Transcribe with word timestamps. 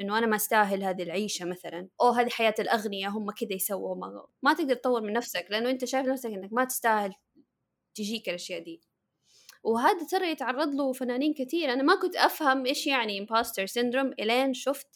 إنه 0.00 0.18
أنا 0.18 0.26
ما 0.26 0.36
أستاهل 0.36 0.82
هذه 0.82 1.02
العيشة 1.02 1.44
مثلا. 1.44 1.88
أو 2.00 2.10
هذه 2.10 2.28
حياة 2.28 2.54
الأغنياء 2.58 3.10
هم 3.10 3.30
كذا 3.30 3.52
يسووا 3.52 3.96
ما, 3.96 4.26
ما 4.42 4.54
تقدر 4.54 4.74
تطور 4.74 5.00
من 5.02 5.12
نفسك 5.12 5.46
لأنه 5.50 5.70
أنت 5.70 5.84
شايف 5.84 6.06
نفسك 6.06 6.30
إنك 6.30 6.52
ما 6.52 6.64
تستاهل 6.64 7.14
تجيك 7.94 8.28
الأشياء 8.28 8.64
دي. 8.64 8.80
وهذا 9.64 10.06
ترى 10.10 10.30
يتعرض 10.30 10.74
له 10.74 10.92
فنانين 10.92 11.34
كثير. 11.34 11.72
أنا 11.72 11.82
ما 11.82 12.00
كنت 12.00 12.16
أفهم 12.16 12.66
إيش 12.66 12.86
يعني 12.86 13.18
imposter 13.18 13.66
syndrome 13.66 14.12
إلين 14.20 14.54
شفت 14.54 14.88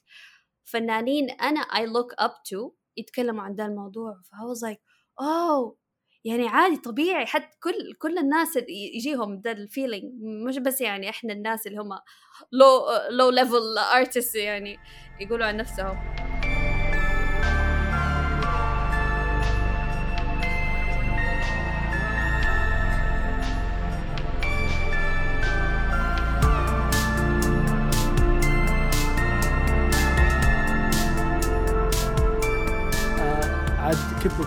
فنانين 0.64 1.30
أنا 1.30 1.60
I 1.60 1.86
look 1.86 2.24
up 2.24 2.32
to 2.32 2.72
يتكلموا 2.96 3.42
عن 3.42 3.54
ذا 3.54 3.66
الموضوع. 3.66 4.12
ف 4.24 4.34
I 4.34 4.44
was 4.44 4.62
like 4.62 4.80
oh 5.20 5.76
يعني 6.24 6.48
عادي 6.48 6.76
طبيعي 6.76 7.26
حتى 7.26 7.56
كل 7.62 7.94
كل 7.98 8.18
الناس 8.18 8.58
يجيهم 8.94 9.40
ذا 9.44 9.52
ال 9.52 9.59
feeling 9.59 10.04
مش 10.46 10.58
بس 10.58 10.80
يعني 10.80 11.10
إحنا 11.10 11.32
الناس 11.32 11.66
اللي 11.66 11.78
هم 11.78 11.88
low 12.52 12.86
low 13.10 13.30
level 13.30 13.78
artist 13.94 14.34
يعني 14.34 14.78
يقولوا 15.20 15.46
عن 15.46 15.56
نفسهم. 15.56 16.27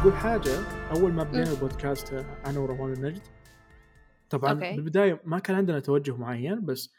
بقول 0.02 0.14
حاجة 0.14 0.52
أول 0.96 1.14
ما 1.14 1.24
بدينا 1.24 1.52
البودكاست 1.52 2.14
أنا 2.46 2.60
وروان 2.60 2.94
النجد. 2.94 3.22
طبعا 4.30 4.52
أوكي. 4.52 4.76
بالبداية 4.76 5.22
ما 5.24 5.40
كان 5.40 5.56
عندنا 5.56 5.80
توجه 5.80 6.18
معين 6.18 6.66
بس 6.66 6.94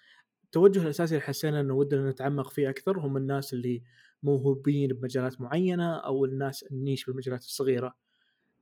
التوجه 0.45 0.83
الأساسي 0.83 1.15
اللي 1.15 1.27
حسينا 1.27 1.61
إنه 1.61 1.75
ودنا 1.75 2.11
نتعمق 2.11 2.51
فيه 2.51 2.71
أكثر 2.71 2.99
هم 2.99 3.17
الناس 3.17 3.53
اللي 3.53 3.83
موهوبين 4.23 4.89
بمجالات 4.93 5.41
معينة 5.41 5.97
أو 5.97 6.25
الناس 6.25 6.63
النيش 6.63 7.05
بالمجالات 7.07 7.41
الصغيرة. 7.41 7.97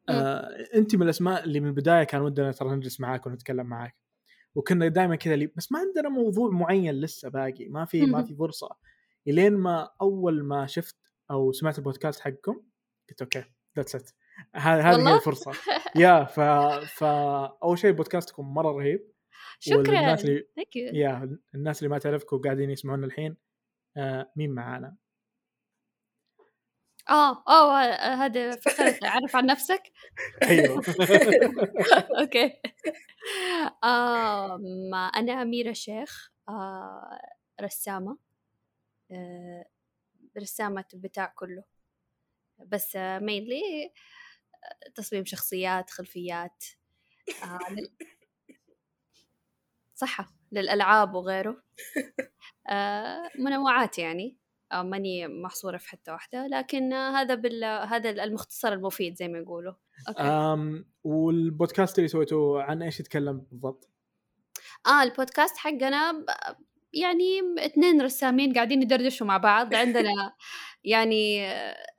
آه، 0.08 0.48
أنت 0.74 0.96
من 0.96 1.02
الأسماء 1.02 1.44
اللي 1.44 1.60
من 1.60 1.68
البداية 1.68 2.04
كان 2.04 2.20
ودنا 2.20 2.52
ترى 2.52 2.76
نجلس 2.76 3.00
معاك 3.00 3.26
ونتكلم 3.26 3.66
معاك. 3.66 3.96
وكنا 4.54 4.88
دائما 4.88 5.16
كذا 5.16 5.34
اللي 5.34 5.46
بس 5.56 5.72
ما 5.72 5.78
عندنا 5.78 6.08
موضوع 6.08 6.50
معين 6.50 6.94
لسه 6.94 7.28
باقي. 7.28 7.68
ما 7.68 7.84
في 7.84 8.06
ما 8.06 8.24
في 8.24 8.34
فرصة. 8.34 8.68
إلين 9.28 9.56
ما 9.56 9.90
أول 10.02 10.44
ما 10.44 10.66
شفت 10.66 10.96
أو 11.30 11.52
سمعت 11.52 11.78
البودكاست 11.78 12.20
حقكم 12.20 12.62
قلت 13.10 13.22
okay 13.22 13.44
that's 13.76 13.94
it 13.94 14.10
هذه 14.54 15.08
هي 15.10 15.14
الفرصة. 15.14 15.52
يا 15.96 16.24
ف 16.24 16.40
ف 16.98 17.04
أول 17.62 17.78
شيء 17.78 17.92
بودكاستكم 17.92 18.54
مرة 18.54 18.72
رهيب. 18.72 19.10
شكرا. 19.60 19.78
الناس 19.78 20.24
اللي 20.24 20.46
يا 20.76 21.38
الناس 21.54 21.78
اللي 21.78 21.88
ما 21.90 21.98
تعرفكم 21.98 22.36
وقاعدين 22.36 22.70
يسمعونا 22.70 23.06
الحين 23.06 23.36
آه 23.96 24.32
مين 24.36 24.50
معانا؟ 24.54 24.96
آه 27.10 27.44
آه 27.48 28.14
هذا 28.14 28.56
فكرة 28.56 29.08
أعرف 29.08 29.36
عن 29.36 29.46
نفسك؟ 29.46 29.82
أيوه. 30.50 30.82
okay. 32.20 32.60
آه 33.84 34.60
أنا 35.16 35.42
أميرة 35.42 35.72
شيخ 35.72 36.30
آه 36.48 37.20
رسامة 37.60 38.18
آه 39.12 39.64
رسامة 40.38 40.84
بتاع 40.94 41.32
كله. 41.36 41.64
بس 42.58 42.96
mainly 42.96 43.92
تصميم 44.94 45.24
شخصيات 45.24 45.90
خلفيات 45.90 46.64
آه 47.42 47.72
لل... 47.72 47.90
صحة 49.94 50.32
للألعاب 50.52 51.14
وغيره 51.14 51.62
آه 52.70 53.30
منوعات 53.38 53.98
يعني 53.98 54.36
آه 54.72 54.82
ماني 54.82 55.28
محصورة 55.28 55.76
في 55.76 55.88
حتة 55.88 56.12
واحدة 56.12 56.46
لكن 56.46 56.92
آه 56.92 57.10
هذا 57.10 57.34
بال 57.34 57.64
هذا 57.64 58.10
المختصر 58.24 58.72
المفيد 58.72 59.16
زي 59.16 59.28
ما 59.28 59.38
يقولوا 59.38 59.74
okay. 60.08 60.22
أم 60.22 60.84
والبودكاست 61.04 61.98
اللي 61.98 62.08
سويته 62.08 62.62
عن 62.62 62.82
إيش 62.82 63.00
يتكلم 63.00 63.46
بالضبط؟ 63.50 63.90
آه 64.86 65.02
البودكاست 65.02 65.56
حقنا 65.56 66.24
يعني 66.92 67.40
اثنين 67.58 68.02
رسامين 68.02 68.52
قاعدين 68.52 68.82
يدردشوا 68.82 69.26
مع 69.26 69.36
بعض. 69.36 69.74
عندنا 69.84 70.34
يعني 70.84 71.48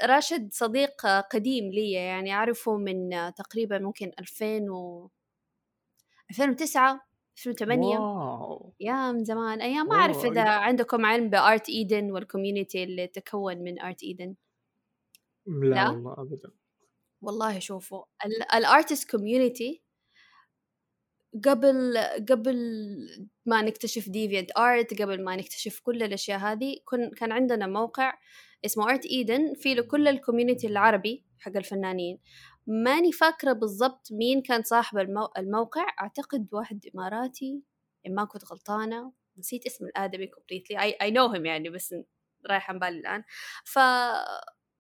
راشد 0.04 0.50
صديق 0.54 1.08
قديم 1.08 1.72
لي 1.72 1.92
يعني 1.92 2.34
أعرفه 2.34 2.78
من 2.78 3.10
تقريبا 3.36 3.80
ممكن 3.80 4.12
2000 4.20 4.72
و 4.72 5.10
2009 6.32 7.02
2008 7.38 7.98
wow. 8.00 8.74
يا 8.80 9.12
من 9.12 9.24
زمان. 9.24 9.62
أيام 9.62 9.88
ما 9.88 9.96
أعرف 9.96 10.26
إذا 10.26 10.50
عندكم 10.50 11.06
علم 11.06 11.30
ب 11.30 11.40
Art 11.40 11.70
Eden 11.70 12.12
وال 12.12 12.25
community 12.25 12.84
اللي 12.84 13.08
تكون 13.08 13.58
من 13.58 13.82
Art 13.82 14.04
Eden. 14.04 14.36
لا, 15.48 15.66
لا؟ 15.76 15.90
والله 15.90 16.14
أبدا. 16.14 16.52
والله 17.22 17.60
شوفوا 17.60 18.04
ال 18.56 18.64
artist 18.64 19.12
community 19.12 19.82
قبل 21.46 21.98
قبل 22.30 22.58
ما 23.46 23.62
نكتشف 23.62 24.10
DeviantArt 24.10 25.02
قبل 25.02 25.24
ما 25.24 25.36
نكتشف 25.36 25.80
كل 25.80 26.04
الأشياء 26.04 26.40
هذه 26.40 26.76
كن 26.86 27.12
كان 27.12 27.32
عندنا 27.32 27.68
موقع 27.68 28.14
اسمه 28.66 28.90
Art 28.90 29.06
Eden 29.06 29.54
فيه 29.54 29.74
له 29.74 29.82
كل 29.82 30.08
ال 30.08 30.14
community 30.14 30.68
العربي 30.68 31.26
حق 31.40 31.58
الفنانين. 31.58 32.20
ماني 32.68 33.12
فاكرة 33.12 33.54
بالضبط 33.54 34.08
مين 34.12 34.42
كان 34.42 34.64
صاحب 34.64 34.98
المو... 34.98 35.30
الموقع. 35.38 35.86
أعتقد 36.02 36.48
واحد 36.52 36.86
إماراتي 36.96 37.64
ما 38.10 38.26
كنت 38.26 38.46
غلطانة. 38.46 39.14
نسيت 39.38 39.66
اسم 39.66 39.86
الآدمي 39.86 40.28
completely 40.28 40.82
I 40.82 40.98
I 41.02 41.12
know 41.12 41.34
يعني 41.34 41.70
بس 41.70 41.96
رايح 42.50 42.70
عن 42.72 42.80
بالي 42.80 43.00
الآن. 43.00 43.24
ف 43.66 43.80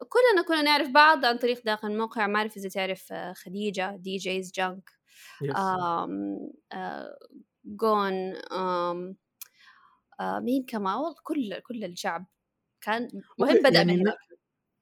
كلنا 0.10 0.42
كنا 0.48 0.62
نعرف 0.62 0.90
بعض 0.90 1.26
عن 1.26 1.38
طريق 1.38 1.66
داخل 1.66 1.88
الموقع. 1.88 2.28
ما 2.28 2.40
أعرف 2.40 2.58
إذا 2.58 2.70
تعرف 2.70 3.14
خديجة 3.36 3.96
دي 3.96 4.18
جيز 4.18 4.52
جانك 4.52 5.01
جون 7.66 8.36
آم 8.52 9.16
آه 10.20 10.40
مين 10.40 10.66
كمان؟ 10.66 10.96
والله 10.96 11.16
كل 11.24 11.60
كل 11.60 11.84
الشعب 11.84 12.26
كان 12.82 13.08
مهم 13.40 13.58
بدأ 13.58 13.78
يعني 13.78 14.04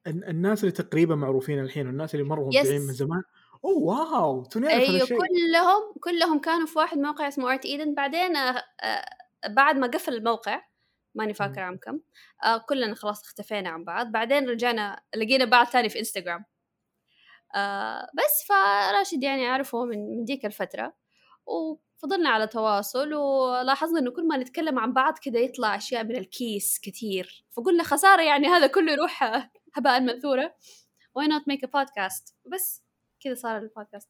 من 0.08 0.24
الناس 0.24 0.64
اللي 0.64 0.72
تقريبا 0.72 1.16
معروفين 1.16 1.60
الحين 1.60 1.88
والناس 1.88 2.16
اللي 2.16 2.26
مروا 2.26 2.46
مبدعين 2.46 2.82
من 2.82 2.94
زمان. 2.94 3.24
أوه 3.66 4.14
wow! 4.14 4.44
توني 4.46 4.68
أيوه 4.70 5.08
كلهم 5.08 5.94
كلهم 6.04 6.40
كانوا 6.40 6.68
في 6.68 6.80
واحد 6.80 6.98
موقع 6.98 7.28
اسمه 7.28 7.52
Art 7.52 7.66
Eden 7.66 7.94
بعدين 7.96 8.36
آه 8.36 8.64
بعد 9.50 9.76
ما 9.78 9.88
قفل 9.88 10.14
الموقع 10.14 10.62
ماني 11.16 11.34
فاكرة 11.34 11.62
عام 11.62 11.78
كم 11.78 12.00
آه 12.44 12.58
كلنا 12.58 12.96
خلاص 12.96 13.24
اختفينا 13.24 13.70
عن 13.70 13.84
بعض. 13.84 14.12
بعدين 14.12 14.50
رجعنا 14.50 15.02
لقينا 15.16 15.46
بعض 15.46 15.66
ثاني 15.68 15.90
في 15.90 16.00
انستغرام 16.00 16.46
آه 17.56 18.08
بس 18.14 18.48
فراشد 18.48 19.24
يعني 19.24 19.48
أعرفه 19.48 19.86
من, 19.86 20.10
من 20.10 20.26
ديك 20.26 20.46
الفترة 20.46 20.94
وفضلنا 21.46 22.30
على 22.30 22.48
تواصل 22.48 23.14
ولاحظنا 23.14 24.00
إنه 24.00 24.12
كل 24.12 24.28
ما 24.28 24.38
نتكلم 24.38 24.80
عن 24.80 24.94
بعض 24.94 25.18
كده 25.22 25.40
يطلع 25.40 25.76
أشياء 25.76 26.04
من 26.04 26.16
الكيس 26.16 26.80
كثير 26.84 27.46
فقلنا 27.52 27.84
خسارة 27.84 28.22
يعني 28.22 28.48
هذا 28.48 28.68
كله 28.68 28.92
يروح 28.92 29.24
هباء 29.76 30.00
منثورة 30.02 30.56
why 31.20 31.24
not 31.24 31.42
make 31.42 31.68
a 31.68 31.70
podcast 31.70 32.34
بس 32.54 32.84
كذا 33.20 33.36
صار 33.36 33.58
البودكاست 33.58 34.10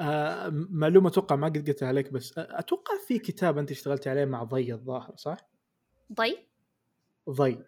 آه 0.00 0.48
معلومة 0.70 1.08
أتوقع 1.08 1.36
ما 1.36 1.46
قد 1.46 1.68
قلت 1.68 1.82
عليك 1.82 2.12
بس 2.12 2.34
أتوقع 2.38 2.94
في 3.06 3.18
كتاب 3.18 3.58
أنت 3.58 3.70
اشتغلتي 3.70 4.10
عليه 4.10 4.24
مع 4.24 4.42
ضي 4.42 4.72
الظاهر 4.72 5.16
صح؟ 5.16 5.36
ضي؟ 6.12 6.48
ضي. 7.30 7.64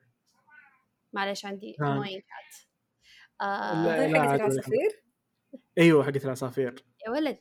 معلش 1.12 1.46
عندي 1.46 1.76
كات 2.20 2.65
آه 3.40 4.08
حقت 4.14 4.40
العصافير؟ 4.40 5.02
أيوه 5.78 6.04
حقت 6.04 6.24
العصافير. 6.24 6.84
يا 7.06 7.10
ولد. 7.10 7.38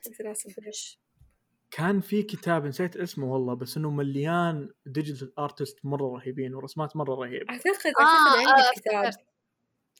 كان 1.71 2.01
في 2.01 2.23
كتاب 2.23 2.65
نسيت 2.65 2.97
اسمه 2.97 3.33
والله 3.33 3.53
بس 3.53 3.77
إنه 3.77 3.89
مليان 3.89 4.69
digital 4.85 5.39
artist 5.39 5.79
مرة 5.83 6.05
رهيبين 6.05 6.55
ورسمات 6.55 6.95
مرة 6.95 7.15
رهيبه 7.15 7.45
أعتقد 7.49 7.67
أعتقد 7.69 7.93
آه 7.99 8.39
عندي 8.39 8.61
آه 8.61 8.71
كتاب. 8.75 9.23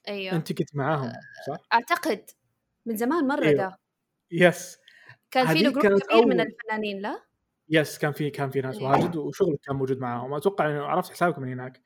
أيوه. 0.08 0.36
أنت 0.36 0.54
كنت 0.54 0.76
معاهم 0.76 1.12
صح؟ 1.48 1.58
أعتقد. 1.74 2.30
من 2.86 2.98
زمان 2.98 3.28
مرة 3.28 3.46
أيوه. 3.46 3.58
ده. 3.58 3.80
yes 4.32 4.78
كان 5.32 5.48
في 5.48 5.64
له 5.64 5.72
group 5.72 6.02
كبير 6.02 6.14
أول... 6.14 6.28
من 6.28 6.40
الفنانين 6.40 7.02
لا؟ 7.02 7.22
yes 7.70 7.98
كان 7.98 8.12
في 8.12 8.30
كان 8.30 8.50
في 8.50 8.62
ناس 8.62 8.78
أيوه. 8.78 8.92
واجد 8.92 9.16
وشغل 9.16 9.58
كان 9.64 9.76
موجود 9.76 10.00
معاهم. 10.00 10.34
أتوقع 10.34 10.70
إنه 10.70 10.84
عرفت 10.84 11.12
حسابكم 11.12 11.42
من 11.42 11.52
هناك. 11.52 11.82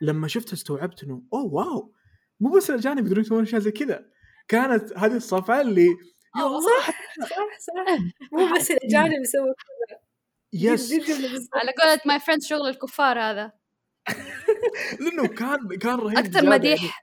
لما 0.00 0.28
شفت 0.28 0.52
استوعبت 0.52 1.04
إنه 1.04 1.22
أوه 1.32 1.54
wow! 1.54 1.94
مو 2.40 2.50
بس 2.50 2.70
الأجانب 2.70 3.06
يقدرون 3.06 3.24
يسوون 3.24 3.42
أشياء 3.42 3.60
زي 3.60 3.70
كذا. 3.70 4.04
كانت 4.48 4.98
هذه 4.98 5.16
الصفعه 5.16 5.60
اللي 5.60 5.86
يا 6.36 6.46
الله. 6.46 6.60
صح. 6.60 6.90
صح 7.20 7.58
صح. 7.58 7.98
مو 8.32 8.54
بس 8.56 8.70
الأجانب 8.70 9.20
يسوون 9.22 9.54
كذا. 9.54 9.98
يس 10.52 10.92
على 11.54 11.72
قولة 11.82 12.00
my 12.06 12.20
friend 12.20 12.42
شغل 12.42 12.68
الكفار 12.68 13.18
هذا. 13.20 13.52
لأنه 15.00 15.28
كان 15.28 15.78
كان 15.78 15.94
رهيب 15.98 16.18
أكثر 16.18 16.46
مديح 16.50 16.82
يعني. 16.82 16.94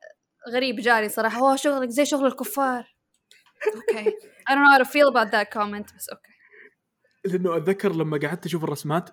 غريب 0.56 0.76
جاني 0.76 1.10
صراحة. 1.10 1.40
هو 1.40 1.56
شغلك 1.56 1.90
زي 1.90 2.06
شغل 2.06 2.26
الكفار. 2.26 2.96
okay. 3.76 4.12
I 4.50 4.54
don't 4.54 4.64
know 4.64 4.72
how 4.72 4.78
to 4.78 4.86
feel 4.86 5.08
about 5.10 5.32
that 5.32 5.50
comment 5.58 5.96
بس 5.96 6.10
okay. 6.10 6.32
لأنه 7.26 7.58
أتذكر 7.58 7.96
لما 7.96 8.18
قعدت 8.18 8.46
أشوف 8.46 8.64
الرسمات 8.64 9.10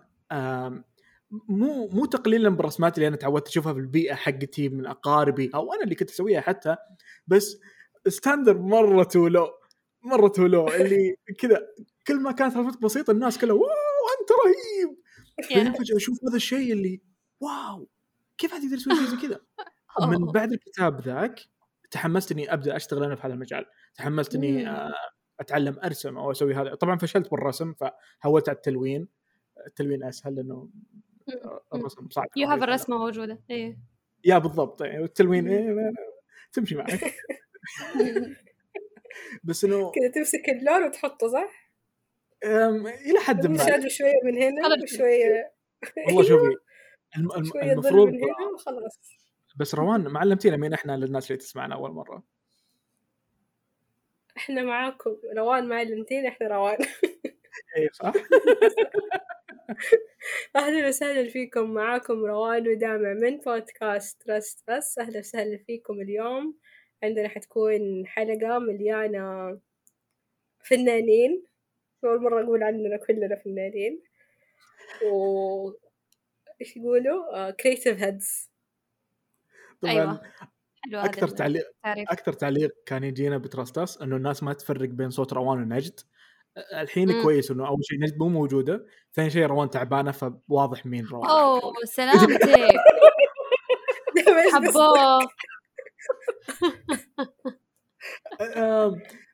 مو 1.49 1.89
مو 1.89 2.07
تقليلا 2.07 2.49
بالرسمات 2.49 2.99
اللي 2.99 3.09
أنا 3.09 3.17
تعودت 3.17 3.49
أشوفها 3.49 3.73
في 3.73 3.79
البيئة 3.79 4.15
حقتي 4.15 4.69
من 4.69 4.87
أقاربي 4.87 5.51
أو 5.55 5.73
أنا 5.73 5.83
اللي 5.83 5.95
كنت 5.95 6.11
أسويها 6.11 6.41
حتى 6.41 6.77
بس 7.27 7.59
standard 8.09 8.59
مرة 8.59 9.03
too 9.03 9.26
low 9.26 9.49
مرة 10.05 10.29
too 10.29 10.49
low 10.49 10.69
اللي 10.69 11.17
كذا 11.39 11.67
كل 12.07 12.21
ما 12.21 12.33
كانت 12.33 12.57
رسمتك 12.57 12.83
بسيطة 12.83 13.11
الناس 13.11 13.39
كلها 13.39 13.55
wow 13.55 13.67
أنت 14.21 14.31
رهيب! 14.31 14.97
بعدين 15.51 15.73
فجأة 15.73 15.97
أشوف 15.97 16.19
هذا 16.29 16.37
الشيء 16.37 16.73
اللي 16.73 17.01
wow 17.41 17.89
كيف 18.39 18.55
حد 18.55 18.63
يقدر 18.63 18.77
يسوي 18.77 18.95
شيء 18.95 19.07
زي 19.07 19.17
كذا؟ 19.17 19.41
من 20.11 20.33
بعد 20.33 20.53
الكتاب 20.53 21.01
ذاك 21.01 21.41
تحمست 21.91 22.33
إني 22.33 22.53
أبدأ 22.53 22.77
أشتغل 22.77 23.05
أنا 23.05 23.15
في 23.15 23.27
هذا 23.27 23.35
المجال 23.35 23.67
تحمست 23.95 24.35
إني 24.35 24.69
آه، 24.69 24.93
أتعلم 25.41 25.79
أرسم 25.85 26.19
أو 26.19 26.31
أسوي 26.31 26.55
هذا 26.55 26.75
طبعا 26.75 26.99
فشلت 26.99 27.31
بالرسم 27.31 27.75
فحولت 27.75 28.49
على 28.49 28.57
التلوين 28.57 29.09
التلوين 29.67 30.05
أسهل 30.05 30.35
لأنه 30.35 30.69
الرسم. 31.75 32.09
صعب 32.11 32.29
you 32.37 32.49
have 32.49 32.63
الرسمة 32.63 32.99
موجودة. 32.99 33.39
إيه. 33.51 33.79
يا 34.25 34.39
بالضبط. 34.39 34.83
إيه، 34.83 34.99
والتلوين 35.01 35.49
إيه 35.49 35.93
تمشي 36.53 36.75
معك 36.75 37.01
بس 39.45 39.65
إنه 39.65 39.91
كذا 39.91 40.09
تمسك 40.11 40.49
اللون 40.49 40.85
وتحطه 40.87 41.29
صح؟ 41.29 41.73
إلى 42.45 43.19
حد 43.21 43.47
ما. 43.47 43.89
شوية 43.89 44.21
من 44.25 44.43
هنا 44.43 44.83
وشوية. 44.83 45.53
والله 46.07 46.23
شوفي 46.23 46.57
المفروض 47.63 48.09
من 48.09 48.25
هنا 48.25 48.49
وخلاص. 48.55 48.99
بس 49.57 49.75
روان 49.75 50.01
ما 50.09 50.21
علمتينا 50.21 50.57
مين 50.57 50.73
إحنا 50.73 50.97
للناس 50.97 51.31
اللي 51.31 51.39
تسمعنا 51.39 51.75
أول 51.75 51.91
مرة؟ 51.91 52.23
إحنا 54.37 54.63
معاكم 54.63 55.17
روان 55.37 55.69
ما 55.69 55.77
علمتينا 55.77 56.29
إحنا 56.29 56.49
روان. 56.49 56.79
إيه 57.77 57.89
صح؟ 57.93 58.13
أهلا 60.57 60.89
وسهلا 60.89 61.31
فيكم 61.31 61.75
معاكم 61.75 62.25
روان 62.25 62.69
ودامع 62.69 63.13
من 63.13 63.37
بودكاست 63.39 64.23
ترست 64.23 64.65
بس 64.71 64.99
أهلا 64.99 65.19
وسهلا 65.19 65.59
فيكم 65.67 66.01
اليوم. 66.01 66.59
عندنا 67.03 67.29
حتكون 67.29 68.07
حلقة 68.07 68.59
مليانة 68.59 69.59
فنانين. 70.65 71.45
أول 72.05 72.23
مرة 72.23 72.45
أقول 72.45 72.63
عننا 72.63 72.97
كلنا 72.97 73.37
فنانين. 73.45 74.03
و 75.07 75.73
إيش 76.61 76.77
يقولوا؟ 76.77 77.51
creative 77.51 77.99
uh, 77.99 78.03
heads 78.03 78.51
طبعا 79.81 79.93
أيوة. 79.93 80.21
أكثر 81.05 81.29
تعليق 81.29 81.65
أكثر 81.85 82.33
تعليق 82.33 82.75
كان 82.87 83.05
يجينا 83.05 83.39
بترستاس 83.39 84.03
إنه 84.03 84.17
الناس 84.17 84.43
ما 84.43 84.53
تفرق 84.53 84.89
بين 84.89 85.11
صوت 85.11 85.33
روان 85.33 85.63
ونجد. 85.63 86.01
الحين 86.57 87.13
مم. 87.13 87.23
كويس 87.23 87.51
إنه 87.51 87.69
أول 87.69 87.85
شيء 87.85 88.01
نجد 88.01 88.19
مو 88.19 88.29
موجودة 88.29 88.87
ثاني 89.13 89.31
شيء 89.31 89.47
روان 89.47 89.71
تعبانة 89.71 90.11
فواضح 90.11 90.87
مين 90.87 91.07
روان 91.07 91.31
أوه 91.31 91.75
سلامتك 91.85 92.43
حبوه 94.53 95.29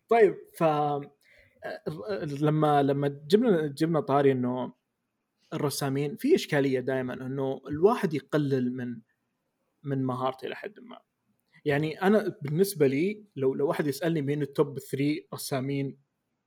طيب 0.09 0.37
ف 0.55 0.65
لما 2.43 2.83
لما 2.83 3.09
جبنا 3.09 3.67
جبنا 3.67 4.01
طاري 4.01 4.33
إنه 4.33 4.73
الرسامين 5.53 6.17
في 6.17 6.35
إشكالية 6.35 6.81
دائما 6.81 7.15
إنه 7.15 7.61
الواحد 7.69 8.15
يقلل 8.15 8.77
من 8.77 9.01
من 9.83 10.05
مهارته 10.05 10.47
إلى 10.47 10.57
حد 10.57 10.81
ما. 10.81 10.99
يعني 11.65 12.03
أنا 12.03 12.37
بالنسبة 12.43 12.87
لي 12.87 13.25
لو 13.37 13.55
لو 13.55 13.69
واحد 13.69 13.87
يسألني 13.87 14.23
مين 14.23 14.43
ال 14.43 14.52
top 14.52 14.79
3 14.79 15.21
رسامين 15.35 15.99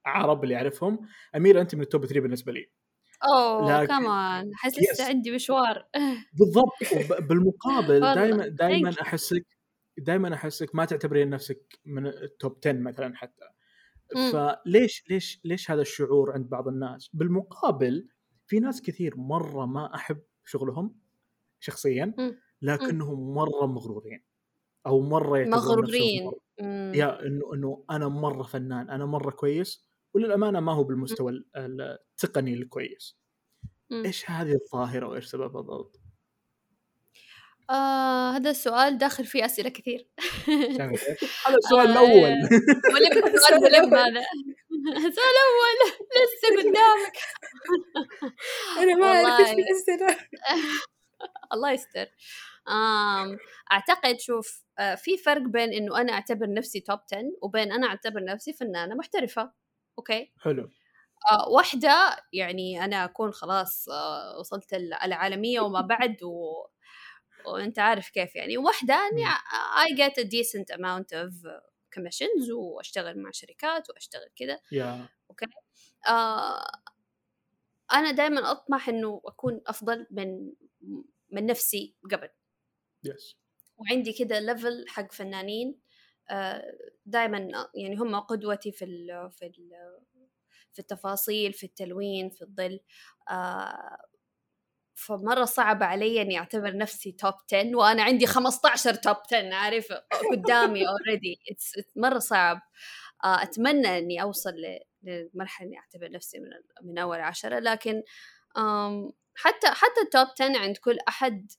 عرب 0.05 0.43
اللي 0.43 0.55
أعرفهم. 0.55 0.99
اميره 1.35 1.61
أنت 1.61 1.75
من 1.75 1.81
ال 1.81 1.87
top 1.87 2.05
3 2.05 2.19
بالنسبة 2.21 2.51
لي. 2.51 2.71
أوه 3.33 3.85
كمان 3.85 4.51
أحس 4.53 4.79
لسه 4.79 5.07
عندي 5.07 5.31
مشوار. 5.31 5.85
بالضبط. 6.39 7.23
بالمقابل 7.29 7.99
دائما 7.99 8.47
دائما 8.47 8.95
أحسك 9.01 9.45
دائما 9.97 10.33
أحسك 10.33 10.75
ما 10.75 10.85
تعتبرين 10.85 11.29
نفسك 11.29 11.79
من 11.85 12.07
التوب 12.07 12.57
10 12.65 12.73
مثلا 12.73 13.15
حتى. 13.15 13.45
فليش 14.33 15.03
ليش 15.09 15.41
ليش 15.45 15.71
هذا 15.71 15.81
الشعور 15.81 16.31
عند 16.31 16.49
بعض 16.49 16.67
الناس؟ 16.67 17.09
بالمقابل 17.13 18.07
في 18.47 18.59
ناس 18.59 18.81
كثير 18.81 19.17
مرة 19.17 19.65
ما 19.65 19.95
أحب 19.95 20.21
شغلهم 20.45 20.95
شخصيا 21.59 22.13
لكنهم 22.61 23.33
مرة 23.33 23.65
مغرورين 23.65 24.23
أو 24.87 25.01
مرة 25.01 25.43
مغرورين. 25.45 26.31
يا 26.95 27.25
إنه 27.27 27.53
إنه 27.53 27.85
أنا 27.91 28.07
مرة 28.07 28.43
فنان 28.43 28.89
أنا 28.89 29.05
مرة 29.05 29.31
كويس 29.31 29.90
وللأمانة 30.13 30.59
ما 30.59 30.73
هو 30.73 30.83
بالمستوى 30.83 31.43
التقني 31.55 32.53
الكويس. 32.53 33.17
إيش 33.91 34.29
هذه 34.29 34.53
الظاهرة 34.53 35.07
وإيش 35.07 35.25
سببها 35.25 35.61
بالضبط؟ 35.61 36.01
آه 37.69 38.31
هذا 38.31 38.49
السؤال 38.49 38.97
داخل 38.97 39.25
فيه 39.25 39.45
أسئلة 39.45 39.69
كثير. 39.69 40.07
هذا 40.79 41.57
السؤال 41.57 41.87
آه 41.87 41.91
الأول. 41.91 42.31
ملم 42.93 43.27
السؤال 43.35 43.61
ملم 43.61 43.95
هذا 43.95 45.07
السؤال 45.07 45.31
الأول. 45.37 45.77
لسه 46.15 46.47
قدامك. 46.59 47.17
أنا 48.81 48.95
ما 48.95 49.05
أعرف 49.05 49.39
إيش 49.39 49.49
الأسئلة 49.49 50.17
الله 51.53 51.71
يستر. 51.71 52.07
أعتقد 53.71 54.19
شوف 54.19 54.63
آه، 54.79 54.95
في 54.95 55.17
فرق 55.17 55.41
بين 55.41 55.73
إنه 55.73 56.01
أنا 56.01 56.13
أعتبر 56.13 56.53
نفسي 56.53 56.79
توب 56.79 56.99
10 57.13 57.21
وبين 57.41 57.71
أنا 57.71 57.87
أعتبر 57.87 58.23
نفسي 58.23 58.53
فنانة 58.53 58.95
محترفة. 58.95 59.60
okay؟ 60.01 60.31
حلو. 60.39 60.69
آه 61.31 61.49
واحدة 61.49 62.17
يعني 62.33 62.85
أنا 62.85 63.05
أكون 63.05 63.31
خلاص 63.31 63.89
آه 63.89 64.39
وصلت 64.39 64.73
العالمية 64.73 65.59
وما 65.59 65.81
بعد 65.97 66.23
و... 66.23 66.65
وأنت 67.45 67.79
عارف 67.79 68.09
كيف 68.09 68.35
يعني. 68.35 68.57
واحدة 68.57 68.93
أني 68.93 69.25
I 69.25 69.95
get 69.95 70.23
a 70.23 70.25
decent 70.25 70.77
amount 70.77 71.13
of 71.13 71.33
commissions 71.95 72.51
وأشتغل 72.57 73.19
مع 73.19 73.29
شركات 73.33 73.89
وأشتغل 73.89 74.29
كذا 74.35 74.55
yeah. 74.57 75.09
okay؟ 75.29 75.45
آه 76.09 76.65
أنا 77.93 78.11
دائما 78.11 78.51
أطمح 78.51 78.89
إنه 78.89 79.21
أكون 79.25 79.61
أفضل 79.67 80.07
من 80.11 80.53
من 81.31 81.45
نفسي 81.45 81.95
قبل. 82.11 82.29
Yes. 83.07 83.35
وعندي 83.77 84.13
كذا 84.13 84.39
level 84.39 84.85
حق 84.87 85.11
فنانين 85.11 85.79
دائما 87.05 87.67
يعني 87.75 87.95
هم 87.95 88.15
قدوتي 88.19 88.71
في 88.71 88.85
ال 88.85 89.31
في 89.31 89.45
ال 89.45 89.71
في 90.73 90.79
التفاصيل 90.79 91.53
في 91.53 91.63
التلوين 91.65 92.29
في 92.29 92.41
الظل. 92.41 92.79
آه، 93.29 93.97
فمرة 94.95 95.45
صعب 95.45 95.83
علي 95.83 96.21
إني 96.21 96.39
أعتبر 96.39 96.77
نفسي 96.77 97.11
top 97.11 97.33
10 97.53 97.75
وأنا 97.77 98.03
عندي 98.03 98.27
15 98.27 98.95
top 98.95 99.15
10 99.33 99.53
عارف؟ 99.55 99.87
قدامي 100.31 100.87
already 100.87 101.39
مرة 101.95 102.19
صعب. 102.19 102.61
آه، 103.23 103.43
أتمنى 103.43 103.97
إني 103.97 104.21
أوصل 104.21 104.53
لمرحلة 105.03 105.67
إني 105.67 105.77
أعتبر 105.79 106.11
نفسي 106.11 106.39
من 106.39 106.49
من 106.89 106.97
أول 106.97 107.19
عشرة. 107.21 107.59
لكن 107.59 108.03
حتى 109.35 109.67
حتى 109.67 110.01
ال 110.03 110.09
top 110.09 110.27
10 110.41 110.57
عند 110.59 110.77
كل 110.77 110.97
أحد 111.07 111.51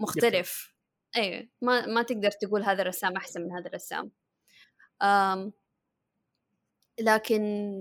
مختلف. 0.00 0.71
أيوه 1.16 1.48
ما 1.62 1.86
ما 1.86 2.02
تقدر 2.02 2.30
تقول 2.30 2.62
هذا 2.62 2.82
الرسام 2.82 3.16
أحسن 3.16 3.42
من 3.42 3.52
هذا 3.52 3.66
الرسام. 3.68 4.10
أم 5.02 5.52
لكن 7.00 7.80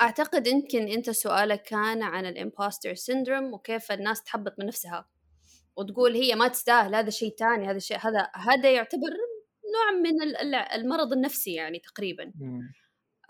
أعتقد 0.00 0.46
يمكن 0.46 0.88
أنت 0.88 1.10
سؤالك 1.10 1.62
كان 1.62 2.02
عن 2.02 2.26
الإمبوستر 2.26 2.94
سيندروم 2.94 3.54
وكيف 3.54 3.92
الناس 3.92 4.22
تحبط 4.24 4.54
من 4.58 4.66
نفسها 4.66 5.08
وتقول 5.76 6.14
هي 6.14 6.34
ما 6.34 6.48
تستاهل 6.48 6.94
هذا 6.94 7.10
شيء 7.10 7.34
تاني 7.38 7.66
هذا 7.70 7.78
شيء 7.78 7.98
هذا 7.98 8.30
هذا 8.34 8.72
يعتبر 8.72 9.08
نوع 9.74 10.00
من 10.00 10.36
المرض 10.74 11.12
النفسي 11.12 11.54
يعني 11.54 11.78
تقريبا. 11.78 12.32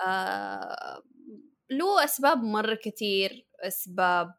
آه 0.06 1.02
له 1.70 2.04
أسباب 2.04 2.38
مرة 2.42 2.78
كثير 2.84 3.46
أسباب 3.60 4.34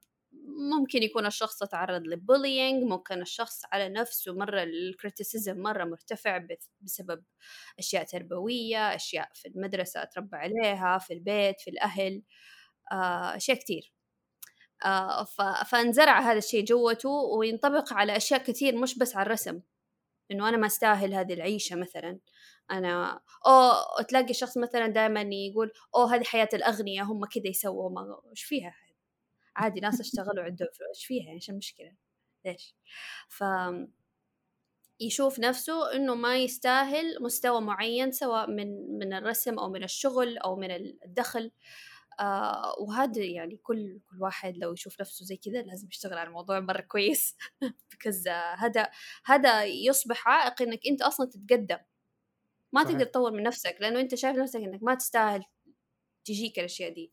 ممكن 0.57 1.03
يكون 1.03 1.25
الشخص 1.25 1.59
تعرض 1.59 2.01
لل 2.01 2.17
bullying 2.17 2.83
ممكن 2.83 3.21
الشخص 3.21 3.61
على 3.73 3.89
نفسه 3.89 4.33
مرة 4.33 4.63
ال 4.63 4.72
criticism 4.72 5.57
مرة 5.57 5.83
مرتفع 5.83 6.45
بسبب 6.81 7.23
أشياء 7.79 8.03
تربوية 8.03 8.95
أشياء 8.95 9.29
في 9.33 9.47
المدرسة 9.47 10.03
أتربى 10.03 10.37
عليها 10.37 10.97
في 10.97 11.13
البيت 11.13 11.61
في 11.61 11.69
الأهل 11.69 12.23
آه، 12.91 13.35
أشياء 13.35 13.57
كتير. 13.57 13.93
آه، 14.85 15.23
فانزرع 15.65 16.19
هذا 16.19 16.37
الشيء 16.37 16.65
جوته 16.65 17.09
وينطبق 17.09 17.93
على 17.93 18.17
أشياء 18.17 18.43
كتير 18.43 18.77
مش 18.77 18.97
بس 18.97 19.15
على 19.15 19.25
الرسم. 19.25 19.61
إنه 20.31 20.49
أنا 20.49 20.57
ما 20.57 20.67
أستاهل 20.67 21.13
هذه 21.13 21.33
العيشة 21.33 21.75
مثلا. 21.75 22.19
أنا 22.71 23.21
أو 23.47 24.03
تلاقي 24.09 24.29
الشخص 24.29 24.57
مثلا 24.57 24.87
دائما 24.87 25.21
يقول 25.21 25.71
أوه 25.95 26.15
هذه 26.15 26.23
حياة 26.23 26.49
الأغنياء 26.53 27.05
هم 27.05 27.25
كذا 27.25 27.47
يسووا 27.47 27.89
ما 27.89 28.21
فيها؟ 28.35 28.75
عادي 29.55 29.79
ناس 29.79 29.99
اشتغلوا 29.99 30.43
عندهم 30.43 30.69
إيش 30.95 31.05
فيها؟ 31.05 31.31
إيش 31.31 31.49
المشكلة؟ 31.49 31.95
ليش؟ 32.45 32.75
ف 33.29 33.43
يشوف 35.01 35.39
نفسه 35.39 35.95
إنه 35.95 36.15
ما 36.15 36.37
يستاهل 36.37 37.23
مستوى 37.23 37.61
معين 37.61 38.11
سواء 38.11 38.47
من 38.49 38.97
من 38.99 39.13
الرسم 39.13 39.59
أو 39.59 39.69
من 39.69 39.83
الشغل 39.83 40.37
أو 40.37 40.55
من 40.55 40.71
الدخل. 41.05 41.51
آه 42.19 42.75
وهذا 42.79 43.23
يعني 43.23 43.57
كل 43.57 43.99
كل 44.09 44.21
واحد 44.21 44.57
لو 44.57 44.73
يشوف 44.73 45.01
نفسه 45.01 45.25
زي 45.25 45.37
كذا 45.37 45.61
لازم 45.61 45.87
يشتغل 45.87 46.17
على 46.17 46.27
الموضوع 46.27 46.59
مرة 46.59 46.81
كويس. 46.81 47.37
بكز 47.91 48.27
هذا 48.57 48.89
هذا 49.25 49.63
يصبح 49.65 50.27
عائق 50.27 50.61
إنك 50.61 50.79
أنت 50.91 51.01
أصلا 51.01 51.29
تتقدم. 51.29 51.77
ما 52.73 52.83
صحيح. 52.83 52.93
تقدر 52.93 53.05
تطور 53.05 53.31
من 53.31 53.43
نفسك 53.43 53.77
لأنه 53.81 53.99
أنت 53.99 54.15
شايف 54.15 54.37
نفسك 54.37 54.59
إنك 54.59 54.83
ما 54.83 54.95
تستاهل 54.95 55.43
تجيك 56.25 56.59
الأشياء 56.59 56.93
دي. 56.93 57.11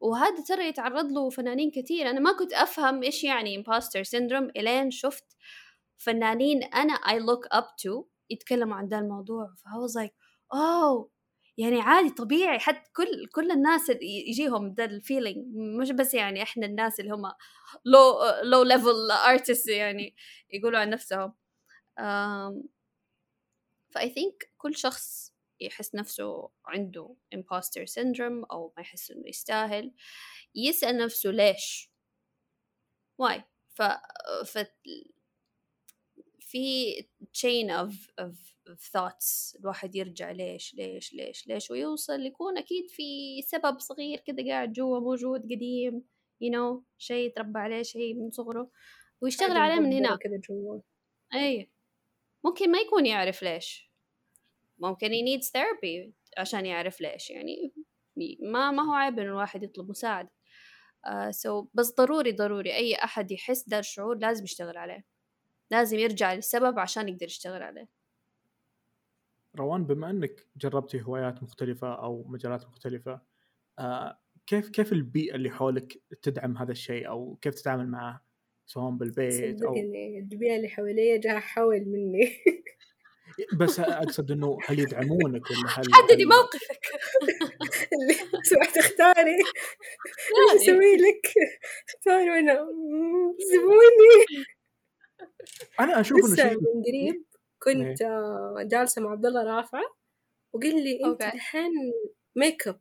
وهذا 0.00 0.42
ترى 0.42 0.68
يتعرض 0.68 1.12
له 1.12 1.30
فنانين 1.30 1.70
كثير 1.70 2.10
أنا 2.10 2.20
ما 2.20 2.32
كنت 2.32 2.52
أفهم 2.52 3.02
إيش 3.02 3.24
يعني 3.24 3.56
imposter 3.56 4.02
syndrome 4.02 4.50
إلين 4.56 4.90
شفت 4.90 5.24
فنانين 5.98 6.62
أنا 6.64 6.92
I 6.92 7.18
look 7.18 7.46
up 7.52 7.64
to 7.84 8.04
يتكلموا 8.30 8.76
عن 8.76 8.88
ذا 8.88 8.98
الموضوع. 8.98 9.54
فهو 9.64 9.88
like 9.88 10.12
أوه 10.54 11.10
يعني 11.58 11.80
عادي 11.80 12.10
طبيعي. 12.10 12.58
حتى 12.58 12.90
كل 12.96 13.26
كل 13.34 13.50
الناس 13.50 13.90
يجيهم 14.28 14.74
ذا 14.74 14.84
ال 14.84 14.91
feeling. 14.91 15.46
مش 15.80 15.90
بس 15.90 16.14
يعني 16.14 16.42
إحنا 16.42 16.66
الناس 16.66 17.00
اللي 17.00 17.14
هم 17.14 17.22
low 17.84 18.18
low 18.42 18.62
level 18.62 19.10
artist 19.10 19.68
يعني 19.68 20.14
يقولوا 20.50 20.80
عن 20.80 20.90
نفسهم. 20.90 21.34
فاي 23.94 24.10
ثينك 24.10 24.52
كل 24.58 24.76
شخص 24.76 25.34
يحس 25.60 25.94
نفسه 25.94 26.50
عنده 26.64 27.16
imposter 27.34 27.84
syndrome 27.84 28.46
أو 28.52 28.72
ما 28.76 28.82
يحس 28.82 29.10
إنه 29.10 29.28
يستاهل 29.28 29.92
يسأل 30.54 30.98
نفسه 30.98 31.30
ليش؟ 31.30 31.90
why 33.22 33.40
ف, 33.68 33.82
ف... 34.46 34.58
في 36.40 36.94
chain 37.22 37.70
of, 37.70 37.92
of, 38.20 38.34
of 38.70 38.78
thoughts 38.78 39.56
الواحد 39.60 39.96
يرجع 39.96 40.30
ليش 40.30 40.74
ليش 40.74 41.14
ليش 41.14 41.46
ليش؟ 41.46 41.70
ويوصل 41.70 42.26
يكون 42.26 42.58
أكيد 42.58 42.90
في 42.90 43.02
سبب 43.42 43.78
صغير 43.78 44.20
كده 44.20 44.44
قاعد 44.48 44.72
جوا 44.72 45.00
موجود 45.00 45.42
قديم 45.42 46.04
you 46.44 46.52
know 46.52 46.82
شيء 46.98 47.34
تربى 47.34 47.58
عليه 47.58 47.82
شيء 47.82 48.14
من 48.14 48.30
صغره 48.30 48.70
ويشتغل 49.20 49.56
عليه 49.56 49.80
من 49.80 49.92
هناك 49.92 50.18
كده 50.22 50.40
جوا. 50.48 50.80
أي 51.34 51.70
ممكن 52.44 52.70
ما 52.70 52.78
يكون 52.78 53.06
يعرف 53.06 53.42
ليش. 53.42 53.87
ممكن 54.78 55.08
he 55.08 55.40
needs 55.40 55.46
therapy 55.46 56.12
عشان 56.38 56.66
يعرف 56.66 57.00
ليش 57.00 57.30
يعني 57.30 57.72
ما 58.42 58.70
ما 58.70 58.82
هو 58.82 58.92
عيب 58.92 59.18
إنه 59.18 59.28
الواحد 59.28 59.62
يطلب 59.62 59.90
مساعدة. 59.90 60.30
uh, 61.06 61.32
so 61.32 61.66
بس 61.74 61.94
ضروري 61.94 62.32
ضروري 62.32 62.74
أي 62.74 62.94
أحد 62.94 63.30
يحس 63.30 63.68
ده 63.68 63.78
الشعور 63.78 64.18
لازم 64.18 64.44
يشتغل 64.44 64.76
عليه. 64.76 65.04
لازم 65.70 65.98
يرجع 65.98 66.34
للسبب 66.34 66.78
عشان 66.78 67.08
يقدر 67.08 67.26
يشتغل 67.26 67.62
عليه. 67.62 67.88
روان 69.56 69.84
بما 69.84 70.10
إنك 70.10 70.46
جربتي 70.56 71.02
هوايات 71.02 71.42
مختلفة 71.42 71.94
أو 71.94 72.24
مجالات 72.28 72.66
مختلفة 72.66 73.20
آه 73.78 74.18
كيف 74.46 74.68
كيف 74.68 74.92
البيئة 74.92 75.34
اللي 75.34 75.50
حولك 75.50 76.02
تدعم 76.22 76.56
هذا 76.56 76.72
الشيء 76.72 77.08
أو 77.08 77.38
كيف 77.42 77.54
تتعامل 77.54 77.88
معه؟ 77.88 78.24
سواء 78.66 78.90
بالبيت 78.90 79.62
أو 79.62 79.76
البيئة 79.76 80.56
اللي 80.56 80.68
حواليا 80.68 81.16
جاها 81.16 81.38
حول 81.38 81.84
مني. 81.84 82.20
بس 83.54 83.80
أقصد 83.80 84.30
إنه 84.30 84.58
هل 84.66 84.78
يدعمونك 84.78 85.50
ولا 85.50 85.68
هل 85.68 85.84
حددي 85.92 86.24
موقفك. 86.24 86.80
اللي 87.92 88.14
سمحت 88.42 88.76
اختاري. 88.78 89.34
إيش 89.34 90.62
أسوي 90.62 90.96
لك؟ 90.96 91.34
اختاري 91.88 92.30
وأنا 92.30 92.66
سيبوني 93.50 94.46
أنا 95.80 96.00
أشوف 96.00 96.18
إنه 96.18 96.36
شيء 96.36 96.60
من 96.60 96.82
قريب 96.82 97.24
كنت 97.58 98.02
إيه. 98.02 98.68
جالسة 98.68 99.02
مع 99.02 99.10
عبد 99.10 99.26
الله 99.26 99.42
رافعة 99.42 99.96
وقال 100.52 100.84
لي 100.84 101.04
أنت 101.04 101.22
دحين 101.22 101.72
ميك 102.36 102.68
اب 102.68 102.80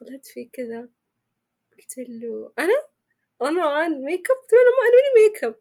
طلعت 0.00 0.26
فيه 0.26 0.48
كذا 0.52 0.88
قلت 1.78 1.98
له 1.98 2.52
أنا؟ 2.58 2.82
أنا 3.42 3.64
عن 3.64 3.90
ميك 3.90 4.30
اب 4.30 4.36
قلت 4.36 4.52
له 4.52 4.58
ما 4.58 4.88
أنا 4.88 5.24
ميك 5.24 5.44
اب 5.44 5.60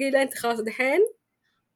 قال 0.00 0.12
لي 0.12 0.22
أنت 0.22 0.34
خلاص 0.34 0.60
دحين 0.60 1.00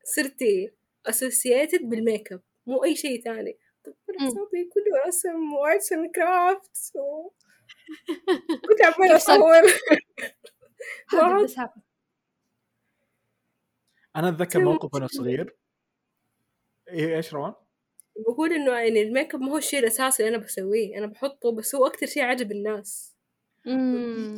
صرتي 0.05 0.73
associated 1.09 1.81
بال 1.83 2.33
makeup 2.33 2.43
مو 2.67 2.85
أي 2.85 2.97
شيء 2.97 3.23
ثاني 3.23 3.59
طب 3.85 3.95
حسابي 4.21 4.71
كله 4.75 5.07
رسم 5.07 5.53
و 5.53 5.61
arts 5.61 5.93
and 5.93 6.11
crafts 6.15 6.93
و... 6.97 7.31
كنت 8.69 8.83
عمالة 8.83 9.17
أصور. 9.17 9.63
أنا 14.17 14.29
أتذكر 14.29 14.59
موقف 14.59 14.95
وأنا 14.95 15.07
صغير. 15.07 15.57
إيه 16.89 17.17
إيش 17.17 17.35
روان؟ 17.35 17.55
بقول 18.29 18.53
إنه 18.53 18.73
يعني 18.73 19.03
الميك 19.03 19.35
اب 19.35 19.41
ما 19.41 19.53
هو 19.53 19.59
الشيء 19.59 19.81
الأساسي 19.81 20.27
اللي 20.27 20.37
أنا 20.37 20.45
بسويه. 20.45 20.99
أنا 20.99 21.07
بحطه 21.07 21.53
بس 21.53 21.75
هو 21.75 21.87
أكثر 21.87 22.07
شيء 22.07 22.23
عجب 22.23 22.53
الناس. 22.53 23.17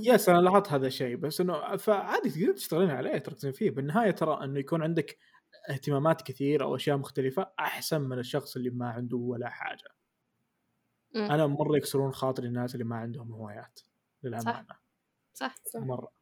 yes 0.03 0.29
أنا 0.29 0.39
لاحظت 0.39 0.69
هذا 0.69 0.87
الشيء 0.87 1.17
بس 1.17 1.41
إنه 1.41 1.77
فعادي 1.77 2.31
تقدر 2.31 2.53
تشتغلين 2.53 2.91
عليه 2.91 3.19
تركزين 3.19 3.53
فيه. 3.53 3.71
بالنهاية 3.71 4.11
ترى 4.11 4.45
إنه 4.45 4.59
يكون 4.59 4.83
عندك 4.83 5.19
اهتمامات 5.71 6.23
كثير 6.23 6.63
أو 6.63 6.77
أشياء 6.77 6.97
مختلفة 6.97 7.53
أحسن 7.61 8.01
من 8.01 8.19
الشخص 8.19 8.57
اللي 8.57 8.71
ما 8.71 8.89
عنده 8.91 9.17
ولا 9.17 9.49
حاجة. 9.49 9.89
م. 11.15 11.19
أنا 11.19 11.47
مرة 11.47 11.77
يكسرون 11.77 12.13
خاطري 12.13 12.47
الناس 12.49 12.75
اللي 12.75 12.85
ما 12.85 12.97
عندهم 12.97 13.33
هوايات 13.33 13.81
للأمانة. 14.23 14.67
صح. 15.35 15.55
صح, 15.65 15.81
مرة. 15.81 16.13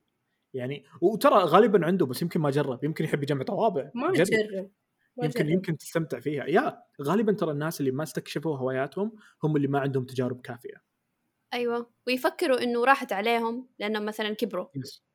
يعني 0.54 0.84
وترى 1.00 1.34
غالبا 1.34 1.86
عنده 1.86 2.06
بس 2.06 2.22
يمكن 2.22 2.40
ما 2.40 2.50
جرب 2.50 2.84
يمكن 2.84 3.04
يحب 3.04 3.22
يجمع 3.22 3.42
طوابع. 3.42 3.90
ما 3.94 4.12
جرب. 4.12 4.70
يمكن. 5.22 5.48
يمكن 5.48 5.76
تستمتع 5.76 6.20
فيها. 6.20 6.44
yeah 6.44 6.82
غالبا 7.02 7.32
ترى 7.32 7.50
الناس 7.50 7.80
اللي 7.80 7.90
ما 7.90 8.02
استكشفوا 8.02 8.56
هواياتهم 8.58 9.12
هم 9.44 9.56
اللي 9.56 9.68
ما 9.68 9.80
عندهم 9.80 10.04
تجارب 10.04 10.40
كافية. 10.40 10.82
أيوه. 11.54 11.90
ويفكروا 12.06 12.62
إنه 12.62 12.84
راحت 12.84 13.12
عليهم 13.12 13.68
لأنهم 13.78 14.04
مثلا 14.06 14.34
كبروا. 14.34 14.66
yes. 14.74 15.05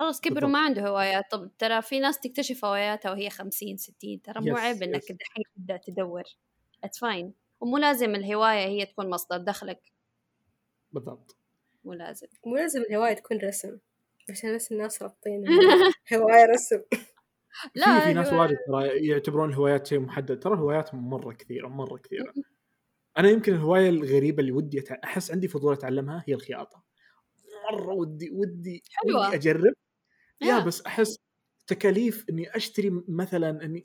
خلاص 0.00 0.20
كبروا 0.20 0.50
ما 0.50 0.58
عنده 0.58 0.88
هوايات. 0.88 1.24
طب 1.30 1.50
ترى 1.58 1.82
في 1.82 2.00
ناس 2.00 2.20
تكتشف 2.20 2.64
هواياتها 2.64 3.10
وهي 3.10 3.30
خمسين 3.30 3.76
ستين 3.76 4.22
ترى 4.22 4.50
مو 4.50 4.56
عيب 4.56 4.82
إنك 4.82 5.02
الحين 5.10 5.44
تبدأ 5.56 5.76
تدور. 5.76 6.22
it's 6.84 6.98
fine 6.98 7.32
ومو 7.60 7.78
لازم 7.78 8.14
الهواية 8.14 8.66
هي 8.66 8.86
تكون 8.86 9.10
مصدر 9.10 9.36
دخلك. 9.36 9.92
بالضبط. 10.92 11.36
مو 11.84 11.92
لازم. 11.92 12.26
مو 12.46 12.56
لازم 12.56 12.80
الهواية 12.80 13.12
تكون 13.14 13.38
رسم. 13.38 13.78
عشان 14.30 14.54
بس 14.54 14.72
الناس 14.72 15.02
رابطين 15.02 15.44
هواية 16.14 16.44
رسم. 16.44 16.82
لا 17.74 18.00
في, 18.00 18.06
في 18.06 18.12
ناس 18.12 18.32
واجد 18.32 18.56
ترى 18.66 19.06
يعتبرون 19.08 19.48
الهوايات 19.50 19.86
شيء 19.86 19.98
محدد. 20.00 20.40
ترى 20.40 20.54
الهوايات 20.54 20.94
مرة 20.94 21.32
كثيرة 21.32 21.68
مرة 21.68 21.96
كثيرة. 21.96 22.34
أنا 23.18 23.28
يمكن 23.28 23.54
الهواية 23.54 23.88
الغريبة 23.88 24.40
اللي 24.40 24.52
ودي 24.52 24.84
أحس 25.04 25.30
عندي 25.30 25.48
فضول 25.48 25.72
أتعلمها 25.72 26.24
هي 26.26 26.34
الخياطة. 26.34 26.82
مرة 27.72 27.94
ودي 27.94 28.30
ودي 28.30 28.82
حلوة. 28.92 29.26
ودي 29.26 29.36
أجرب. 29.36 29.74
yeah 30.42 30.58
بس 30.64 30.82
أحس 30.82 31.16
تكاليف 31.66 32.24
إني 32.30 32.56
أشتري 32.56 32.90
مثلا 33.08 33.64
إني 33.64 33.84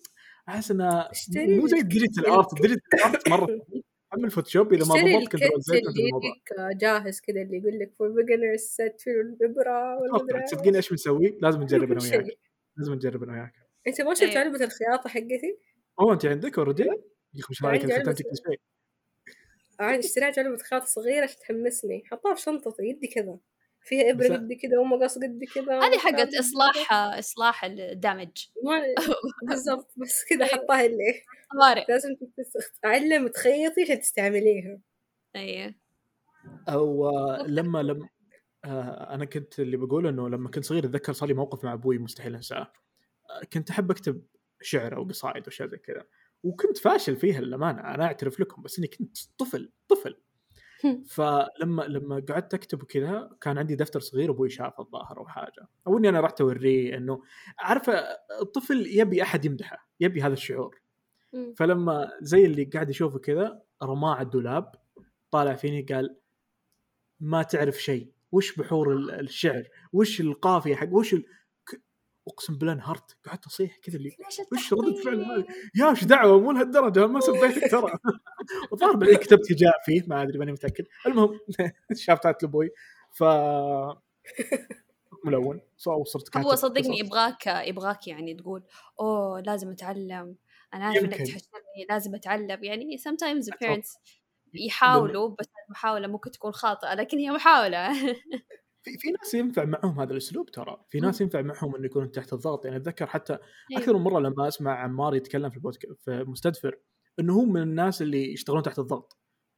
أحس 0.49 0.71
إنها 0.71 1.11
مو 1.35 1.67
زي 1.67 1.81
digital 1.81 2.25
art 2.25 2.61
digital 2.61 2.99
art 3.05 3.29
مرة. 3.29 3.47
اعمل 4.13 4.31
Photoshop 4.31 4.73
إذا 4.73 4.85
ما 4.85 4.95
ضبطت 4.95 5.31
كنت 5.31 5.41
اللي 5.43 6.01
يجيك 6.01 6.77
جاهز 6.81 7.19
كذا 7.21 7.41
اللي 7.41 7.57
يقول 7.57 7.79
لك 7.79 7.93
for 7.99 8.09
beginners 8.11 8.59
set 8.59 9.01
في 9.01 9.09
الابره 9.09 10.01
والمدري 10.01 10.43
تصدقين 10.43 10.75
إيش. 10.75 10.89
بنسوي؟ 10.89 11.37
لازم 11.41 11.61
نجرب 11.63 11.91
أنا 11.91 12.01
وياك. 12.01 12.25
لازم 12.77 12.93
نجرب 12.93 13.23
أنا 13.23 13.33
وياك. 13.33 13.53
أنت 13.87 14.01
ما 14.01 14.13
شفت 14.13 14.23
إيه. 14.23 14.37
علبة 14.37 14.63
الخياطة 14.63 15.09
حقتي؟ 15.09 15.57
أوه 15.99 16.13
أنت 16.13 16.25
عندك 16.25 16.57
already؟ 16.57 16.83
يا 16.83 16.93
أخي 17.39 17.67
رايك 17.67 17.81
ختمتي 17.81 18.23
كل 18.23 18.29
شيء؟ 18.49 18.59
اشتريت 19.79 20.39
علبة 20.39 20.57
خياطة 20.57 20.85
صغيرة 20.85 21.23
عشان 21.23 21.39
تحمسني. 21.39 22.03
حطها 22.05 22.33
في 22.35 22.41
شنطتي 22.41 22.83
يدي 22.83 23.07
كذا. 23.07 23.37
فيها 23.85 24.11
إبرة 24.11 24.27
قد 24.27 24.53
كذا 24.53 24.79
ومقص 24.79 25.17
قد 25.17 25.39
كذا 25.55 25.79
هذه 25.79 25.97
حقت 25.97 26.35
اصلاح 26.35 26.93
إصلاح 26.93 27.65
ال 27.65 27.75
damage. 27.75 28.45
بالضبط 29.49 29.93
بس 29.97 30.25
كذا 30.29 30.45
حطها 30.45 30.85
اللي 30.85 31.21
لازم 31.89 32.09
تتعلم 32.77 33.27
تخيطي 33.27 33.81
عشان 33.81 33.99
تستعمليها. 33.99 34.79
أيوه. 35.35 35.75
أو 36.69 37.09
لما 37.45 37.83
لما 37.83 38.09
آه 38.65 39.13
أنا 39.13 39.25
كنت 39.25 39.59
اللي 39.59 39.77
بقول 39.77 40.07
إنه 40.07 40.29
لما 40.29 40.49
كنت 40.49 40.65
صغير 40.65 40.85
أتذكر 40.85 41.13
صار 41.13 41.29
لي 41.29 41.35
موقف 41.35 41.63
مع 41.63 41.73
أبوي 41.73 41.97
مستحيل 41.97 42.35
أنساه. 42.35 42.71
كنت 43.53 43.69
أحب 43.69 43.91
أكتب 43.91 44.25
شعر 44.61 44.95
أو 44.95 45.03
قصائد 45.03 45.43
وأشياء 45.47 45.67
زي 45.67 45.77
كذا. 45.77 46.05
وكنت 46.43 46.77
فاشل 46.77 47.15
فيها 47.15 47.41
للأمانة 47.41 47.79
أنا 47.81 48.05
أعترف 48.05 48.39
لكم 48.39 48.61
بس 48.61 48.79
إني 48.79 48.87
كنت 48.87 49.17
طفل 49.37 49.71
طفل. 49.87 50.17
فلما 51.15 51.83
لما 51.83 52.25
قعدت 52.29 52.53
أكتب 52.53 52.83
كذا 52.83 53.29
كان 53.41 53.57
عندي 53.57 53.75
دفتر 53.75 53.99
صغير 53.99 54.31
أبوي 54.31 54.49
شافه 54.49 54.83
الظاهر 54.83 55.17
أو 55.17 55.27
حاجة 55.27 55.67
أو 55.87 55.97
إني 55.97 56.09
أنا 56.09 56.19
رحت 56.19 56.41
أوريه 56.41 56.97
إنه 56.97 57.21
عارفة 57.59 57.93
الطفل 58.41 58.87
يبي 58.87 59.23
أحد 59.23 59.45
يمدحه 59.45 59.89
يبي 59.99 60.21
هذا 60.21 60.33
الشعور. 60.33 60.81
فلما 61.57 62.11
زي 62.21 62.45
اللي 62.45 62.63
قاعد 62.63 62.89
يشوفه 62.89 63.19
كذا 63.19 63.61
رماه 63.83 64.15
على 64.15 64.25
الدولاب 64.25 64.71
طالع 65.31 65.53
فيني 65.53 65.81
قال 65.81 66.17
ما 67.19 67.43
تعرف 67.43 67.83
شيء 67.83 68.11
وش 68.31 68.55
بحور 68.55 68.93
الشعر؟ 68.93 69.63
وش 69.93 70.21
القافية 70.21 70.75
حق 70.75 70.93
وش 70.93 71.13
ال... 71.13 71.25
أقسم 72.27 72.57
بالله 72.57 72.73
انهرت 72.73 73.17
قعدت 73.27 73.45
أصيح 73.45 73.77
كذا 73.77 73.97
اللي 73.97 74.11
وش 74.53 74.73
ردة 74.73 75.03
فعل 75.03 75.23
هذه 75.23 75.45
يا 75.75 75.89
إيش 75.89 76.03
دعوة 76.03 76.39
مو 76.39 76.51
لهالدرجة. 76.51 77.07
ما 77.07 77.19
سبيتك 77.19 77.71
ترى. 77.71 77.91
وظهر 78.71 78.95
بعدين 78.95 79.15
كتبت 79.15 79.51
هجاء 79.51 79.73
فيه 79.85 80.03
ما 80.07 80.21
أدري 80.21 80.39
ماني 80.39 80.51
متأكد. 80.51 80.85
المهم 81.07 81.39
شافت 82.05 82.43
لابوي 82.43 82.69
ف 83.11 83.23
ملون. 85.25 85.61
وصرت 85.87 86.29
كاتب 86.29 86.45
هو 86.45 86.55
صدقني 86.55 86.99
يبغاك 86.99 87.47
يبغاك 87.47 88.07
يعني 88.07 88.33
تقول 88.33 88.63
أوه 88.99 89.41
لازم 89.41 89.71
أتعلم. 89.71 90.35
أنا 90.73 90.85
عارف 90.85 91.03
إنك 91.03 91.17
تحشرني 91.17 91.85
لازم 91.89 92.15
أتعلم. 92.15 92.63
يعني 92.63 92.97
sometimes 92.97 93.45
the 93.45 93.67
parents 93.67 93.97
يحاولوا 94.53 95.35
بس 95.39 95.49
المحاولة 95.67 96.07
ممكن 96.07 96.31
تكون 96.31 96.51
خاطئة 96.51 96.93
لكن 96.93 97.17
هي 97.17 97.31
محاولة. 97.31 97.91
في 98.85 98.97
في 98.97 99.11
ناس 99.11 99.33
ينفع 99.33 99.65
معهم 99.65 99.99
هذا 99.99 100.11
الأسلوب 100.11 100.51
ترى. 100.51 100.85
في 100.89 100.99
ناس 100.99 101.21
ينفع 101.21 101.41
معهم 101.41 101.75
انه 101.75 101.85
يكونوا 101.85 102.07
تحت 102.07 102.33
الضغط. 102.33 102.65
يعني 102.65 102.77
أتذكر 102.77 103.07
حتى 103.07 103.33
أيوه. 103.33 103.81
أكثر 103.81 103.97
من 103.97 104.03
مرة 104.03 104.19
لما 104.19 104.47
أسمع 104.47 104.83
عمار 104.83 105.15
يتكلم 105.15 105.49
في 105.49 105.55
البودكاست 105.55 106.01
في 106.01 106.23
مستدفر 106.27 106.79
إنه 107.19 107.33
هو 107.33 107.45
من 107.45 107.61
الناس 107.61 108.01
اللي 108.01 108.33
يشتغلون 108.33 108.63
تحت 108.63 108.79
الضغط. 108.79 109.17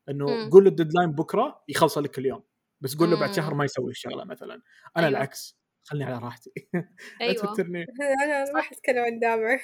إنه 0.10 0.50
قول 0.50 0.64
له 0.64 0.70
ال 0.70 0.74
deadline 0.74 1.12
بكرة 1.12 1.64
يخلص 1.68 1.98
لك 1.98 2.20
اليوم. 2.20 2.44
بس 2.82 2.96
قول 2.96 3.12
له 3.12 3.20
بعد 3.20 3.34
شهر 3.34 3.54
ما 3.54 3.66
يسوي 3.66 3.92
الشغلة 3.92 4.24
مثلا. 4.24 4.54
أنا 4.54 4.62
أيوه. 4.98 5.08
العكس. 5.08 5.60
خلني 5.84 6.04
على 6.04 6.18
راحتي. 6.18 6.52
أيوه. 7.22 7.34
توترني 7.34 7.86
أنا 8.24 8.44
ما 8.46 8.52
راح 8.56 8.72
أتكلم 8.72 9.04
عن 9.04 9.20
دامع 9.20 9.60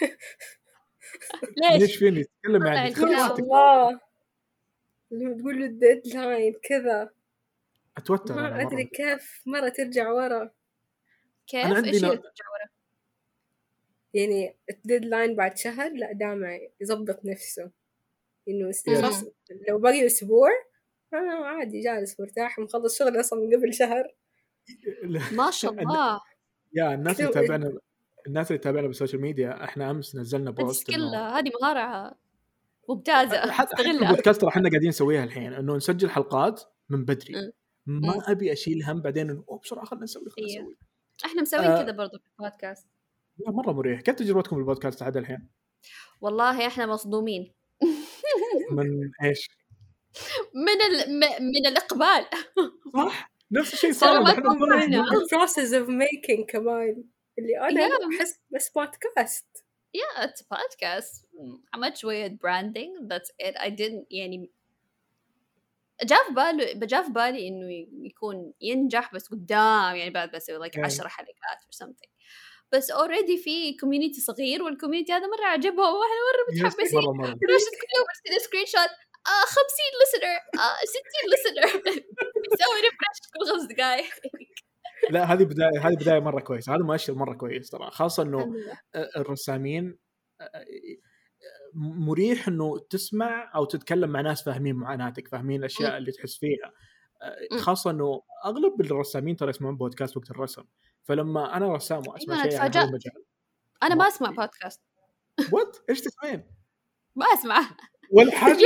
ليش؟ 1.71 1.81
ليش 1.81 1.95
فيني؟ 1.95 2.23
تكلم 2.23 2.65
يعني. 2.65 2.93
الله. 2.95 3.99
لما 5.11 5.37
تقول 5.37 5.59
له 5.59 5.65
ال 5.65 5.75
deadline 5.75 6.53
كذا. 6.63 7.09
أتوتر 7.97 8.35
ما 8.35 8.61
أدري 8.61 8.83
كيف 8.83 9.41
مرة 9.45 9.69
ترجع 9.69 10.11
ورا. 10.11 10.51
كيف؟ 11.47 11.65
أنا 11.65 11.75
عندي 11.75 11.89
إيش 11.89 12.01
ترجع 12.01 12.15
ورا؟ 12.15 12.69
يعني 14.13 14.55
ال 14.69 14.77
deadline 14.77 15.35
بعد 15.35 15.57
شهر 15.57 15.93
لا 15.93 16.11
دامع 16.13 16.59
يظبط 16.81 17.25
نفسه. 17.25 17.71
إنه 18.47 18.71
لو 19.69 19.79
باقي 19.79 20.05
أسبوع 20.05 20.49
أنا 21.13 21.47
عادي 21.47 21.79
جالس 21.79 22.19
مرتاح 22.19 22.59
مخلص 22.59 22.99
شغل 22.99 23.19
أصلا 23.19 23.39
من 23.39 23.55
قبل 23.55 23.73
شهر. 23.73 24.15
ما 25.31 25.51
شاء 25.51 25.71
الله. 25.83 26.21
يا 26.73 26.93
الناس 26.93 27.21
اللي 27.21 27.31
تابعنا 27.31 27.79
الناس 28.27 28.51
اللي 28.51 28.57
تابعنا 28.57 28.87
بالسوشيال 28.87 29.21
ميديا 29.21 29.63
إحنا 29.63 29.91
أمس 29.91 30.15
نزلنا 30.15 30.51
post 30.51 30.91
هذه 30.91 31.51
مهاره 31.61 32.15
ممتازه 32.89 33.51
حتى 33.51 33.81
البودكاست 33.81 34.43
إحنا 34.43 34.69
قاعدين 34.69 34.89
نسويها 34.89 35.23
الحين 35.23 35.53
إنه 35.53 35.75
نسجل 35.75 36.09
حلقات 36.09 36.63
من 36.89 37.05
بدري. 37.05 37.51
ما 37.85 38.31
أبي 38.31 38.53
أشيل 38.53 38.83
هم 38.83 39.01
بعدين 39.01 39.29
إنه 39.29 39.43
أوه 39.49 39.59
بسرعة 39.59 39.85
خلينا 39.85 40.03
نسوي 40.03 40.29
خلينا 40.29 40.51
إيه. 40.51 40.59
نسوي. 40.59 40.77
إحنا 41.25 41.41
مسوين 41.41 41.63
آه. 41.63 41.83
كذا 41.83 41.91
برضو 41.91 42.17
في 42.17 42.23
البودكاست. 42.39 42.87
لا 43.37 43.51
مرة 43.51 43.71
مريح. 43.71 44.01
كيف 44.01 44.15
تجربتكم 44.15 44.55
بالبودكاست 44.55 45.03
عاد 45.03 45.17
الحين؟ 45.17 45.49
والله 46.21 46.67
إحنا 46.67 46.85
مصدومين. 46.85 47.53
من 48.77 49.11
إيش؟ 49.23 49.49
من 50.55 50.81
ال... 50.81 51.19
من 51.41 51.65
الإقبال. 51.67 52.25
صح؟ 52.93 53.33
نفس 53.51 53.73
الشيء 53.73 53.91
صار 53.91 54.23
إحنا 54.23 54.83
البروسيس 54.83 55.73
اوف 55.73 55.89
ميكينج 55.89 56.45
كمان. 56.45 57.03
اللي 57.39 57.85
أنا 57.85 58.17
احس 58.17 58.39
بس 58.55 58.69
بودكاست 58.69 59.65
yeah 59.97 60.25
it's 60.25 60.41
a 60.41 60.45
podcast 60.45 61.25
عملت 61.73 61.97
شوية 61.97 62.27
branding. 62.27 63.07
That's 63.07 63.31
it. 63.39 63.55
I 63.57 63.69
didn't 63.69 64.05
يعني 64.11 64.51
جاء 66.03 66.27
في 66.27 66.33
بالي 66.33 66.87
جاء 66.87 67.03
في 67.03 67.11
بالي 67.11 67.47
إنه 67.47 67.67
يكون 68.05 68.53
ينجح 68.61 69.13
بس 69.13 69.27
قدام 69.27 69.95
يعني 69.95 70.09
بعد 70.09 70.31
بسوي 70.31 70.69
like 70.69 70.79
10 70.79 71.07
حلقات 71.07 71.59
or 71.65 71.85
something. 71.85 72.09
بس 72.73 72.91
already 72.91 73.37
في 73.37 73.77
community 73.77 74.21
صغير 74.21 74.63
وال 74.63 74.73
community 74.73 75.13
هذا 75.13 75.27
مرة 75.27 75.45
عجبهم 75.45 75.95
وإحنا 75.95 76.15
مرة 76.29 76.67
متحمسين 76.67 76.99
لدرجه 76.99 77.69
كل 77.81 77.89
يوم 77.97 78.05
ارسل 78.09 78.41
screenshot 78.45 78.93
آه 79.27 79.45
50 79.45 79.63
listener 80.03 80.37
آه 80.63 80.77
60 80.85 81.01
listener 81.33 81.81
بيسوي 82.41 82.81
refresh 82.81 83.19
كل 83.33 83.51
خمس 83.51 83.75
دقائق 83.75 84.13
لا 85.09 85.23
هذه 85.33 85.43
بدايه 85.43 85.87
هذه 85.87 85.95
بداية 85.95 86.19
مرة 86.19 86.39
كويسة. 86.39 86.75
هذا 86.75 86.83
مؤشر 86.83 87.13
مرة 87.13 87.33
كويس 87.33 87.69
ترى. 87.69 87.91
خاصة 87.91 88.23
إنه 88.23 88.53
الرسامين 88.95 89.97
مريح 91.75 92.47
إنه 92.47 92.79
تسمع 92.89 93.51
أو 93.55 93.65
تتكلم 93.65 94.09
مع 94.09 94.21
ناس 94.21 94.43
فاهمين 94.43 94.75
معاناتك 94.75 95.27
فاهمين 95.27 95.59
الأشياء 95.59 95.97
اللي 95.97 96.11
تحس 96.11 96.37
فيها. 96.37 96.73
خاصة 97.59 97.91
إنه 97.91 98.21
أغلب 98.45 98.81
الرسامين 98.81 99.35
ترى 99.35 99.49
يسمعون 99.49 99.77
بودكاست 99.77 100.17
وقت 100.17 100.31
الرسم. 100.31 100.63
فلما 101.03 101.57
أنا 101.57 101.73
رسام 101.73 102.07
وأسمع 102.07 102.35
أيوة، 102.35 102.49
شيء 102.49 102.59
عن 102.59 102.69
هذا 102.69 102.83
المجال 102.83 103.23
أنا 103.83 103.95
ما 103.95 104.07
اسمع 104.07 104.29
بودكاست. 104.29 104.81
what 105.51 105.77
إيش 105.89 106.01
تسمعين؟ 106.01 106.43
ما 107.15 107.25
اسمع 107.39 107.77
ولا 108.11 108.31
حاجة 108.31 108.57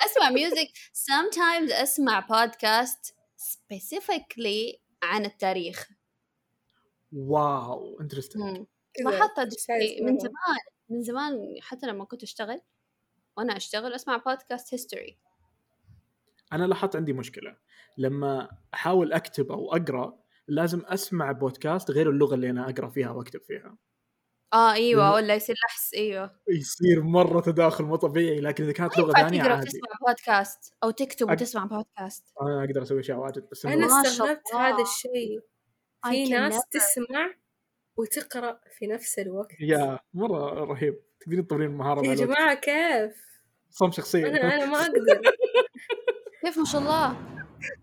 أسمع 0.00 0.30
music 0.30 0.68
sometimes 0.94 1.72
أسمع 1.72 2.20
بودكاست 2.20 3.14
specifically 3.40 4.80
عن 5.02 5.24
التاريخ. 5.24 5.88
wow 7.12 8.00
interesting 8.00 8.66
لاحظت 9.04 9.38
من 10.00 10.18
زمان. 10.18 10.75
من 10.88 11.02
زمان 11.02 11.34
حتى 11.60 11.86
لما 11.86 12.04
كنت 12.04 12.22
أشتغل 12.22 12.60
وأنا 13.36 13.56
أشتغل 13.56 13.94
أسمع 13.94 14.16
بودكاست 14.16 14.74
history 14.74 15.18
أنا 16.52 16.64
لاحظت 16.64 16.96
عندي 16.96 17.12
مشكلة. 17.12 17.56
لما 17.98 18.48
أحاول 18.74 19.12
أكتب 19.12 19.52
أو 19.52 19.72
أقرأ 19.76 20.18
لازم 20.48 20.82
أسمع 20.86 21.32
بودكاست 21.32 21.90
غير 21.90 22.10
اللغة 22.10 22.34
اللي 22.34 22.50
أنا 22.50 22.70
أقرأ 22.70 22.88
فيها 22.88 23.10
واكتب 23.10 23.40
فيها. 23.40 23.76
آه 24.54 24.72
أيوه 24.72 25.14
ولا 25.14 25.34
يصير 25.34 25.56
لحس 25.66 25.94
أيوه. 25.94 26.40
يصير 26.48 27.02
مرة 27.02 27.40
تداخل 27.40 27.84
مو 27.84 27.96
طبيعي 27.96 28.40
لكن 28.40 28.64
إذا 28.64 28.72
كانت 28.72 28.98
لغة 28.98 29.12
ثانية 29.12 29.42
عادي. 29.42 29.66
تسمع 29.66 30.08
بودكاست 30.08 30.74
أو 30.84 30.90
تكتب 30.90 31.30
وتسمع 31.30 31.64
بودكاست 31.64 32.24
أنا 32.42 32.64
أقدر 32.64 32.82
أسوي 32.82 33.00
أشياء 33.00 33.18
واجد 33.18 33.48
بس 33.50 33.66
أنا 33.66 33.86
استغربت 33.86 34.54
هذا 34.54 34.82
الشيء. 34.82 35.40
في 36.04 36.28
ناس 36.28 36.62
تسمع 36.70 37.34
وتقرأ 37.96 38.60
في 38.78 38.86
نفس 38.86 39.18
الوقت. 39.18 39.60
يا 39.60 39.98
مرة 40.14 40.64
رهيب. 40.64 41.00
تقدرين 41.20 41.46
تطورين 41.46 41.70
المهارة 41.70 42.06
يا 42.06 42.14
جماعة 42.14 42.54
كيف؟ 42.54 43.26
صم 43.70 43.90
شخصيا 43.90 44.28
أنا 44.28 44.54
أنا 44.54 44.66
ما 44.66 44.78
أقدر. 44.86 45.20
كيف 46.44 46.58
ما 46.58 46.64
شاء 46.64 46.80
الله. 46.80 47.12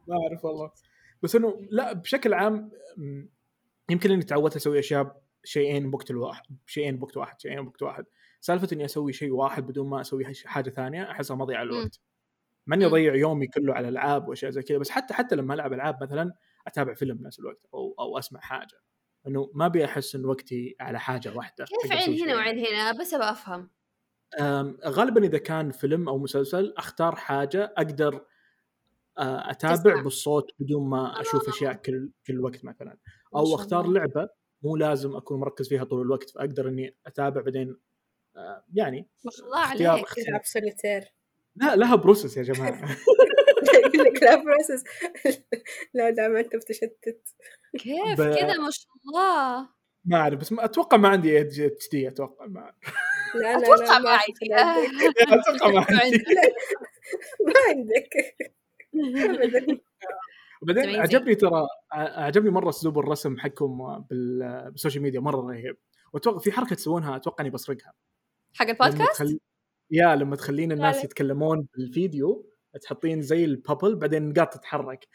ما 0.08 0.15
أعرف 0.30 0.45
والله. 0.45 0.71
بس 1.23 1.36
إنه 1.36 1.62
لا 1.71 1.93
بشكل 1.93 2.34
عام 2.34 2.71
يمكن 3.89 4.12
إني 4.12 4.23
تعودت 4.23 4.56
أسوي 4.56 4.80
أشياء 4.80 5.23
شيئين 5.43 5.91
بوقت 5.91 6.12
الواحد 6.12 6.43
شيئين 6.65 6.97
بوقت 6.97 7.17
واحد 7.17 7.41
شيئين 7.41 7.65
بوقت 7.65 7.82
واحد. 7.84 8.06
سالفة 8.39 8.67
إني 8.73 8.86
أسوي 8.86 9.13
شيء 9.13 9.32
واحد 9.32 9.67
بدون 9.67 9.89
ما 9.89 10.02
أسوي 10.02 10.23
حاجة 10.45 10.69
ثانية 10.69 11.12
احسها 11.12 11.36
مضيعة 11.38 11.63
الوقت. 11.63 11.99
مع 12.67 12.76
اني 12.76 12.86
أضيع 12.86 13.15
يومي 13.15 13.47
كله 13.47 13.73
على 13.73 13.89
ألعاب 13.89 14.28
وأشياء 14.28 14.52
زي 14.52 14.62
كذا. 14.62 14.78
بس 14.78 14.89
حتى 14.89 15.13
حتى 15.13 15.36
لما 15.36 15.54
ألعب 15.54 15.73
ألعاب 15.73 16.04
مثلا 16.04 16.34
أتابع 16.67 16.93
فيلم 16.93 17.17
بنفس 17.17 17.39
الوقت 17.39 17.65
أو 17.73 17.95
أو 17.99 18.17
أسمع 18.17 18.39
حاجة. 18.39 18.78
إنه 19.28 19.52
ما 19.54 19.66
أبي 19.66 19.86
أحس 19.86 20.16
إن 20.16 20.26
وقتي 20.26 20.76
على 20.80 21.00
حاجة 21.00 21.36
واحدة 21.36 21.66
كيف 21.66 21.92
عين 21.92 22.22
هنا 22.22 22.36
وعين 22.36 22.66
هنا؟ 22.66 22.92
بس 23.00 23.14
أبغى 23.14 23.30
أفهم. 23.30 23.70
غالبا 24.86 25.24
إذا 25.26 25.38
كان 25.38 25.72
فيلم 25.72 26.10
أو 26.10 26.18
مسلسل 26.18 26.74
أختار 26.78 27.16
حاجة 27.16 27.74
أقدر 27.78 28.26
أتابع 29.18 29.76
تسمع. 29.76 30.02
بالصوت 30.02 30.52
بدون 30.60 30.90
ما 30.90 31.22
أشوف 31.22 31.50
أشياء 31.50 31.74
كل 31.74 32.12
كل 32.28 32.40
وقت 32.40 32.66
مثلا. 32.66 32.98
أو 33.36 33.56
أختار 33.56 33.88
لعبة 33.88 34.30
مو 34.62 34.76
لازم 34.76 35.16
أكون 35.16 35.40
مركز 35.40 35.70
فيها 35.70 35.84
طول 35.84 36.02
الوقت 36.02 36.30
فأقدر 36.30 36.68
إني 36.68 36.96
أتابع 37.06 37.42
بعدين 37.42 37.78
يعني 38.74 39.10
ما 39.26 39.32
شاء 39.32 39.46
الله 39.46 39.60
عليك 39.60 40.10
تلعب 40.10 40.42
سوليتير 40.44 41.14
لا 41.56 41.76
لها 41.76 41.96
process 41.96 42.38
يا 42.38 42.44
جماعة. 42.44 42.82
يقول 43.86 44.06
لك 44.06 44.23
لا 44.23 44.36
process 44.36 44.84
لا 45.93 46.10
دام 46.10 46.36
أنت 46.36 46.56
بتشتت 46.56 47.23
كيف؟ 47.78 48.21
ب... 48.21 48.36
كذا 48.36 48.58
ما 48.58 48.69
شاء 48.71 48.93
الله. 49.08 49.69
ما 50.06 50.17
أعرف 50.17 50.39
بس 50.39 50.52
ما 50.52 50.65
أتوقع 50.65 50.97
ما 50.97 51.10
عندي 51.10 51.41
ADHD 51.42 52.08
أتوقع 52.08 52.45
ما 52.45 52.73
لا 53.36 53.58
لا 53.58 53.58
أتوقع 53.58 53.99
ما 53.99 54.10
عندي. 54.10 54.56
أتوقع 55.34 55.69
ما 55.69 55.86
عندي. 55.89 56.23
ما 57.45 57.54
عندك. 57.69 58.10
وبعدين 60.62 60.99
عجبني 60.99 61.36
ترى 61.36 61.67
عجبني 61.93 62.49
مرة 62.49 62.69
أسلوب 62.69 62.99
الرسم 62.99 63.38
حقكم 63.38 64.04
بالسوشيال 64.10 65.04
ميديا 65.04 65.19
مرة 65.19 65.41
رهيب. 65.41 65.78
وأتوقع 66.13 66.39
في 66.39 66.52
حركة 66.52 66.76
تسوونها 66.76 67.15
أتوقع 67.15 67.41
إني 67.41 67.49
بسرقها. 67.49 67.93
حق 68.54 68.67
البودكاست؟ 68.67 69.12
تخل... 69.12 69.39
yeah 69.92 70.16
لما 70.15 70.36
تخلين 70.36 70.71
الناس 70.71 71.04
يتكلمون 71.04 71.67
بالفيديو. 71.73 72.53
تحطين 72.82 73.22
زي 73.22 73.46
ال 73.46 73.53
bubble 73.53 73.96
بعدين 73.96 74.24
النقاط 74.24 74.54
تتحرك. 74.54 75.08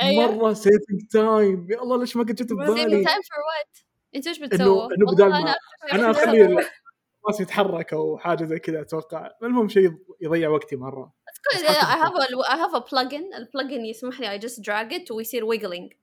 أيوة. 0.00 0.36
مرة 0.36 0.52
saving 0.52 1.06
time 1.10 1.66
يا 1.70 1.82
الله 1.82 1.98
ليش 1.98 2.16
ما 2.16 2.22
قد 2.22 2.34
جت 2.34 2.52
ببالي؟ 2.52 2.74
سيفنج 2.76 2.90
تايم 2.90 3.04
فور 3.04 3.42
وات؟ 3.48 3.78
انت 4.14 4.26
إيش 4.26 4.38
بتسوي؟ 4.38 4.88
إنه 4.94 5.12
بدل 5.12 5.28
ما 5.28 5.54
أنا 5.92 6.10
أخلي 6.10 6.42
الراس 6.42 7.40
يتحرك 7.40 7.92
أو 7.92 8.18
حاجة 8.18 8.44
زي 8.44 8.58
كذا 8.58 8.80
أتوقع. 8.80 9.30
المهم 9.42 9.68
شيء 9.68 9.90
يضيع 10.20 10.48
وقتي 10.48 10.76
مرة. 10.76 11.12
I 11.54 11.96
have 12.04 12.14
a 12.14 12.52
I 12.52 12.56
have 12.56 12.74
a 12.74 12.80
plugin. 12.80 13.36
ال 13.36 13.43
plugin 13.43 13.84
يسمح 13.84 14.20
لي 14.20 14.38
I 14.38 14.42
just 14.42 14.62
drag 14.62 14.92
it 14.92 15.10
ويصير 15.10 15.46
wiggling. 15.46 15.96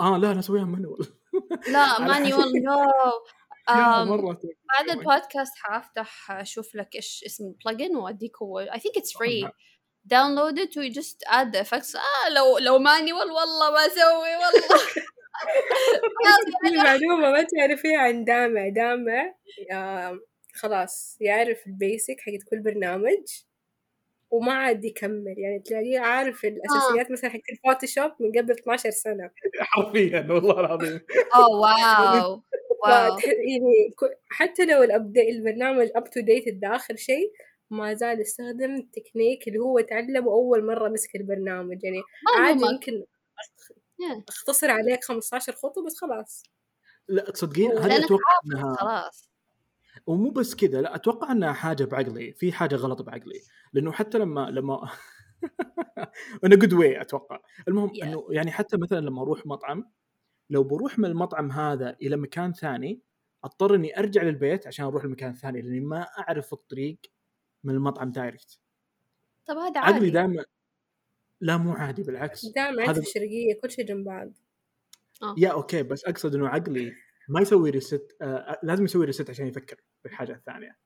آه 0.00 0.16
لا 0.18 0.32
أنا 0.32 0.38
أسويها 0.38 0.64
manual 0.64 1.06
لا 1.72 2.00
manual 2.08 2.62
no 2.62 2.76
بعد 4.78 4.90
البودكاست 4.90 5.52
حافتح 5.56 6.30
أشوف 6.30 6.74
لك 6.74 6.94
إيش 6.94 7.24
اسم 7.26 7.44
ال 7.44 7.51
plugin 7.51 7.96
وأديك 7.96 8.36
هو 8.42 8.58
I 8.58 8.80
think 8.80 8.96
it's 8.96 9.12
free 9.12 9.50
download 10.04 10.58
it 10.58 10.78
و 10.78 10.87
just 10.87 11.22
add 11.26 11.56
effects 11.56 11.96
آه 11.96 12.28
لو 12.36 12.58
لو 12.58 12.78
manual 12.78 13.30
والله 13.30 13.70
ما 13.70 13.86
أسوي 13.86 14.36
والله. 14.36 14.78
في 16.68 16.76
معلومة 16.76 17.30
ما 17.30 17.42
تعرفيها 17.42 17.98
عن 17.98 18.24
دامع 18.24 18.68
دامع 18.68 19.34
خلاص 20.54 21.16
يعرف 21.20 21.66
ال 21.66 21.74
basic 21.74 22.16
حقت 22.20 22.50
كل 22.50 22.62
برنامج 22.62 23.24
وما 24.30 24.52
عاد 24.52 24.84
يكمل. 24.84 25.34
يعني 25.38 25.58
تلاقيه 25.58 26.00
عارف 26.00 26.44
الاساسيات 26.44 27.06
آه. 27.06 27.12
مثلا 27.12 27.30
حق 27.30 27.40
الفوتوشوب 27.52 28.12
من 28.20 28.32
قبل 28.38 28.52
12 28.52 28.90
سنة. 28.90 29.30
حرفيا 29.70 30.26
والله 30.30 30.60
العظيم. 30.60 31.00
oh 31.34 31.60
wow. 31.60 32.42
يعني 32.86 33.94
حتى 34.28 34.66
لو 34.66 34.82
ال 34.82 34.89
update 34.89 35.28
البرنامج 35.28 35.88
up 35.96 36.10
to 36.10 36.20
date 36.20 36.46
الداخل 36.46 36.98
شيء 36.98 37.32
ما 37.70 37.94
زال 37.94 38.20
يستخدم 38.20 38.74
التكنيك 38.74 39.48
اللي 39.48 39.58
هو 39.58 39.80
تعلمه 39.80 40.30
أول 40.30 40.66
مرة 40.66 40.88
مسك 40.88 41.16
البرنامج. 41.16 41.84
يعني 41.84 42.02
عادي 42.38 42.64
يمكن 42.72 43.04
اختصر 44.28 44.70
عليك 44.70 45.04
15 45.04 45.52
خطوة 45.52 45.84
بس 45.86 45.96
خلاص. 46.00 46.42
لا 47.08 47.30
تصدقين 47.30 47.78
هل 47.78 47.92
أتوقع 47.92 48.40
إنها 48.46 48.74
خلاص. 48.74 49.28
ومو 50.06 50.30
بس 50.30 50.54
كذا 50.54 50.80
لا 50.80 50.94
أتوقع 50.94 51.32
إنها 51.32 51.52
حاجة 51.52 51.84
بعقلي 51.84 52.32
في 52.32 52.52
حاجة 52.52 52.74
غلط 52.74 53.02
بعقلي. 53.02 53.40
لأنه 53.72 53.92
حتى 53.92 54.18
لما 54.18 54.50
لما 54.50 54.90
أنا 56.44 56.56
good 56.56 56.72
way 56.72 57.00
أتوقع. 57.00 57.40
المهم 57.68 57.88
yeah. 57.88 58.02
إنه 58.02 58.26
يعني 58.30 58.50
حتى 58.50 58.76
مثلا 58.76 59.00
لما 59.00 59.22
أروح 59.22 59.46
مطعم 59.46 59.90
لو 60.50 60.64
بروح 60.64 60.98
من 60.98 61.04
المطعم 61.04 61.52
هذا 61.52 61.96
إلى 62.02 62.16
مكان 62.16 62.52
ثاني 62.52 63.02
أضطر 63.44 63.74
إني 63.74 63.98
أرجع 63.98 64.22
للبيت 64.22 64.66
عشان 64.66 64.84
أروح 64.84 65.04
المكان 65.04 65.30
الثاني 65.30 65.62
لأني 65.62 65.80
ما 65.80 66.02
أعرف 66.02 66.52
الطريق 66.52 66.98
من 67.64 67.74
المطعم 67.74 68.10
direct 68.10 68.60
طب 69.46 69.56
هذا 69.56 69.80
عادي. 69.80 69.96
عقلي 69.96 70.10
دائما 70.10 70.44
لا 71.40 71.56
مو 71.56 71.72
عادي 71.72 72.02
بالعكس. 72.02 72.46
دائما 72.46 72.84
هذا... 72.84 72.92
في 72.92 72.98
الشرقيه 72.98 73.60
كل 73.62 73.70
شيء 73.70 73.86
جنب 73.86 74.04
بعض. 74.04 74.32
آه. 75.22 75.34
yeah 75.38 75.48
okay 75.48 75.82
بس 75.82 76.04
أقصد 76.04 76.34
إنه 76.34 76.48
عقلي 76.48 76.92
ما 77.28 77.40
يسوي 77.40 77.70
reset 77.70 78.16
آه 78.22 78.60
لازم 78.62 78.84
يسوي 78.84 79.06
reset 79.06 79.30
عشان 79.30 79.46
يفكر 79.46 79.76
في 80.02 80.08
الحاجة 80.08 80.32
الثانية. 80.32 80.78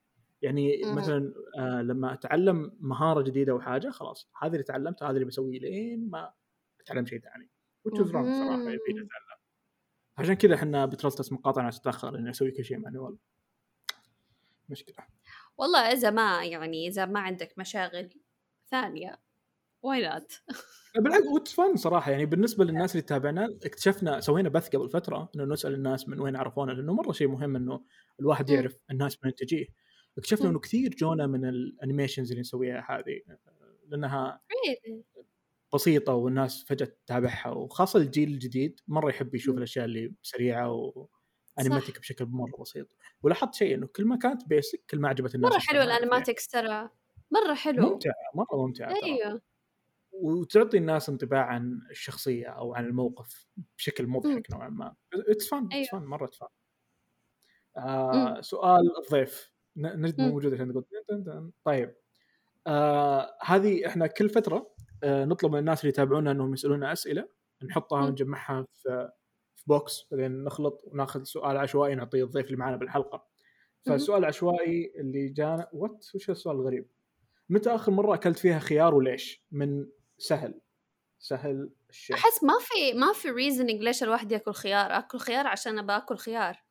يعني 0.42 0.82
مم. 0.84 0.94
مثلا 0.94 1.34
آه 1.58 1.82
لما 1.82 2.12
أتعلم 2.12 2.76
مهارة 2.80 3.22
جديدة 3.22 3.52
أو 3.52 3.60
حاجة 3.60 3.90
خلاص 3.90 4.30
هذا 4.42 4.52
اللي 4.52 4.62
تعلمته 4.62 5.06
هذا 5.06 5.14
اللي 5.14 5.24
بسويه 5.24 5.58
لين 5.60 6.10
ما 6.10 6.32
أتعلم 6.80 7.06
شيء 7.06 7.20
ثاني. 7.20 7.50
Wrong 7.88 8.12
صراحة 8.12 8.62
يبي 8.62 8.90
اتعلم 8.90 9.31
عشان 10.18 10.34
كذا 10.34 10.54
إحنا 10.54 10.86
بترستس 10.86 11.32
مقاطعنا 11.32 11.70
تتأخر 11.70 12.18
إني 12.18 12.30
أسوي 12.30 12.50
كل 12.50 12.64
شيء 12.64 12.78
manual. 12.78 13.16
مشكلة. 14.68 15.06
والله 15.58 15.92
إذا 15.92 16.10
ما 16.10 16.44
يعني 16.44 16.88
إذا 16.88 17.06
ما 17.06 17.20
عندك 17.20 17.54
مشاغل 17.58 18.10
ثانية 18.70 19.18
why 19.82 20.08
not 20.08 20.42
بالعكس 21.04 21.26
و 21.26 21.32
it's 21.32 21.52
fun 21.52 21.76
صراحة. 21.76 22.10
يعني 22.10 22.26
بالنسبة 22.26 22.64
للناس 22.64 22.92
اللي 22.92 23.02
تابعنا 23.02 23.58
اكتشفنا 23.64 24.20
سوينا 24.20 24.48
بث 24.48 24.68
قبل 24.68 24.90
فترة 24.90 25.30
إنه 25.34 25.44
نسأل 25.44 25.74
الناس 25.74 26.08
من 26.08 26.20
وين 26.20 26.36
عرفونا 26.36 26.72
لأنه 26.72 26.92
مرة 26.92 27.12
شيء 27.12 27.28
مهم 27.28 27.56
إنه 27.56 27.84
الواحد 28.20 28.50
يعرف 28.50 28.76
الناس 28.90 29.18
من 29.24 29.34
تجيه. 29.34 29.66
اكتشفنا 30.18 30.50
إنه 30.50 30.58
كثير 30.58 30.90
جونا 30.94 31.26
من 31.26 31.44
ال 31.44 31.52
animations 31.52 32.30
اللي 32.30 32.40
نسويها 32.40 32.86
هذه 32.90 33.20
لأنها 33.88 34.40
بسيطة 35.74 36.14
والناس 36.14 36.64
فجأة 36.64 36.86
تتابعها 36.86 37.48
وخاصة 37.50 37.98
الجيل 37.98 38.28
الجديد 38.28 38.80
مرة 38.88 39.08
يحب 39.10 39.34
يشوف 39.34 39.56
الأشياء 39.58 39.84
اللي 39.84 40.14
سريعة 40.22 40.72
و 40.72 41.06
animatic 41.60 41.98
بشكل 41.98 42.24
مرة 42.26 42.60
بسيط. 42.60 42.96
ولاحظت 43.22 43.54
شيء 43.54 43.74
إنه 43.74 43.86
كل 43.86 44.04
ما 44.04 44.16
كانت 44.18 44.48
basic 44.48 44.84
كل 44.90 44.98
ما 44.98 45.08
عجبت 45.08 45.34
الناس 45.34 45.52
مرة 45.52 45.60
حلو 45.60 45.82
ال 45.82 45.89
animatics 45.89 46.48
ترى. 46.48 46.88
مرة 47.30 47.54
حلو. 47.54 47.82
ممتعة 47.90 48.14
مرة 48.34 48.66
ممتعة 48.66 48.94
أيوه. 49.02 49.40
وتعطي 50.12 50.78
الناس 50.78 51.08
انطباع 51.08 51.46
عن 51.46 51.80
الشخصية 51.90 52.46
أو 52.46 52.74
عن 52.74 52.84
الموقف 52.84 53.46
بشكل 53.78 54.06
مضحك 54.06 54.50
نوعا 54.50 54.68
ما. 54.68 54.94
it's 55.28 55.48
fun 55.48 55.68
it's 55.72 55.90
fun 55.90 56.04
مرة 56.04 56.30
fun 56.40 56.46
آه 57.76 58.40
سؤال 58.40 58.80
الضيف. 59.04 59.52
نجد 59.76 60.20
موجود 60.20 60.54
عشان 60.54 60.68
نقول 60.68 60.84
طيب. 61.64 61.94
آه 62.66 63.38
هذه 63.42 63.86
إحنا 63.86 64.06
كل 64.06 64.28
فترة 64.28 64.71
نطلب 65.04 65.52
من 65.52 65.58
الناس 65.58 65.80
اللي 65.80 65.88
يتابعونا 65.88 66.30
إنهم 66.30 66.54
يسألونا 66.54 66.92
أسئلة 66.92 67.28
نحطها 67.64 68.04
ونجمعها 68.04 68.66
في 68.72 69.12
في 69.56 69.64
box 69.66 70.06
بعدين 70.10 70.44
نخلط 70.44 70.82
وناخذ 70.84 71.22
سؤال 71.22 71.56
عشوائي 71.56 71.94
نعطيه 71.94 72.24
الضيف 72.24 72.46
اللي 72.46 72.56
معنا 72.56 72.76
بالحلقة. 72.76 73.26
فالسؤال 73.86 74.18
العشوائي 74.18 74.92
اللي 74.96 75.28
جانا 75.28 75.68
what 75.72 76.06
وش 76.14 76.30
السؤال 76.30 76.56
الغريب؟ 76.56 76.88
متى 77.48 77.70
آخر 77.70 77.92
مرة 77.92 78.14
أكلت 78.14 78.38
فيها 78.38 78.58
خيار 78.58 78.94
وليش؟ 78.94 79.44
من 79.50 79.86
سهل. 80.18 80.60
سهل 81.18 81.70
الشيء 81.90 82.16
أحس 82.16 82.44
ما 82.44 82.54
في 82.60 82.98
ما 82.98 83.12
في 83.12 83.30
reasoning 83.30 83.82
ليش 83.82 84.02
الواحد 84.02 84.32
يأكل 84.32 84.52
خيار. 84.52 84.98
أكل 84.98 85.18
خيار 85.18 85.46
عشان 85.46 85.78
أبى 85.78 85.92
أكل 85.92 86.16
خيار. 86.16 86.64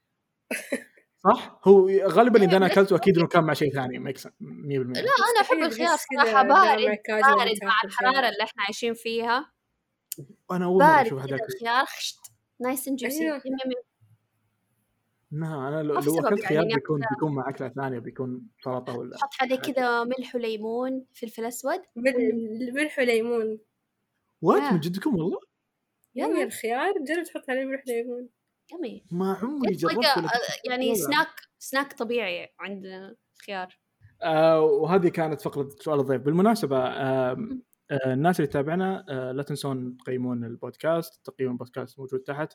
صح؟ 1.24 1.60
هو 1.64 1.90
غالبا 1.90 2.44
إذا 2.44 2.58
أنا 2.58 2.66
أكلته 2.66 2.96
أكيد 2.96 3.18
إنه 3.18 3.28
كان 3.28 3.44
مع 3.44 3.54
شيء 3.54 3.74
ثاني 3.74 4.00
mix 4.00 4.28
100% 4.28 4.30
لا 4.30 4.84
أنا 5.00 5.42
أحب 5.42 5.58
الخيار 5.58 5.98
صراحة. 5.98 6.44
بارد 6.44 6.98
بارد 7.08 7.64
مع 7.64 7.74
الحراره 7.86 8.30
اللي 8.30 8.44
إحنا 8.44 8.64
عايشين 8.64 8.94
فيها. 8.94 9.52
أنا 10.52 10.66
أول 10.66 10.84
مرة 10.84 11.02
أشوف 11.02 11.20
هذاك 11.20 11.42
الخيار 11.50 11.86
nice 12.60 12.88
and 12.88 12.98
juicy 12.98 13.28
لا 15.32 15.68
أنا 15.68 15.84
لو, 15.84 16.00
لو 16.00 16.20
أكلت 16.20 16.46
خيار 16.46 16.62
يعني 16.62 16.76
بيكون 16.76 17.02
بيكون 17.12 17.36
مع 17.36 17.50
أكلة 17.50 17.70
ثانية 17.70 18.00
بيكون 18.00 18.48
سلطة 18.64 18.98
ولا 18.98 19.18
حط 19.18 19.30
عليه 19.42 19.56
كذا 19.56 20.04
ملح 20.04 20.36
وليمون 20.36 21.06
فلفل 21.14 21.46
أسود. 21.46 21.82
ملح 22.76 23.00
وليمون. 23.00 23.60
what 24.42 24.74
من 24.74 24.80
جدكم 24.80 25.16
والله؟ 25.16 25.40
يمي 26.16 26.44
الخيار 26.44 26.94
جرب 27.08 27.24
تحط 27.24 27.50
عليه 27.50 27.66
ملح 27.66 27.84
وليمون. 27.88 28.30
يمي 28.74 29.04
ما 29.12 29.34
عمري 29.34 29.74
جربت 29.74 30.06
يعني 30.70 30.96
سناك 30.96 31.28
سناك 31.60 31.94
طبيعي 31.94 32.54
عندنا 32.60 33.16
خيار 33.46 33.78
آه 34.24 34.62
وهذه 34.62 35.08
كانت 35.08 35.42
فقرة 35.42 35.70
سؤال 35.80 36.00
الضيف. 36.00 36.22
بالمناسبة 36.22 36.78
آه 36.80 37.38
آه 37.92 38.14
الناس 38.14 38.40
اللي 38.40 38.52
تابعنا 38.52 39.06
آه 39.10 39.32
لا 39.32 39.44
تنسون 39.44 39.98
تقيمون 39.98 40.44
البودكاست. 40.46 41.26
تقييم 41.26 41.52
البودكاست 41.52 42.00
موجود 42.00 42.20
تحت. 42.20 42.54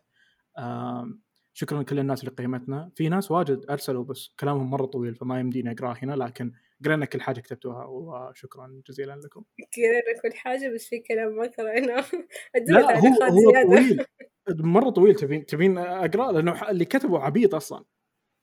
آه 0.58 1.10
شكرا 1.54 1.82
لكل 1.82 1.98
الناس 1.98 2.20
اللي 2.20 2.34
قيمتنا. 2.34 2.90
في 2.96 3.08
ناس 3.08 3.30
واجد 3.30 3.64
أرسلوا 3.70 4.04
بس 4.04 4.28
كلامهم 4.40 4.70
مرة 4.70 4.86
طويل 4.86 5.14
فما 5.14 5.40
يمديني 5.40 5.70
اقراه 5.72 5.96
هنا 6.02 6.12
لكن 6.14 6.52
قرينا 6.84 7.06
كل 7.06 7.20
حاجة 7.20 7.40
كتبتوها 7.40 7.84
وشكرا 7.84 8.82
جزيلا 8.88 9.12
لكم. 9.24 9.44
قرينا 9.76 10.20
كل 10.22 10.36
حاجة 10.38 10.74
بس 10.74 10.86
في 10.86 10.98
كلام 10.98 11.36
ما 11.36 11.50
قريناه 11.58 12.04
لا 12.68 12.98
هو 12.98 13.22
هو 13.22 13.52
طويل. 13.66 14.04
مرة 14.48 14.90
طويل 14.90 15.14
تبين 15.14 15.46
تبين 15.46 15.78
أقرأ 15.78 16.32
لأنه 16.32 16.70
اللي 16.70 16.84
كتبه 16.84 17.20
عبيط 17.20 17.54
أصلا. 17.54 17.84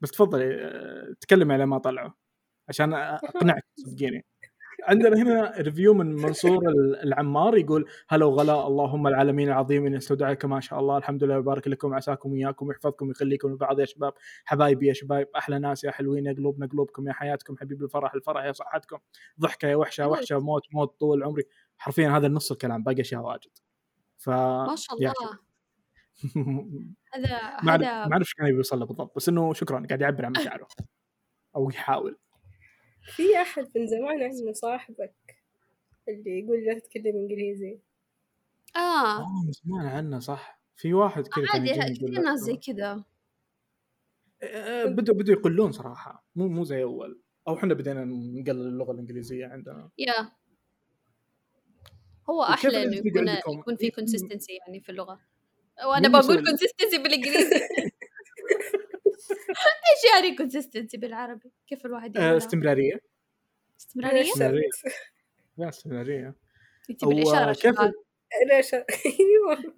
بس 0.00 0.10
تفضلي 0.10 0.54
آه، 0.64 1.14
تكلمي 1.20 1.54
على 1.54 1.66
ما 1.66 1.78
طلعه 1.78 2.14
عشان 2.68 2.94
أقنعك 2.94 3.64
صدقيني. 3.86 4.24
عندنا 4.84 5.16
هنا 5.22 5.54
ريفيو 5.58 5.94
من 5.94 6.14
منصور 6.16 6.62
العمار 7.04 7.58
يقول 7.58 7.88
هلا 8.08 8.24
وغلا 8.26 8.66
اللهم 8.66 9.06
العالمين 9.06 9.48
العظيم 9.48 9.86
ان 9.86 9.94
أستودعك 9.96 10.44
ما 10.44 10.60
شاء 10.60 10.80
الله 10.80 10.98
الحمد 10.98 11.24
لله 11.24 11.36
ويبارك 11.36 11.68
لكم 11.68 11.94
عساكم 11.94 12.32
وياكم 12.32 12.66
ويحفظكم 12.68 13.08
ويخليكم 13.08 13.52
لبعض 13.52 13.80
يا 13.80 13.84
شباب 13.84 14.12
حبايبي 14.44 14.86
يا 14.88 14.92
شباب 14.92 15.28
أحلى 15.36 15.58
ناس 15.58 15.84
يا 15.84 15.90
حلوين 15.90 16.26
يا 16.26 16.32
قلوبنا 16.32 16.66
قلوبكم 16.66 17.08
يا 17.08 17.12
حياتكم 17.12 17.56
حبيب 17.58 17.82
الفرح 17.84 18.14
الفرح 18.14 18.44
يا 18.44 18.52
صحتكم 18.52 18.98
ضحكة 19.40 19.68
يا 19.68 19.76
وحشة 19.76 20.08
وحشة 20.08 20.38
موت 20.40 20.62
موت 20.72 21.00
طول 21.00 21.22
عمري. 21.24 21.44
حرفيا 21.78 22.08
هذا 22.10 22.28
نص 22.28 22.52
الكلام 22.52 22.82
باقي 22.82 23.00
أشياء 23.00 23.22
واجد. 23.22 23.50
ف 24.18 24.28
ما 24.30 24.74
شاء 24.76 24.96
الله. 24.96 25.43
هذا 27.14 27.38
هذا 27.62 28.06
ما 28.06 28.12
أعرف 28.12 28.20
إيش 28.20 28.34
كان 28.34 28.46
يبي 28.46 28.56
يوصل 28.56 28.78
له 28.78 28.86
بالضبط 28.86 29.16
بس 29.16 29.28
إنه 29.28 29.52
شكرا 29.52 29.86
قاعد 29.86 30.00
يعبر 30.00 30.24
عن 30.24 30.32
مشاعره 30.32 30.68
أو 31.56 31.70
يحاول. 31.70 32.18
في 33.16 33.22
أحد 33.42 33.68
من 33.76 33.86
زمان 33.86 34.22
عندنا 34.22 34.52
صاحبك 34.52 35.14
اللي 36.08 36.38
يقول 36.38 36.64
لا 36.64 36.78
تتكلم 36.78 37.16
إنجليزي. 37.16 37.80
آه. 38.76 39.18
آه 39.18 39.44
من 39.46 39.52
زمان 39.52 39.86
عنه 39.86 40.18
صح. 40.18 40.60
في 40.76 40.94
واحد 40.94 41.26
كذا 41.26 41.44
عادي 41.50 41.94
في 41.94 42.06
ناس 42.06 42.40
زي 42.40 42.56
كذا. 42.56 43.04
بدوا 44.86 45.14
بدوا 45.14 45.34
يقلون 45.34 45.72
صراحة. 45.72 46.26
مو 46.36 46.48
مو 46.48 46.64
زي 46.64 46.82
أول. 46.82 47.20
أو 47.48 47.54
إحنا 47.54 47.74
بدينا 47.74 48.04
نقلل 48.04 48.68
اللغة 48.68 48.92
الإنجليزية 48.92 49.46
عندنا. 49.46 49.90
Yeah. 49.98 50.32
هو 52.30 52.42
أحلى 52.42 52.82
إنه 52.82 52.96
يكون 52.96 53.28
يكون 53.58 53.76
في 53.76 53.90
consistency 53.90 54.52
يعني 54.52 54.80
في 54.80 54.88
اللغة. 54.88 55.20
وأنا 55.86 56.08
بقول 56.08 56.44
consistency 56.44 56.98
بالإنجليزي. 56.98 57.60
إيش 59.90 60.12
يعني 60.14 60.36
consistency 60.36 60.96
بالعربي؟ 60.96 61.52
كيف 61.66 61.86
الواحد 61.86 62.16
يقول 62.16 62.36
استمرارية. 62.36 63.00
استمرارية؟ 63.80 64.22
استمرارية. 64.22 64.68
لا 65.56 65.68
استمرارية. 65.68 66.34
انت 66.90 67.04
بالإشارة 67.04 67.52
كيف 67.52 67.80
ليش 68.50 68.74
أيوه. 68.74 69.74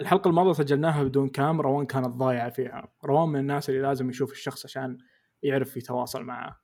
الحلقة 0.00 0.28
الماضية 0.28 0.52
سجلناها 0.52 1.02
بدون 1.02 1.28
كام 1.28 1.60
روان 1.60 1.86
كانت 1.86 2.06
ضايعة 2.06 2.50
فيها؟ 2.50 2.92
روان 3.04 3.28
من 3.28 3.40
الناس 3.40 3.70
اللي 3.70 3.80
لازم 3.80 4.10
يشوف 4.10 4.32
الشخص 4.32 4.64
عشان 4.64 4.98
يعرف 5.42 5.76
يتواصل 5.76 6.22
معه. 6.22 6.60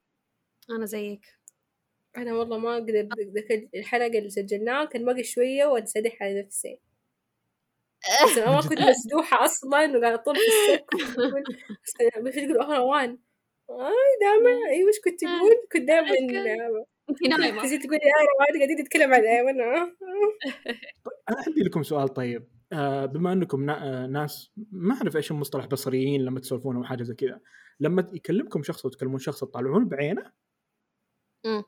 أنا 0.71 0.87
زيك. 0.87 1.27
أنا 2.17 2.35
والله 2.35 2.59
ما 2.59 2.75
أقدر 2.75 3.09
الحلقة 3.75 4.19
اللي 4.19 4.31
سجلناها 4.31 4.85
كان 4.85 5.05
باقي 5.05 5.23
شوية 5.23 5.67
وانسدح 5.67 6.23
على 6.23 6.43
نفسي 6.43 6.81
أنا 8.39 8.51
ما 8.51 8.61
كنت 8.61 8.81
مسدوحة 8.81 9.45
أصلا 9.45 9.71
وقاعدة 9.71 10.15
أطول 10.15 10.37
في 10.37 10.43
السك 10.43 10.85
بس 12.25 12.35
تقول 12.35 12.61
آه 12.61 12.79
روان 12.79 13.19
أي 13.71 14.19
دائما 14.21 14.51
أيوه 14.71 14.89
إيش 14.89 15.01
كنت 15.05 15.21
تقول؟ 15.21 15.53
كنت 15.73 15.83
دائما 15.83 16.09
انت 17.11 17.23
نايمة. 17.39 17.63
تجي 17.63 17.79
تقولي 17.79 18.01
يا 18.03 18.27
روان 18.35 18.59
قاعدين 18.59 18.81
نتكلم 18.81 19.15
عن 19.15 19.21
ايمن 19.25 19.61
أنا 21.31 21.37
عندي 21.47 21.61
لكم 21.61 21.83
سؤال 21.83 22.09
طيب. 22.09 22.49
آه، 22.73 23.07
بما 23.07 23.33
أنكم 23.33 23.71
آه، 23.71 24.07
ناس 24.07 24.53
ما 24.73 24.95
أعرف 24.95 25.17
إيش 25.17 25.31
المصطلح 25.31 25.67
بصريين 25.67 26.25
لما 26.25 26.41
تسولفون 26.41 26.77
أو 26.77 26.85
حاجة 26.85 27.03
زي 27.03 27.15
كذا. 27.15 27.41
لما 27.81 28.11
يكلمكم 28.13 28.63
شخص 28.63 28.85
وتكلمون 28.85 29.19
شخص 29.19 29.41
تطالعون 29.41 29.89
بعينه؟ 29.89 30.33
امم 31.47 31.65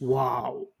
wow. 0.00 0.72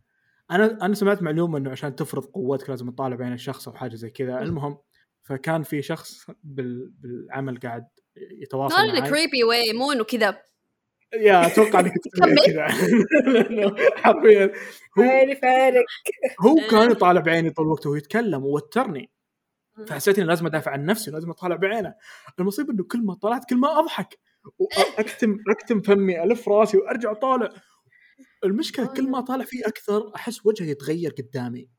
أنا 0.52 0.78
أنا 0.82 0.94
سمعت 0.94 1.22
معلومة 1.22 1.58
إنه 1.58 1.70
عشان 1.70 1.96
تفرض 1.96 2.24
قوتك 2.24 2.70
لازم 2.70 2.90
تطالع 2.90 3.16
بعين 3.16 3.32
الشخص 3.32 3.68
أو 3.68 3.74
حاجة 3.74 3.94
زي 3.94 4.10
كذا. 4.10 4.42
المهم 4.42 4.78
فكان 5.22 5.62
في 5.62 5.82
شخص 5.82 6.26
بالعمل 6.44 7.60
قاعد 7.60 7.86
يتواصل 8.16 8.74
معي. 8.74 8.92
لا 8.92 9.10
creepy 9.10 9.44
way 9.44 9.72
مو 9.72 9.92
إنه 9.92 10.04
كذا. 10.04 10.42
yeah 11.14 11.46
أتوقع 11.46 11.80
إنك 11.80 11.92
كذا. 12.46 12.68
حرفيا 13.96 14.52
هو 14.98 15.02
هو 16.40 16.56
كان 16.70 16.90
يطالع 16.90 17.20
بعيني 17.20 17.50
طول 17.50 17.66
الوقت 17.66 17.86
وهو 17.86 17.94
يتكلم 17.94 18.44
ووترني. 18.44 19.10
فحسيت 19.86 20.18
إني 20.18 20.28
لازم 20.28 20.46
أدافع 20.46 20.70
عن 20.70 20.84
نفسي 20.84 21.10
لازم 21.10 21.30
اطالع 21.30 21.56
بعينه 21.56 21.94
المصيبة 22.40 22.72
إنه 22.72 22.84
كل 22.84 23.04
ما 23.04 23.14
طلعت 23.14 23.48
كل 23.48 23.56
ما 23.56 23.78
أضحك. 23.78 24.18
واكتم 24.58 25.38
أكتم 25.50 25.80
فمي 25.80 26.22
ألف 26.22 26.48
راسي 26.48 26.76
وأرجع 26.78 27.10
أطالع. 27.10 27.48
المشكلة 28.44 28.86
كل 28.86 29.10
ما 29.10 29.20
طالع 29.20 29.44
فيه 29.44 29.66
أكثر 29.66 30.14
أحس 30.14 30.46
وجهه 30.46 30.66
يتغير 30.66 31.10
قدامي. 31.10 31.70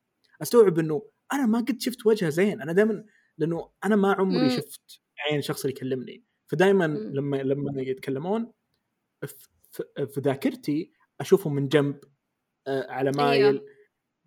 أستوعب 0.42 0.80
إنه 0.80 1.10
أنا 1.34 1.46
ما 1.46 1.60
قد 1.60 1.82
شفت 1.82 2.06
وجهه 2.06 2.30
زين. 2.30 2.62
أنا 2.62 2.74
دائما 2.74 3.06
لأنه 3.38 3.70
أنا 3.86 3.96
ما 3.96 4.14
عمري 4.14 4.50
شفت 4.50 5.02
عين 5.30 5.40
الشخص 5.40 5.66
اللي 5.66 5.76
يكلمني 5.78 6.24
فدائما 6.48 6.84
لما 6.88 7.38
لما 7.38 7.82
يتكلمون 7.82 8.52
في 9.96 10.20
ذاكرتي 10.20 10.92
أشوفهم 11.20 11.56
من 11.56 11.68
جنب 11.68 12.00
آه، 12.68 12.92
على 12.92 13.12
أيوه. 13.20 13.28
مايل. 13.28 13.62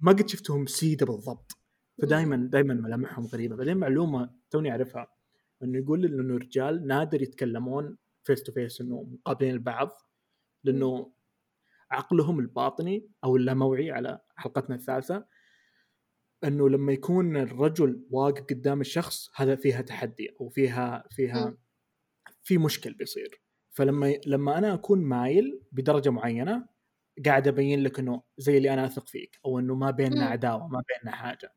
ما 0.01 0.13
قد 0.13 0.29
شفتهم 0.29 0.67
سيده 0.67 1.07
بالضبط. 1.07 1.53
فدائما 2.03 2.37
دائما 2.37 2.75
ملامحهم 2.75 3.27
غريبة. 3.27 3.57
بعدين 3.57 3.77
معلومة 3.77 4.31
توني 4.51 4.71
أعرفها 4.71 5.07
إنه 5.63 5.79
يقول 5.79 6.05
إنه 6.05 6.37
الرجال 6.37 6.87
نادر 6.87 7.23
يتكلمون 7.23 7.99
face 8.25 8.43
to 8.43 8.53
face 8.53 8.81
إنه 8.81 9.03
مقابلين 9.03 9.55
البعض. 9.55 9.91
لأنه 10.65 11.13
عقلهم 11.91 12.41
الباطني 12.41 13.11
أو 13.25 13.37
اللاوعي 13.37 13.91
على 13.91 14.21
حلقتنا 14.37 14.77
الثالثة 14.77 15.27
إنه 16.45 16.69
لما 16.69 16.93
يكون 16.93 17.37
الرجل 17.37 18.07
واقف 18.11 18.45
قدام 18.45 18.81
الشخص 18.81 19.31
هذا 19.35 19.57
فيها 19.57 19.83
تحدي 19.83 20.37
أو 20.41 20.49
فيها 20.49 21.05
فيها 21.11 21.59
في 22.43 22.59
مشكل 22.59 22.95
بيصير. 22.95 23.43
فلما 23.71 24.15
لما 24.27 24.59
أنا 24.59 24.75
أكون 24.75 25.05
مايل 25.05 25.63
بدرجة 25.73 26.11
معينة 26.11 26.69
قاعد 27.25 27.49
أبين 27.49 27.83
لك 27.83 27.99
إنه 27.99 28.23
زي 28.39 28.57
اللي 28.57 28.73
أنا 28.73 28.87
أثق 28.87 29.09
فيك 29.09 29.39
أو 29.45 29.59
إنه 29.59 29.75
ما 29.75 29.91
بيننا 29.91 30.25
عداوة 30.25 30.69
ما 30.69 30.83
بيننا 30.89 31.17
حاجة. 31.17 31.53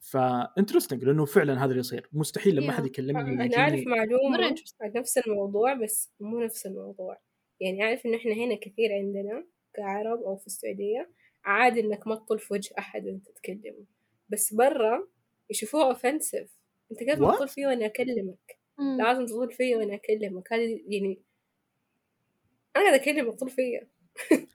ف 0.00 0.09
interesting 0.09 1.04
لأنه 1.04 1.24
فعلا 1.24 1.58
هذا 1.58 1.64
اللي 1.64 1.80
يصير. 1.80 2.08
مستحيل 2.12 2.56
لما 2.56 2.70
احد 2.70 2.86
يكلمني 2.86 3.44
أنا 3.44 3.56
أعرف 3.56 3.86
معلومة 3.86 4.54
عن 4.82 4.92
نفس 4.96 5.18
الموضوع 5.18 5.74
بس 5.74 6.12
مو 6.20 6.40
نفس 6.40 6.66
الموضوع. 6.66 7.20
يعني 7.60 7.82
أعرف 7.82 8.06
إنه 8.06 8.16
إحنا 8.16 8.32
هنا 8.32 8.54
كثير 8.54 8.92
عندنا 8.92 9.46
كعرب 9.78 10.22
أو 10.22 10.36
في 10.36 10.46
السعودية 10.46 11.10
عادي 11.44 11.80
إنك 11.80 12.06
ما 12.06 12.14
تطل 12.14 12.38
في 12.38 12.54
وجه 12.54 12.74
أحد 12.78 13.06
وأنت 13.06 13.28
تتكلم 13.28 13.86
بس 14.28 14.54
برا 14.54 15.08
يشوفوها 15.50 15.86
اوفنسيف 15.86 16.58
أنت 16.92 17.00
كيف 17.00 17.18
تطل 17.18 17.48
فيه 17.48 17.66
وأنا 17.66 17.86
أكلمك؟ 17.86 18.58
لازم 18.98 19.26
تطل 19.26 19.52
فيه 19.52 19.76
وأنا 19.76 19.94
أكلمك. 19.94 20.52
هذه 20.52 20.80
يعني 20.88 21.22
أنا 22.76 22.84
قاعدة 22.84 23.02
أكلمك 23.02 23.34
طول 23.34 23.50
فيا. 23.50 23.88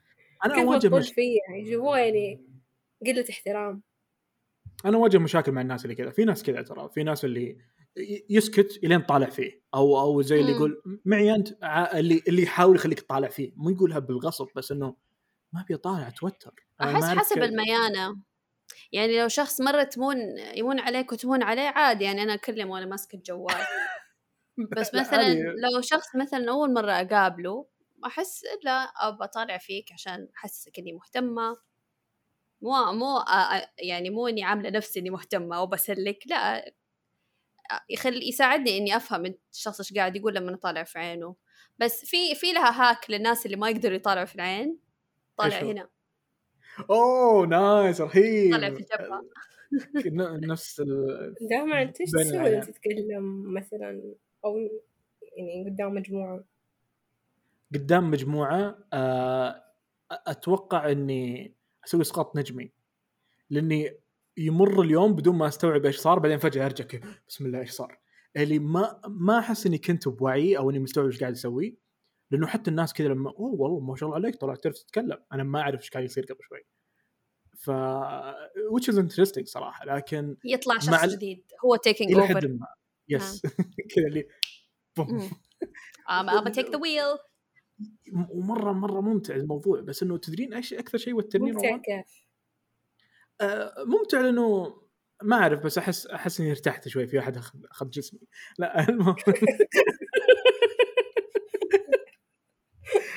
أنا 0.44 0.62
أواجه 0.62 0.88
مش... 0.88 1.12
فيا؟ 1.12 1.40
يعني 1.48 1.62
يشوفوها 1.62 1.98
يعني 1.98 2.44
قلة 3.06 3.24
احترام. 3.30 3.82
أنا 4.84 4.96
أواجه 4.96 5.18
مشاكل 5.18 5.52
مع 5.52 5.60
الناس 5.60 5.84
اللي 5.84 5.94
كذا. 5.94 6.10
في 6.10 6.24
ناس 6.24 6.42
كذا 6.42 6.62
ترى. 6.62 6.90
في 6.94 7.02
ناس 7.02 7.24
اللي 7.24 7.58
يسكت 8.30 8.84
إلين 8.84 9.00
طالع 9.00 9.30
فيه. 9.30 9.62
أو 9.74 10.00
أو 10.00 10.22
زي 10.22 10.40
اللي 10.40 10.52
يقول 10.52 10.82
معي 11.04 11.34
أنت. 11.34 11.48
اللي 11.94 12.22
اللي 12.28 12.42
يحاول 12.42 12.76
يخليك 12.76 13.00
تطالع 13.00 13.28
فيه. 13.28 13.52
مو 13.56 13.70
يقولها 13.70 13.98
بالغصب 13.98 14.48
بس 14.56 14.72
إنه 14.72 14.96
ما 15.54 15.60
أبي 15.60 15.74
أطالع 15.74 16.08
أتوتر. 16.08 16.54
أحس 16.80 17.04
حسب 17.04 17.42
الميانة. 17.42 18.16
يعني 18.92 19.20
لو 19.20 19.28
شخص 19.28 19.60
مرة 19.60 19.82
تمون 19.82 20.16
يمون 20.38 20.80
عليك 20.80 21.12
وتمون 21.12 21.42
عليه 21.42 21.68
عادي 21.68 22.04
يعني 22.04 22.22
أنا 22.22 22.34
اكلم 22.34 22.70
وأنا 22.70 22.86
ماسك 22.86 23.14
الجوال. 23.14 23.56
بس 24.78 24.94
مثلا 24.94 25.34
لو 25.34 25.80
شخص 25.80 26.16
مثلا 26.16 26.50
أول 26.50 26.74
مرة 26.74 26.92
أقابله 26.92 27.66
أحس 28.06 28.42
لا 28.64 28.72
أبى 28.72 29.24
أطالع 29.24 29.58
فيك 29.58 29.92
عشان 29.92 30.28
أحسسك 30.38 30.78
إني 30.78 30.92
مهتمة. 30.92 31.56
مو 32.62 32.92
مو 32.92 33.24
يعني 33.78 34.10
مو 34.10 34.28
إني 34.28 34.44
عاملة 34.44 34.70
نفسي 34.70 35.00
إني 35.00 35.10
مهتمة 35.10 35.56
أو 35.56 35.66
بسلك 35.66 36.18
لا. 36.26 36.72
يخلي 37.90 38.28
يساعدني 38.28 38.78
إني 38.78 38.96
أفهم 38.96 39.34
الشخص 39.52 39.80
إيش 39.80 39.94
قاعد 39.94 40.16
يقول 40.16 40.34
لما 40.34 40.54
اطالع 40.54 40.84
في 40.84 40.98
عينه. 40.98 41.36
بس 41.78 42.04
في 42.04 42.34
في 42.34 42.52
لها 42.52 42.90
هاك 42.90 43.10
للناس 43.10 43.46
اللي 43.46 43.56
ما 43.56 43.70
يقدروا 43.70 43.96
يطالعوا 43.96 44.26
في 44.26 44.34
العين. 44.34 44.83
طالع 45.36 45.62
هنا. 45.62 45.88
أوه 46.90 47.46
نايس 47.46 48.00
رهيب. 48.00 48.52
طالع 48.52 48.70
في 48.70 48.80
الجبهه 48.80 49.24
نفس 50.50 50.80
ال 50.80 51.34
دائما 51.50 51.82
انت 51.82 52.00
إيش 52.00 52.10
تسوي؟ 52.10 52.60
تتكلم 52.60 53.54
مثلا 53.54 54.14
أو 54.44 54.58
يعني 55.36 55.70
قدام 55.70 55.94
مجموعة. 55.94 56.44
قدام 57.74 58.10
مجموعة 58.10 58.78
آه، 58.92 59.64
أتوقع 60.10 60.90
إني 60.90 61.54
أسوي 61.84 62.00
اسقاط 62.00 62.36
نجمي. 62.36 62.70
لإني 63.50 63.96
يمر 64.36 64.82
اليوم 64.82 65.14
بدون 65.14 65.36
ما 65.36 65.48
أستوعب 65.48 65.86
إيش 65.86 65.96
صار 65.96 66.18
بعدين 66.18 66.38
فجأة 66.38 66.66
أرجع 66.66 66.84
كيف 66.84 67.22
بسم 67.28 67.46
الله 67.46 67.60
إيش 67.60 67.70
صار. 67.70 67.98
اللي 68.36 68.58
ما 68.58 69.00
ما 69.08 69.38
أحس 69.38 69.66
إني 69.66 69.78
كنت 69.78 70.08
بوعي 70.08 70.58
أو 70.58 70.70
إني 70.70 70.78
مستوعب 70.78 71.06
إيش 71.06 71.20
قاعد 71.20 71.32
أسوي. 71.32 71.76
لأنه 72.34 72.46
حتى 72.46 72.70
الناس 72.70 72.92
كذا 72.92 73.08
لما 73.08 73.30
أوه 73.30 73.60
والله 73.60 73.80
ما 73.80 73.96
شاء 73.96 74.08
الله 74.08 74.18
عليك 74.18 74.36
طلعت 74.36 74.62
تعرف 74.62 74.78
تتكلم. 74.78 75.18
أنا 75.32 75.42
ما 75.42 75.60
أعرف 75.60 75.80
إيش 75.80 75.90
قاعد 75.90 76.04
يصير 76.04 76.24
قبل 76.24 76.38
شوي. 76.48 76.64
ف 77.64 77.70
which 78.74 78.92
is 78.92 78.98
interesting 78.98 79.44
صراحة 79.44 79.84
لكن 79.84 80.36
يطلع 80.44 80.78
شخص 80.78 80.88
مع... 80.88 81.06
جديد 81.06 81.44
هو 81.64 81.76
taking 81.76 82.14
over 82.14 82.58
yes 83.08 83.42
كذا 83.94 84.06
اللي 84.06 84.28
ابى 86.08 86.50
take 86.50 86.70
the 86.70 86.76
wheel 86.76 87.18
ومرة 88.12 88.72
مرة 88.72 89.00
ممتع 89.00 89.34
الموضوع 89.34 89.80
بس 89.80 90.02
إنه 90.02 90.18
تدرين 90.18 90.54
إيش 90.54 90.74
أكثر 90.74 90.98
شيء 90.98 91.14
وترني 91.14 91.52
ممتع 91.52 91.76
كيف؟ 91.76 92.26
آه 93.40 93.74
ممتع 93.86 94.20
لأنه 94.20 94.76
ما 95.22 95.36
أعرف 95.36 95.60
بس 95.60 95.78
أحس 95.78 96.06
أحس 96.06 96.40
إني 96.40 96.50
ارتحت 96.50 96.88
شوي 96.88 97.06
في 97.06 97.18
احد 97.18 97.36
أخذ 97.70 97.90
جسمي. 97.90 98.20
لا 98.58 98.80
المهم. 98.88 99.16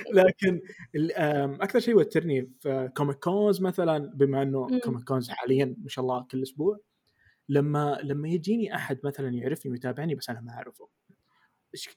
لكن 0.20 0.62
أكثر 1.62 1.80
شيء 1.80 1.93
يوترني 1.93 2.52
في 2.60 2.91
Comic 2.98 3.18
Cons 3.18 3.62
مثلا 3.62 3.98
بما 3.98 4.41
إنه 4.41 4.80
Comic 4.80 5.04
Cons 5.04 5.30
حاليا 5.30 5.76
ما 5.78 5.89
شاء 5.89 6.06
الله 6.06 6.28
كل 6.32 6.43
أسبوع 6.43 6.80
لما 7.50 8.00
لما 8.04 8.30
يجيني 8.30 8.76
أحد 8.76 9.00
مثلا 9.04 9.30
يعرفني 9.30 9.72
ويتابعني 9.72 10.15
بس 10.15 10.30
أنا 10.30 10.41
ما 10.41 10.52
أعرفه 10.52 10.89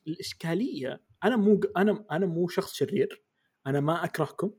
الإشكالية 0.06 1.00
أنا 1.24 1.36
مو 1.36 1.60
أنا 1.76 2.04
أنا 2.10 2.26
مو 2.26 2.48
شخص 2.48 2.72
شرير 2.72 3.22
أنا 3.66 3.80
ما 3.80 4.04
أكرهكم 4.04 4.52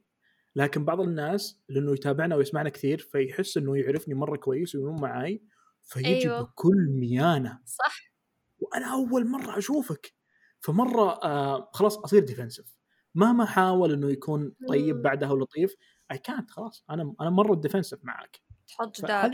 لكن 0.56 0.86
بعض 0.86 1.02
الناس 1.02 1.62
لأنه 1.70 1.94
يتابعنا 1.94 2.36
ويسمعنا 2.36 2.70
كثير 2.70 2.98
فيحس 2.98 3.58
إنه 3.58 3.78
يعرفني 3.78 4.14
مرة 4.14 4.38
كويس 4.38 4.76
ويمون 4.76 5.02
معاي 5.02 5.44
فيجي 5.84 6.08
أيوه. 6.08 6.42
بكل 6.42 6.88
ميانة. 6.90 7.60
صح. 7.66 8.12
وأنا 8.60 8.94
أول 8.94 9.28
مرة 9.28 9.58
أشوفك. 9.58 10.14
فمرة 10.60 11.24
آه 11.24 11.70
خلاص 11.74 11.98
أصير 11.98 12.24
defensive 12.24 12.81
مهما 13.16 13.46
حاول 13.46 13.94
إنه 13.94 14.12
يكون 14.12 14.54
طيب 14.70 15.02
بعدها 15.02 15.32
ولطيف 15.32 15.76
اي 16.12 16.18
كانت 16.18 16.52
خلاص. 16.52 16.86
أنا 16.90 17.16
أنا 17.22 17.30
مرة 17.30 17.56
defensive 17.56 18.00
معك. 18.04 18.40
تحط 18.68 19.02
جدار 19.02 19.32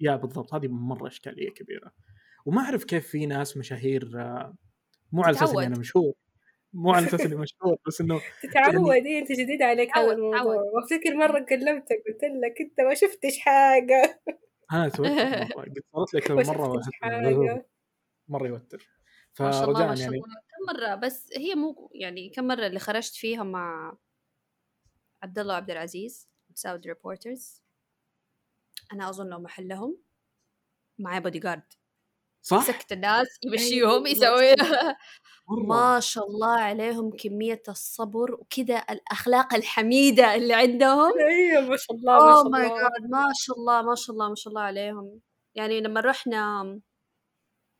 yeah 0.00 0.16
بالضبط 0.16 0.54
هذه 0.54 0.68
مرة 0.68 1.08
إشكالية 1.08 1.50
كبيرة. 1.50 1.92
وما 2.46 2.60
أعرف 2.62 2.84
كيف 2.84 3.08
في 3.08 3.26
ناس 3.26 3.56
مشاهير 3.56 4.10
آه 4.20 4.54
مو 5.12 5.22
على 5.22 5.36
أساس 5.36 5.54
إني 5.54 5.66
أنا 5.66 5.78
مشهور. 5.78 6.12
مو 6.72 6.92
على 6.92 7.06
أساس 7.06 7.20
إني 7.20 7.34
مشهور 7.44 7.76
بس 7.86 8.00
إنه 8.00 8.20
تتعود 8.42 8.88
يعني... 8.96 9.18
أنت 9.18 9.32
جديد 9.32 9.62
عليك 9.62 9.98
هذا 9.98 10.12
الموضوع 10.12 10.42
وأفتكر 10.42 11.16
مرة 11.16 11.40
كلمتك 11.48 12.02
قلت 12.06 12.20
لك 12.24 12.60
أنت 12.60 12.80
ما 12.80 12.94
شفتش 12.94 13.38
حاجة. 13.38 14.20
أنا 14.72 14.88
توتر 14.88 15.02
مره 15.56 15.64
قد 15.64 15.78
صارت 15.94 16.14
لي 16.14 16.20
كم 16.20 16.34
مرة 16.34 16.80
مرة 18.28 18.48
يوتر. 18.48 18.88
فرجاء 19.34 19.98
يعني. 20.00 20.20
كم 20.66 20.76
مرة 20.76 20.94
بس 20.94 21.30
هي 21.36 21.54
مو 21.54 21.90
يعني 21.94 22.30
كم 22.30 22.46
مرة 22.46 22.66
اللي 22.66 22.78
خرجت 22.78 23.14
فيها 23.14 23.42
مع 23.42 23.96
عبد 25.22 25.38
الله 25.38 25.54
وعبد 25.54 25.70
العزيز 25.70 26.28
Saudi 26.54 26.86
Reporters 26.86 27.62
أنا 28.92 29.08
أظن 29.08 29.26
لو 29.26 29.38
محلهم 29.38 29.98
معي 30.98 31.20
بودي 31.20 31.38
جارد 31.38 31.72
صح؟ 32.42 32.66
سكت 32.66 32.92
الناس 32.92 33.26
يمشيهم 33.44 34.06
أيوة، 34.06 34.08
يسوي 34.08 34.54
ما 35.68 36.00
شاء 36.00 36.26
الله 36.26 36.60
عليهم 36.60 37.16
كمية 37.16 37.62
الصبر 37.68 38.34
وكذا 38.34 38.84
الأخلاق 38.90 39.54
الحميدة 39.54 40.34
اللي 40.34 40.54
عندهم. 40.54 41.12
أيوة 41.18 41.68
ما 41.68 41.76
شاء 41.76 41.96
الله 41.96 42.48
ما 42.48 42.68
شاء 42.68 42.96
الله. 42.96 43.08
ما 43.08 43.32
شاء 43.34 43.56
الله 43.56 43.82
ما 43.82 43.94
شاء 43.94 44.12
الله 44.14 44.28
ما 44.28 44.34
شاء 44.34 44.50
الله 44.50 44.62
عليهم. 44.62 45.20
يعني 45.54 45.80
لما 45.80 46.00
رحنا 46.00 46.62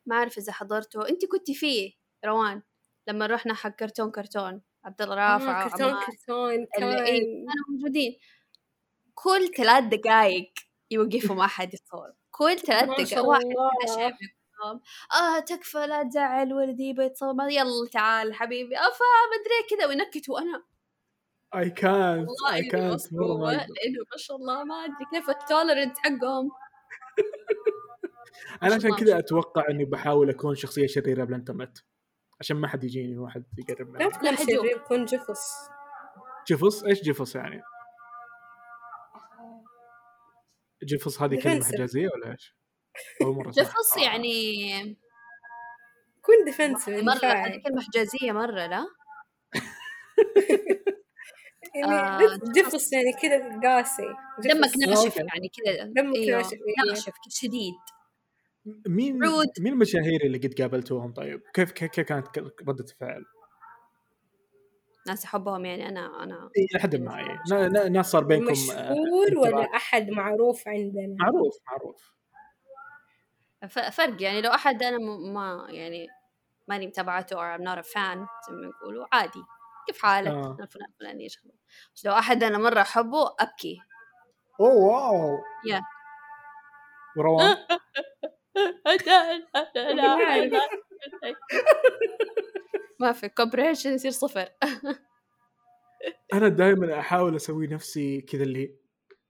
ما 0.07 0.17
أعرف 0.17 0.39
إذا 0.39 0.53
حضرته. 0.53 1.09
أنت 1.09 1.25
كنت 1.25 1.51
فيه 1.51 1.93
روان؟ 2.25 2.63
لما 3.09 3.27
رحنا 3.27 3.55
حق 3.55 3.71
كرتون 3.71 4.11
كرتون 4.11 4.63
عبد 4.85 5.03
الله 5.03 5.15
رافع 5.15 5.65
آه 5.65 5.69
كرتون 5.69 5.95
كرتون 6.07 6.67
كان 6.67 6.95
كانوا 6.95 7.67
موجودين. 7.69 8.19
كل 9.15 9.49
ثلاث 9.57 9.85
دقائق 9.85 10.53
يوقفوا 10.91 11.37
مع 11.37 11.45
أحد 11.45 11.75
يتصور 11.75 12.13
كل 12.31 12.59
ثلاث 12.59 12.85
دقائق 12.85 13.27
واحد 13.27 13.49
شايف 13.97 14.15
آه 15.13 15.39
تكفى 15.39 15.87
لا 15.87 16.03
تزعل 16.03 16.53
ولدي 16.53 16.93
بيتصور 16.93 17.51
يلا 17.51 17.89
تعال 17.93 18.35
حبيبي. 18.35 18.77
أفا 18.77 19.05
مدري 19.33 19.77
كذا 19.77 19.87
وينكت 19.87 20.29
وأنا 20.29 20.65
اي 21.55 21.71
كانت 21.71 22.29
اي 22.53 22.63
كانت 22.63 23.13
مره 23.13 23.51
لأنه 23.51 24.05
ما 24.13 24.17
شاء 24.17 24.37
الله 24.37 24.65
ما 24.65 24.75
أدري 24.75 25.07
كيف 25.13 25.31
ال 25.31 25.38
tolerance 25.38 25.99
حقهم. 25.99 26.51
أنا 28.63 28.75
عشان 28.75 28.95
كذا 28.97 29.19
أتوقع 29.19 29.71
إني 29.71 29.85
بحاول 29.85 30.31
أكون 30.31 30.55
شخصية 30.55 30.87
شريرة 30.87 31.25
بالانترنت 31.25 31.79
عشان 32.43 32.57
ما 32.57 32.69
حد 32.69 32.85
يجيني 32.85 33.19
واحد 33.19 33.45
يقرب 33.59 33.89
معي 33.89 34.05
لا 34.05 34.11
تكون 34.11 34.37
شرير 34.37 34.79
كن 34.79 35.05
جفص. 35.05 35.69
جفص؟ 36.49 36.85
إيش 36.85 37.03
جفص 37.03 37.37
يعني؟ 37.37 37.63
جفص 40.83 41.23
هذه 41.23 41.41
كلمة 41.41 41.65
حجازية 41.65 42.09
ولا 42.09 42.33
إيش؟ 42.33 42.57
أول 43.23 43.37
مرة 43.37 43.51
جفص 43.51 43.97
يعني 43.97 44.97
كن 46.23 46.45
defensive 46.45 47.05
مرة 47.05 47.27
هذه 47.27 47.63
كلمة 47.65 47.83
حجازية 47.83 48.33
مرة 48.33 48.67
لا؟ 48.67 48.87
يعني 51.75 51.95
آه 51.95 52.39
جفص. 52.57 52.93
يعني 52.93 53.13
كذا 53.23 53.61
قاسي. 53.61 54.15
دمك 54.39 54.71
ناشف 54.89 55.17
يعني 55.17 55.49
كذا. 55.49 55.85
دمك 55.85 56.17
أيوه. 56.17 56.39
ناشف 56.39 56.59
ناشف 56.89 57.15
شديد. 57.31 57.75
مين 58.67 59.25
رود. 59.25 59.47
مين 59.61 59.73
المشاهير 59.73 60.21
اللي 60.25 60.39
قد 60.39 60.61
قابلتوهم 60.61 61.13
طيب؟ 61.13 61.43
كيف 61.55 61.73
كيف 61.73 62.07
كانت 62.07 62.39
ردة 62.39 62.85
الفعل؟ 62.85 63.25
ناس 65.07 65.25
أحبهم 65.25 65.65
يعني 65.65 65.89
أنا 65.89 66.23
أنا 66.23 66.51
إي 66.59 66.67
لحد 66.75 66.97
ما 66.97 67.19
إيه. 67.19 67.89
ناس 67.89 68.11
صار 68.11 68.25
بينكم 68.25 68.53
مشهور 68.53 69.39
ولا 69.39 69.77
أحد 69.77 70.11
معروف 70.11 70.69
عندنا؟ 70.69 71.17
معروف 71.21 71.59
معروف 71.67 72.13
فرق 73.93 74.23
يعني 74.23 74.41
لو 74.41 74.51
أحد 74.51 74.83
أنا 74.83 74.99
ما 75.33 75.67
يعني 75.71 76.07
ماني 76.69 76.87
متابعته 76.87 77.35
أو 77.35 77.59
I'm 77.59 77.61
not 77.61 77.85
a 77.85 77.89
fan 77.89 78.19
زي 78.49 78.53
ما 78.53 78.71
يقولوا 78.83 79.07
عادي 79.13 79.43
كيف 79.87 80.03
حالك؟ 80.03 80.31
آه. 80.31 80.57
فلان 80.71 80.89
فلان 81.01 81.19
إيش 81.19 81.39
بس 81.95 82.07
لو 82.07 82.13
أحد 82.13 82.43
أنا 82.43 82.59
مرة 82.59 82.81
أحبه 82.81 83.35
أبكي 83.41 83.79
أوه 84.61 84.75
wow 84.75 85.39
yeah 85.67 85.83
وروان 87.17 87.57
ما 93.01 93.13
في 93.13 93.29
comparison 93.29 93.93
يصير 93.93 94.11
صفر. 94.11 94.49
أنا 96.33 96.49
دائما 96.49 96.99
أحاول 96.99 97.37
أسوي 97.37 97.67
نفسي 97.67 98.21
كذا 98.21 98.43
اللي 98.43 98.75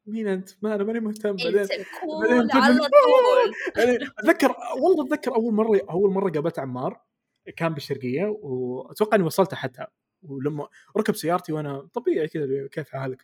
مين 0.06 0.28
أنت؟ 0.28 0.50
ما 0.62 0.74
أنا 0.74 0.84
ماني 0.84 1.00
مهتم 1.00 1.36
بعدين 1.36 1.66
بعدين 2.22 2.50
على 2.52 2.78
طول. 2.78 3.54
أتذكر 4.18 4.54
والله 4.82 5.06
أتذكر 5.06 5.34
أول 5.34 5.54
مرة 5.54 5.80
أول 5.90 6.10
مرة 6.10 6.30
قابلت 6.30 6.58
عمار 6.58 7.00
كان 7.56 7.74
بالشرقية 7.74 8.24
وأتوقع 8.42 9.16
إني 9.16 9.24
وصلت 9.24 9.54
حتى. 9.54 9.86
ولما 10.22 10.68
ركب 10.96 11.14
سيارتي 11.14 11.52
وأنا 11.52 11.88
طبيعي 11.94 12.28
كذا 12.28 12.46
كيف 12.72 12.88
حالك؟ 12.90 13.22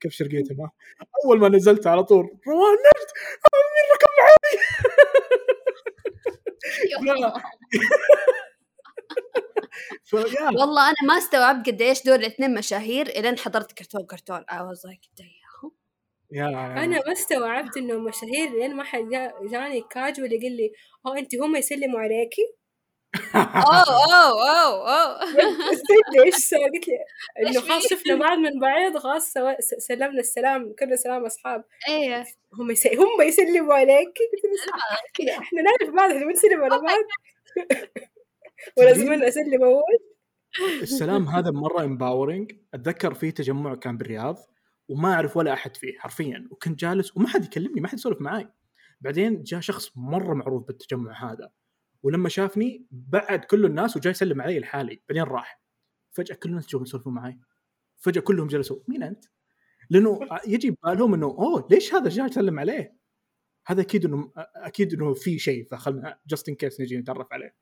كيف 0.00 0.12
شرقيه 0.12 0.42
تمام 0.44 0.68
أول 1.24 1.40
ما 1.40 1.48
نزلت 1.48 1.86
على 1.86 2.04
طول 2.04 2.24
روان 2.48 2.72
نجد! 2.72 3.08
مين 3.54 3.86
ركب 3.94 4.08
معاي 4.20 4.34
والله 10.58 10.88
أنا 10.88 10.96
ما 11.06 11.18
استوعبت 11.18 11.66
قديش 11.66 12.02
دول 12.04 12.14
الإثنين 12.14 12.54
مشاهير 12.54 13.06
إلين 13.06 13.38
حضرت 13.38 13.72
كرتون 13.72 14.06
كرتون. 14.06 14.40
Was 14.40 14.82
like 14.90 15.08
يا 16.32 16.48
أنا 16.84 16.86
ما 17.06 17.12
استوعبت 17.12 17.76
إنه 17.76 17.98
مشاهير 17.98 18.50
لين 18.50 18.76
ما 18.76 18.84
حد 18.84 19.08
جاني 19.50 19.80
كاجوال 19.90 20.32
يقول 20.32 20.56
لي 20.56 20.72
آه 21.06 21.18
أنت 21.18 21.34
هم 21.36 21.56
يسلموا 21.56 22.00
عليكي؟ 22.00 22.42
اوه 23.14 23.44
اوه 23.64 24.48
اوه 24.54 24.88
اوه 24.88 25.72
استنى 25.72 26.24
إيش 26.24 26.54
قلت 26.74 26.88
لي 26.88 26.98
انه 27.48 27.60
خلاص 27.60 27.86
شفنا 27.90 28.14
بعض 28.14 28.38
من 28.38 28.60
بعيد 28.60 28.98
خلاص 28.98 29.32
سلمنا 29.78 30.20
السلام 30.20 30.74
كنا 30.78 30.96
سلام 30.96 31.24
أصحاب. 31.24 31.64
إيه. 31.88 32.24
هم 32.52 32.70
هم 32.98 33.22
يسلموا 33.22 33.74
عليكي 33.74 34.22
قلت 35.18 35.28
إحنا 35.28 35.62
نعرف 35.62 35.94
بعض 35.94 36.10
إحنا 36.10 36.26
بنسلم 36.26 36.62
على 36.62 36.80
بعض. 36.80 37.04
ولازم 38.78 39.12
أسلم 39.12 39.64
أول. 39.64 39.98
السلام 40.82 41.28
هذا 41.36 41.50
مرة 41.50 41.84
امباورنج 41.84 42.52
أتذكر 42.74 43.14
في 43.14 43.30
تجمع 43.30 43.74
كان 43.74 43.96
بالرياض 43.96 44.36
وما 44.88 45.14
أعرف 45.14 45.36
ولا 45.36 45.52
أحد 45.52 45.76
فيه 45.76 45.98
حرفيا 45.98 46.48
وكنت 46.50 46.78
جالس 46.78 47.16
وما 47.16 47.28
حد 47.28 47.44
يكلمني 47.44 47.80
ما 47.80 47.88
حد 47.88 47.98
يسولف 47.98 48.20
معي 48.20 48.48
بعدين 49.00 49.42
جاء 49.42 49.60
شخص 49.60 49.90
مرة 49.96 50.34
معروف 50.34 50.66
بالتجمع 50.66 51.32
هذا. 51.32 51.50
ولما 52.02 52.28
شافني 52.28 52.86
بعد 52.90 53.44
كل 53.44 53.64
الناس 53.64 53.96
وجاي 53.96 54.10
يسلم 54.10 54.42
علي 54.42 54.58
لحالي 54.58 55.02
بعدين 55.08 55.22
راح. 55.22 55.62
فجأة 56.10 56.34
كل 56.34 56.48
الناس 56.48 56.66
جو 56.66 56.82
يسولفون 56.82 57.14
معي. 57.14 57.38
فجأة 57.96 58.20
كلهم 58.20 58.46
جلسوا. 58.46 58.78
مين 58.88 59.02
أنت؟ 59.02 59.24
لأنه 59.90 60.20
يجي 60.54 60.70
ببالهم 60.70 61.14
إنه 61.14 61.26
أوه 61.26 61.68
ليش 61.70 61.94
هذا؟ 61.94 62.08
جاي 62.08 62.26
يسلم 62.26 62.58
عليه؟ 62.58 62.98
هذا 63.66 63.80
أكيد 63.80 64.04
إنه 64.04 64.32
أكيد 64.56 64.94
إنه 64.94 65.14
في 65.14 65.38
شيء 65.38 65.66
فخلنا 65.70 66.18
just 66.26 66.48
in 66.48 66.54
case 66.54 66.80
نجي 66.80 66.96
نتعرف 66.96 67.32
عليه. 67.32 67.54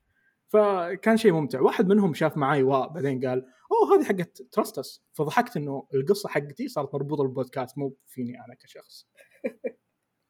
فكان 0.48 1.16
شيء 1.16 1.32
ممتع. 1.32 1.60
واحد 1.60 1.86
منهم 1.86 2.14
شاف 2.14 2.36
معي 2.36 2.62
واء 2.62 2.88
بعدين 2.88 3.26
قال 3.26 3.46
أوه 3.72 3.96
هذه 3.98 4.04
حقت 4.04 4.42
تراستس 4.52 5.04
فضحكت 5.12 5.56
إنه 5.56 5.88
القصة 5.94 6.28
حقتي 6.28 6.68
صارت 6.68 6.94
مربوطة 6.94 7.22
بالبودكاست 7.22 7.78
مو 7.78 7.96
فيني 8.06 8.44
أنا 8.44 8.54
كشخص. 8.54 9.06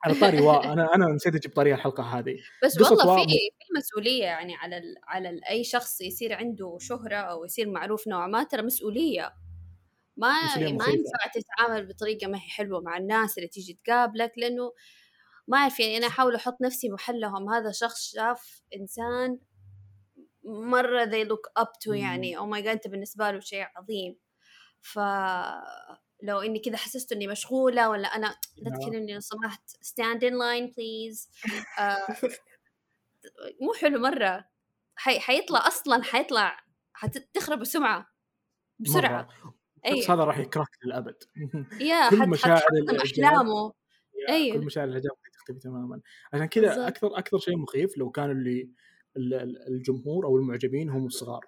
على 0.07 0.21
طاري 0.21 0.41
واء 0.41 0.73
أنا 0.73 0.95
أنا 0.95 1.07
نسيت 1.07 1.35
أجيب 1.35 1.53
طريقه 1.55 1.75
الحلقة 1.75 2.03
هذه. 2.03 2.37
بس 2.65 2.81
والله 2.81 3.17
في 3.17 3.29
في 3.29 3.79
مسؤولية 3.79 4.25
يعني 4.25 4.57
على 4.57 4.79
ال 4.79 4.95
على 5.05 5.31
ال 5.31 5.45
أي 5.45 5.65
شخص 5.65 6.01
يصير 6.01 6.33
عنده 6.35 6.77
شهرة 6.81 7.17
أو 7.17 7.45
يصير 7.45 7.71
معروف 7.71 8.09
نوعا 8.09 8.27
ما 8.27 8.45
ترى 8.45 8.63
مسؤولية. 8.63 9.33
ما 10.17 10.57
ما 10.57 10.85
ينفع 10.87 11.31
تتعامل 11.35 11.87
بطريقة 11.87 12.27
ما 12.27 12.39
هي 12.39 12.49
حلوة 12.49 12.81
مع 12.81 12.97
الناس 12.97 13.39
اللي 13.39 13.49
تيجي 13.49 13.79
تقابلك 13.85 14.33
لأنه 14.37 14.73
ما 15.49 15.59
أعرف 15.59 15.81
يعني 15.81 15.97
أنا 15.97 16.07
أحاول 16.07 16.35
أحط 16.35 16.57
نفسي 16.63 16.89
محلهم. 16.89 17.49
هذا 17.49 17.71
شخص 17.73 18.13
شاف 18.13 18.63
إنسان 18.77 19.39
مرة 20.45 21.05
they 21.05 21.29
look 21.29 21.63
up 21.63 21.71
to 21.85 21.93
يعني. 21.93 22.37
أو 22.39 22.47
ماي 22.47 22.63
جاد 22.63 22.73
أنت 22.75 22.89
بالنسبة 22.89 23.31
له 23.31 23.41
شيء 23.41 23.67
عظيم. 23.77 24.19
ف 24.81 24.99
لو 26.23 26.41
إني 26.41 26.59
كذا 26.59 26.77
حسست 26.77 27.13
إني 27.13 27.27
مشغولة 27.27 27.91
ولا 27.91 28.09
أنا 28.09 28.37
لا. 28.57 28.71
تكلمني 28.71 29.15
لو 29.15 29.21
سمحت 29.21 29.71
in 30.25 30.33
line 30.33 30.73
please. 30.73 31.51
آه 31.79 32.07
مو 33.63 33.73
حلو 33.81 33.99
مرة. 33.99 34.45
حي... 34.97 35.21
حيطلع 35.21 35.67
أصلا 35.67 36.03
حيطلع 36.03 36.61
حتخرب 36.93 37.61
السمعة 37.61 38.07
بسرعة. 38.79 39.29
أيوه 39.87 40.15
هذا 40.15 40.25
راح 40.25 40.39
يكرهك 40.39 40.79
للأبد. 40.85 41.17
يا 41.91 42.11
كل 42.11 42.29
مشاعر 42.29 42.63
أحلامه. 43.05 43.73
أيوه 44.29 44.59
كل 44.59 44.65
مشاعر 44.65 44.89
الإعجاب 44.89 45.13
تختفي 45.33 45.59
تماما. 45.59 46.01
عشان 46.33 46.47
كذا 46.47 46.89
أكثر 46.89 47.19
أكثر 47.19 47.39
شيء 47.39 47.57
مخيف 47.57 47.99
لو 47.99 48.11
كانوا 48.11 48.35
اللي 48.35 48.71
الجمهور 49.69 50.27
أو 50.27 50.37
المعجبين 50.37 50.91
هم 50.91 51.07
الصغار. 51.07 51.45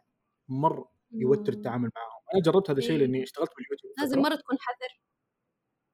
مره 0.49 0.91
يوتر 1.13 1.53
التعامل 1.53 1.91
معهم. 1.97 2.18
أنا 2.35 2.43
جربت 2.43 2.71
هذا 2.71 2.79
الشيء 2.79 2.93
إيه. 2.93 2.99
لأني 2.99 3.23
اشتغلت 3.23 3.51
باليوتيوب 3.57 3.93
لازم 3.99 4.19
مرة 4.19 4.35
تكون 4.35 4.57
حذر. 4.61 5.01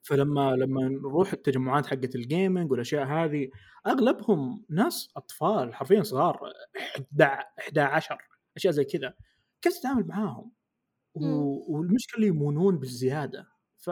فلما 0.03 0.57
لما 0.57 0.89
نروح 0.89 1.33
التجمعات 1.33 1.87
حقت 1.87 2.15
الجيمنج 2.15 2.71
والأشياء 2.71 3.07
هذه 3.07 3.49
أغلبهم 3.87 4.65
ناس 4.71 5.09
أطفال 5.17 5.75
حرفيا 5.75 6.03
صغار 6.03 6.53
11 7.21 8.19
أشياء 8.57 8.73
زي 8.73 8.85
كذا. 8.85 9.15
كيف 9.63 9.79
تتعامل 9.79 10.07
معاهم؟ 10.07 10.53
والمشكلة 11.69 12.27
يمونون 12.27 12.79
بالزيادة. 12.79 13.47
ف 13.77 13.91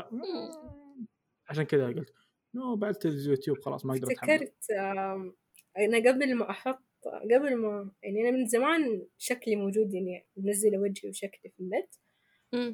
عشان 1.49 1.65
كذا 1.65 1.87
قلت 1.87 2.13
no 2.55 2.77
بعد 2.77 2.95
اليوتيوب 3.05 3.59
خلاص 3.59 3.87
ما 3.87 3.93
أقدر 3.93 4.13
افتكرت 4.13 4.71
أنا 5.79 6.11
قبل 6.11 6.35
ما 6.35 6.51
أحط 6.51 6.85
قبل 7.05 7.57
ما 7.57 7.91
يعني 8.03 8.21
أنا 8.21 8.31
من 8.31 8.47
زمان 8.47 9.07
شكلي 9.19 9.57
موجود 9.57 9.95
يعني 9.95 10.27
منزلة 10.37 10.79
وجهي 10.79 11.11
وشكلي 11.11 11.51
في 11.57 11.61
النت 11.61 11.95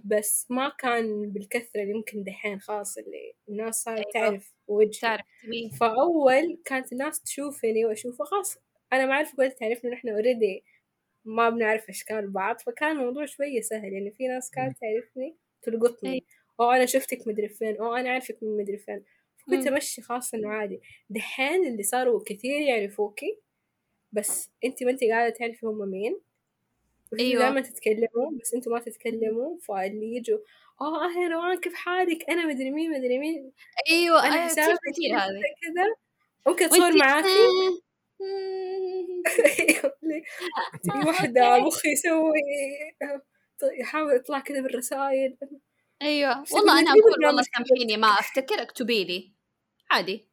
بس 0.05 0.47
ما 0.51 0.73
كان 0.79 1.31
بالكثرة 1.33 1.83
اللي 1.83 1.91
يمكن 1.91 2.23
دحين 2.25 2.61
خلاص 2.61 2.99
اللي 2.99 3.35
الناس 3.49 3.83
صارت 3.83 3.99
أيوة. 4.17 4.29
تعرف 4.31 4.55
وجهي. 4.69 5.01
تعرف 5.01 5.27
فأول 5.81 6.59
كانت 6.65 6.93
الناس 6.93 7.23
تشوفني 7.23 7.85
وأشوفه 7.85 8.25
خلاص 8.25 8.59
أنا 8.93 9.07
ما 9.07 9.13
أعرف 9.13 9.37
قلت 9.37 9.59
تعرفني 9.59 9.91
نحن 9.91 10.09
already 10.09 10.65
ما 11.25 11.51
بنعرف 11.51 11.89
أشكال 11.89 12.31
بعض 12.31 12.61
فكان 12.61 12.99
الموضوع 13.01 13.27
شوية 13.27 13.61
سهل 13.61 13.93
يعني 13.93 14.11
في 14.11 14.29
ناس 14.29 14.51
كانت 14.51 14.77
تعرفني 14.81 15.37
تلقطني. 15.63 16.11
أيوة. 16.11 16.23
أو 16.61 16.71
أنا 16.71 16.87
شفتك 16.87 17.29
مدري 17.29 17.49
فين 17.49 17.77
أو 17.77 17.95
أنا 17.95 18.11
أعرفك 18.11 18.39
من 18.43 18.57
مدري 18.57 18.79
فين. 18.79 19.05
كنت 19.51 19.67
أمشي 19.67 20.03
خاص 20.03 20.35
إنه 20.35 20.49
عادي. 20.49 20.81
دحين 21.11 21.67
اللي 21.67 21.83
صاروا 21.83 22.23
كثير 22.27 22.61
يعرفوكي 22.61 23.39
بس 24.13 24.51
أنت 24.65 24.83
ما 24.83 24.91
أنت 24.91 25.05
قاعدة 25.05 25.35
تعرفي 25.35 25.67
هم 25.67 25.89
مين؟ 25.89 26.21
أيوه. 27.21 27.43
دائما 27.43 27.61
تتكلموا 27.61 28.31
بس 28.41 28.55
أنتوا 28.55 28.73
ما 28.73 28.81
تتكلموا 28.81 29.59
فاللي 29.59 30.17
يجوا 30.17 30.39
آه 30.81 31.05
أهلا 31.05 31.35
روان 31.35 31.61
كيف 31.61 31.75
حالك؟ 31.75 32.31
أنا 32.31 32.47
مدري 32.47 32.71
مين 32.71 32.91
مدري 32.91 33.19
مين. 33.19 33.53
أيوه 33.91 34.27
أنا 34.27 34.35
أيوة 34.35 34.47
حسابي 34.47 34.77
كثير 34.93 35.17
هذه 35.17 35.43
كذا 35.63 35.95
ممكن 36.47 36.69
تصور 36.69 36.97
معاكي؟ 36.97 37.29
في 40.83 41.09
وحدة 41.09 41.59
مخي 41.59 41.89
يسوي 41.89 42.33
يحاول 43.81 44.17
يطلع 44.17 44.41
كذا 44.41 44.61
بالرسائل 44.61 45.37
أيوه. 46.03 46.45
والله 46.53 46.81
أنا 46.81 46.91
أقول 46.91 47.27
والله 47.27 47.43
سامحيني 47.43 47.97
ما 47.97 48.09
افتكر 48.09 48.63
اكتبي 48.63 49.05
لي. 49.05 49.33
عادي. 49.91 50.29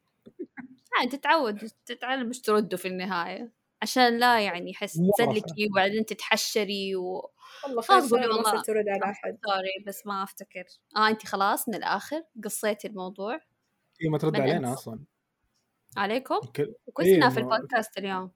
عادي 0.99 1.17
تتعود 1.17 1.71
تتعلم 1.86 2.30
مش 2.30 2.41
تردوا 2.41 2.78
في 2.78 2.88
النهاية. 2.88 3.51
عشان 3.82 4.17
لا 4.19 4.39
يعني 4.41 4.71
يحس 4.71 4.93
تسلكي 5.17 5.67
وبعدين 5.71 6.05
تتحشري 6.05 6.95
و 6.95 7.32
والله 7.63 7.82
خلاص 7.82 8.11
والله 8.13 8.61
ترد 8.61 8.86
على 8.89 9.03
أحد. 9.11 9.38
سوري 9.45 9.84
بس 9.88 10.07
ما 10.07 10.23
أفتكر. 10.23 10.63
آه 10.97 11.07
انت 11.07 11.26
خلاص 11.26 11.69
من 11.69 11.76
الآخر 11.76 12.23
قصيتي 12.43 12.88
الموضوع. 12.88 13.39
هي 14.01 14.09
ما 14.09 14.17
ترد 14.17 14.36
علينا 14.41 14.73
أصلا. 14.73 14.99
عليكم؟ 15.97 16.39
كويسنا 16.93 17.26
إيه 17.26 17.34
في 17.34 17.39
البودكاست 17.39 17.97
اليوم. 17.97 18.32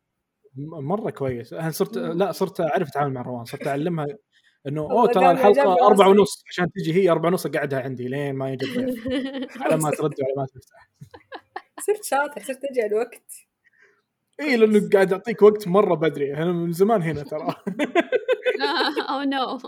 مرة 0.57 1.09
كويس. 1.09 1.53
أنا 1.53 1.71
صرت 1.71 1.97
لا 1.97 2.31
صرت 2.31 2.61
أعرف 2.61 2.87
أتعامل 2.89 3.13
مع 3.13 3.21
روان. 3.21 3.45
صرت 3.45 3.67
أعلمها 3.67 4.05
إنه 4.67 4.81
أوه 4.91 5.07
ترى 5.07 5.31
الحلقة 5.31 5.87
أربعة 5.87 6.09
ونص 6.09 6.43
عشان 6.49 6.71
تجي 6.71 6.93
هي 6.93 7.09
أربعة 7.09 7.29
ونص 7.29 7.45
اقعدها 7.45 7.81
عندي 7.81 8.07
لين 8.07 8.35
ما 8.35 8.51
يجي 8.53 8.65
على 9.61 9.77
ما 9.77 9.89
ترد 9.97 10.13
وعلى 10.21 10.33
ما 10.37 10.45
تفتح. 10.45 10.89
صرت 11.79 12.03
شاطر 12.03 12.41
صرت 12.43 12.65
أجي 12.65 12.81
على 12.81 12.91
الوقت. 12.91 13.48
اي 14.41 14.57
لأنه 14.57 14.89
قاعد 14.93 15.13
اعطيك 15.13 15.41
وقت 15.41 15.67
مرة 15.67 15.95
بدري. 15.95 16.33
أنا 16.33 16.51
من 16.51 16.71
زمان 16.71 17.01
هنا 17.01 17.23
ترى. 17.23 17.55
أو 19.09 19.21
نو 19.21 19.59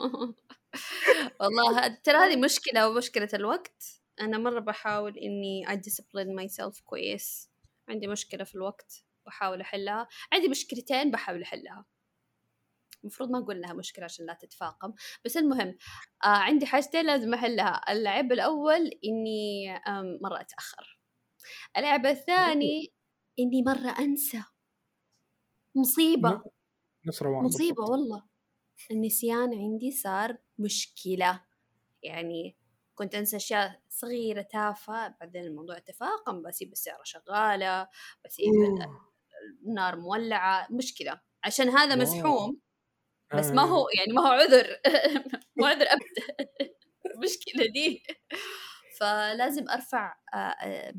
والله 1.42 1.88
ترى 2.04 2.18
هذه 2.18 2.36
مشكلة 2.36 2.90
ومشكله 2.90 3.30
الوقت. 3.34 3.84
أنا 4.22 4.38
مرة 4.38 4.60
بحاول 4.60 5.18
إني 5.18 5.72
أ 5.74 6.36
discipline 6.36 6.48
myself 6.48 6.82
كويس. 6.82 7.52
عندي 7.90 8.08
مشكلة 8.08 8.44
في 8.44 8.56
الوقت 8.56 9.04
بحاول 9.26 9.62
أحلها. 9.62 10.08
عندي 10.34 10.48
مشكلتين 10.50 11.12
بحاول 11.12 11.42
أحلها. 11.42 11.86
المفروض 13.04 13.32
ما 13.32 13.40
أقول 13.40 13.56
انها 13.56 13.74
مشكلة 13.74 14.06
عشان 14.06 14.26
لا 14.26 14.34
تتفاقم. 14.34 14.94
بس 15.26 15.38
المهم 15.38 15.78
آه 16.24 16.28
عندي 16.28 16.66
حاجتين 16.66 17.06
لازم 17.06 17.34
أحلها. 17.34 17.82
العيب 17.92 18.32
الأول 18.32 18.92
إني 19.06 19.68
مرة 20.24 20.42
أتأخر. 20.42 21.00
العيب 21.78 22.06
الثاني 22.06 22.94
إني 23.40 23.64
مرة 23.64 24.00
أنسى. 24.00 24.44
مصيبة. 25.76 26.42
نفس 27.08 27.22
روان 27.24 27.44
مصيبة 27.44 27.84
والله. 27.84 28.24
النسيان 28.92 29.54
عندي 29.54 29.92
صار 29.92 30.38
مشكلة. 30.60 31.44
يعني 32.04 32.58
كنت 32.96 33.16
أنسى 33.16 33.36
أشياء 33.36 33.82
صغيرة 33.90 34.42
تافهة 34.42 35.16
بعدين 35.20 35.44
الموضوع 35.44 35.80
تفاقم 35.80 36.42
بسيب 36.42 36.72
السيارة 36.72 37.02
شغالة 37.04 37.88
بسيب 38.26 38.50
النار 39.68 39.96
مولعة. 39.96 40.68
مشكلة. 40.72 41.22
عشان 41.44 41.70
هذا 41.70 41.96
مسحوم 41.96 42.60
بس 43.36 43.46
ما 43.48 43.62
هو 43.62 43.86
آه. 43.86 43.90
يعني 44.00 44.14
ما 44.14 44.22
هو 44.22 44.28
عذر. 44.28 44.68
مو 45.58 45.66
عذر 45.66 45.86
أبدا 45.88 46.46
المشكلة 47.16 47.66
دي. 47.76 48.04
فلازم 49.00 49.70
أرفع 49.70 50.16
آه، 50.34 50.38
آه، 50.38 50.94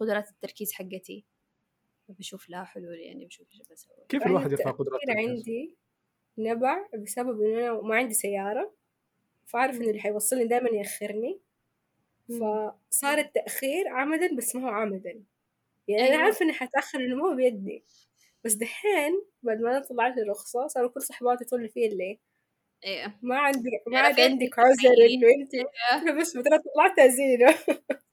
قدرات 0.00 0.28
التركيز 0.30 0.72
حقتي. 0.72 1.26
بشوف 2.18 2.50
لها 2.50 2.64
حلول 2.64 2.98
يعني 2.98 3.26
بشوف 3.26 3.46
إيش 3.52 3.62
بسوي. 3.70 3.96
كيف 4.08 4.26
الواحد 4.26 4.52
يرفع 4.52 4.70
قدرات 4.70 5.00
عندي 5.08 5.76
نبع 6.38 6.86
بسبب 6.98 7.42
إنه 7.42 7.58
أنا 7.58 7.82
ما 7.82 7.96
عندي 7.96 8.14
سيارة 8.14 8.74
فعارف 9.46 9.76
إنه 9.76 9.88
اللي 9.88 10.00
حيوصلني 10.00 10.46
دائما 10.46 10.68
يأخرني. 10.70 11.40
فصار 12.28 13.18
التأخير 13.18 13.88
عمدا 13.88 14.36
بس 14.36 14.56
ما 14.56 14.64
هو 14.64 14.68
عمدا. 14.68 15.22
يعني 15.88 16.02
أيوة. 16.02 16.14
أنا 16.14 16.22
عارفة 16.22 16.44
إني 16.44 16.52
حتأخر 16.52 17.00
إنه 17.00 17.16
ما 17.16 17.28
هو 17.28 17.34
بيدي. 17.34 17.84
بس 18.44 18.52
دحين 18.52 19.24
بعد 19.42 19.60
ما 19.60 19.70
أنا 19.70 19.80
طلعت 19.86 20.18
الرخصة 20.18 20.66
صاروا 20.66 20.90
كل 20.90 21.02
صحباتي 21.02 21.44
يطولوا 21.44 21.68
في 21.68 21.86
اللي 21.86 22.18
إيه 22.84 23.18
ما 23.22 23.38
عندي 23.38 23.70
ما 23.86 23.98
عاد 23.98 24.20
عندك 24.20 24.58
عذر 24.58 24.90
إنه 25.10 25.28
انت 25.34 25.54
أنا 25.92 26.20
بس 26.20 26.32
ترى 26.32 26.58
طلعتها 26.74 27.08
زينة. 27.08 27.54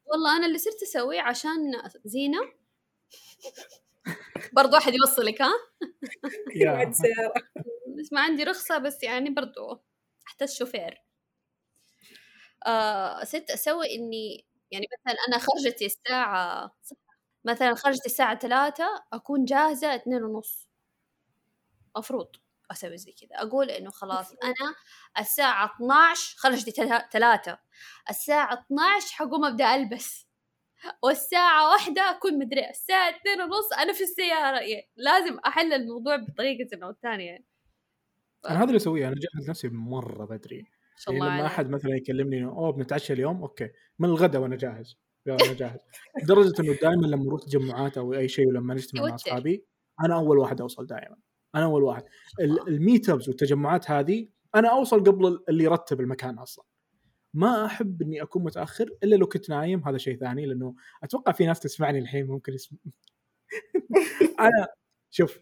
والله 0.05 0.37
أنا 0.37 0.45
اللي 0.45 0.57
صرت 0.57 0.83
أسويه 0.83 1.21
عشان 1.21 1.71
زينة. 2.05 2.39
برضو 4.53 4.75
واحد 4.75 4.93
يوصلك 4.93 5.41
ها؟ 5.41 5.51
يا. 6.55 6.85
بس 7.99 8.13
ما 8.13 8.21
عندي 8.21 8.43
رخصة 8.43 8.77
بس 8.77 9.03
يعني 9.03 9.29
برضو 9.29 9.81
أحتاج 10.27 10.49
شوفير. 10.49 11.03
آه 12.67 13.23
صرت 13.23 13.51
أسوي 13.51 13.95
إني 13.95 14.45
يعني 14.71 14.85
مثلا 15.07 15.17
أنا 15.27 15.37
خرجتي 15.39 15.85
الساعة 15.85 16.75
مثلا 17.45 17.75
خرجتي 17.75 18.05
الساعة 18.05 18.39
ثلاثة 18.39 18.85
أكون 19.13 19.45
جاهزة 19.45 19.95
اثنين 19.95 20.23
ونص. 20.23 20.69
مفروض 21.97 22.27
أسوي 22.71 22.97
زي 22.97 23.11
كذا. 23.11 23.29
أقول 23.41 23.69
إنه 23.69 23.91
خلاص 23.91 24.31
أنا 24.43 24.75
الساعة 25.19 25.65
12 25.75 26.37
خرجتي 26.37 26.71
ثلاثة. 27.11 27.59
الساعة 28.09 28.53
12 28.53 29.13
حقوم 29.15 29.45
أبدأ 29.45 29.75
ألبس. 29.75 30.28
والساعة 31.03 31.71
واحدة 31.71 32.01
أكون 32.01 32.39
مدري 32.39 32.69
الساعة 32.69 33.09
اثنين 33.09 33.41
ونص 33.41 33.73
أنا 33.79 33.93
في 33.93 34.03
السيارة. 34.03 34.59
يعني 34.59 34.89
لازم 34.95 35.37
أحل 35.45 35.73
الموضوع 35.73 36.15
بطريقة 36.15 36.85
أو 36.85 36.93
ثانية 37.01 37.37
ف... 38.43 38.47
أنا 38.47 38.57
هذا 38.57 38.65
اللي 38.65 38.77
أسويه 38.77 39.07
أنا 39.07 39.15
أجهز 39.15 39.49
نفسي 39.49 39.69
مرة 39.69 40.25
بدري. 40.25 40.65
شاء 40.99 41.13
الله 41.13 41.27
يعني 41.27 41.39
لما 41.39 41.47
أحد 41.47 41.69
مثلا 41.69 41.95
يكلمني 41.95 42.45
أوه 42.45 42.71
بنتعشى 42.71 43.13
اليوم؟ 43.13 43.41
أوكي. 43.41 43.69
من 43.99 44.09
الغداء 44.09 44.41
وأنا 44.41 44.55
جاهز. 44.55 44.97
أنا 45.27 45.53
جاهز. 45.53 45.79
لدرجة 46.23 46.61
إنه 46.61 46.73
دائما 46.81 47.07
لما 47.07 47.23
نروح 47.23 47.41
تجمعات 47.41 47.97
أو 47.97 48.13
أي 48.13 48.27
شيء 48.27 48.47
ولما 48.47 48.73
نجتمع 48.73 49.01
مع 49.07 49.15
أصحابي 49.15 49.65
أنا 50.05 50.15
أول 50.15 50.37
واحد 50.37 50.61
أوصل 50.61 50.85
دائما. 50.85 51.15
أنا 51.55 51.63
أول 51.63 51.83
واحد. 51.83 52.03
الميت 52.67 53.09
أبز 53.09 53.29
والتجمعات 53.29 53.91
هذه 53.91 54.27
أنا 54.55 54.71
أوصل 54.71 55.03
قبل 55.03 55.39
اللي 55.49 55.63
يرتب 55.63 56.01
المكان 56.01 56.37
أصلا. 56.37 56.65
ما 57.33 57.65
أحب 57.65 58.01
إني 58.01 58.21
أكون 58.21 58.43
متأخر 58.43 58.89
إلا 59.03 59.15
لو 59.15 59.27
كنت 59.27 59.49
نايم 59.49 59.87
هذا 59.87 59.97
شيء 59.97 60.17
ثاني 60.17 60.45
لأنه 60.45 60.75
أتوقع 61.03 61.31
في 61.31 61.45
ناس 61.45 61.59
تسمعني 61.59 61.99
الحين 61.99 62.27
ممكن 62.27 62.53
يسم... 62.53 62.75
أنا 64.39 64.67
شوف 65.09 65.39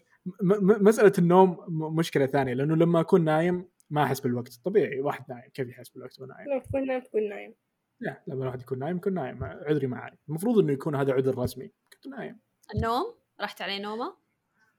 مسألة 0.60 1.12
النوم 1.18 1.56
مشكلة 1.96 2.26
ثانية 2.26 2.54
لأنه 2.54 2.76
لما 2.76 3.00
أكون 3.00 3.24
نايم 3.24 3.68
ما 3.90 4.04
أحس 4.04 4.20
بالوقت 4.20 4.60
طبيعي 4.64 5.00
واحد 5.00 5.24
نايم 5.28 5.50
كيف 5.54 5.68
يحس 5.68 5.88
بالوقت 5.88 6.20
وهو 6.20 6.28
نايم؟ 6.28 6.54
لو 6.54 6.60
تكون 6.60 6.86
نايم 6.86 7.00
تكون 7.00 7.28
نايم 7.28 7.54
لا 8.00 8.22
لما 8.26 8.42
الواحد 8.42 8.60
يكون 8.60 8.78
نايم 8.78 8.96
يكون 8.96 9.14
نايم 9.14 9.44
عذري 9.44 9.86
معي 9.86 10.18
المفروض 10.28 10.58
إنه 10.58 10.72
يكون 10.72 10.94
هذا 10.94 11.12
عذر 11.12 11.38
رسمي 11.38 11.72
كنت 11.92 12.06
نايم 12.06 12.38
النوم 12.74 13.14
رحت 13.40 13.62
عليه 13.62 13.82
نومة 13.82 14.16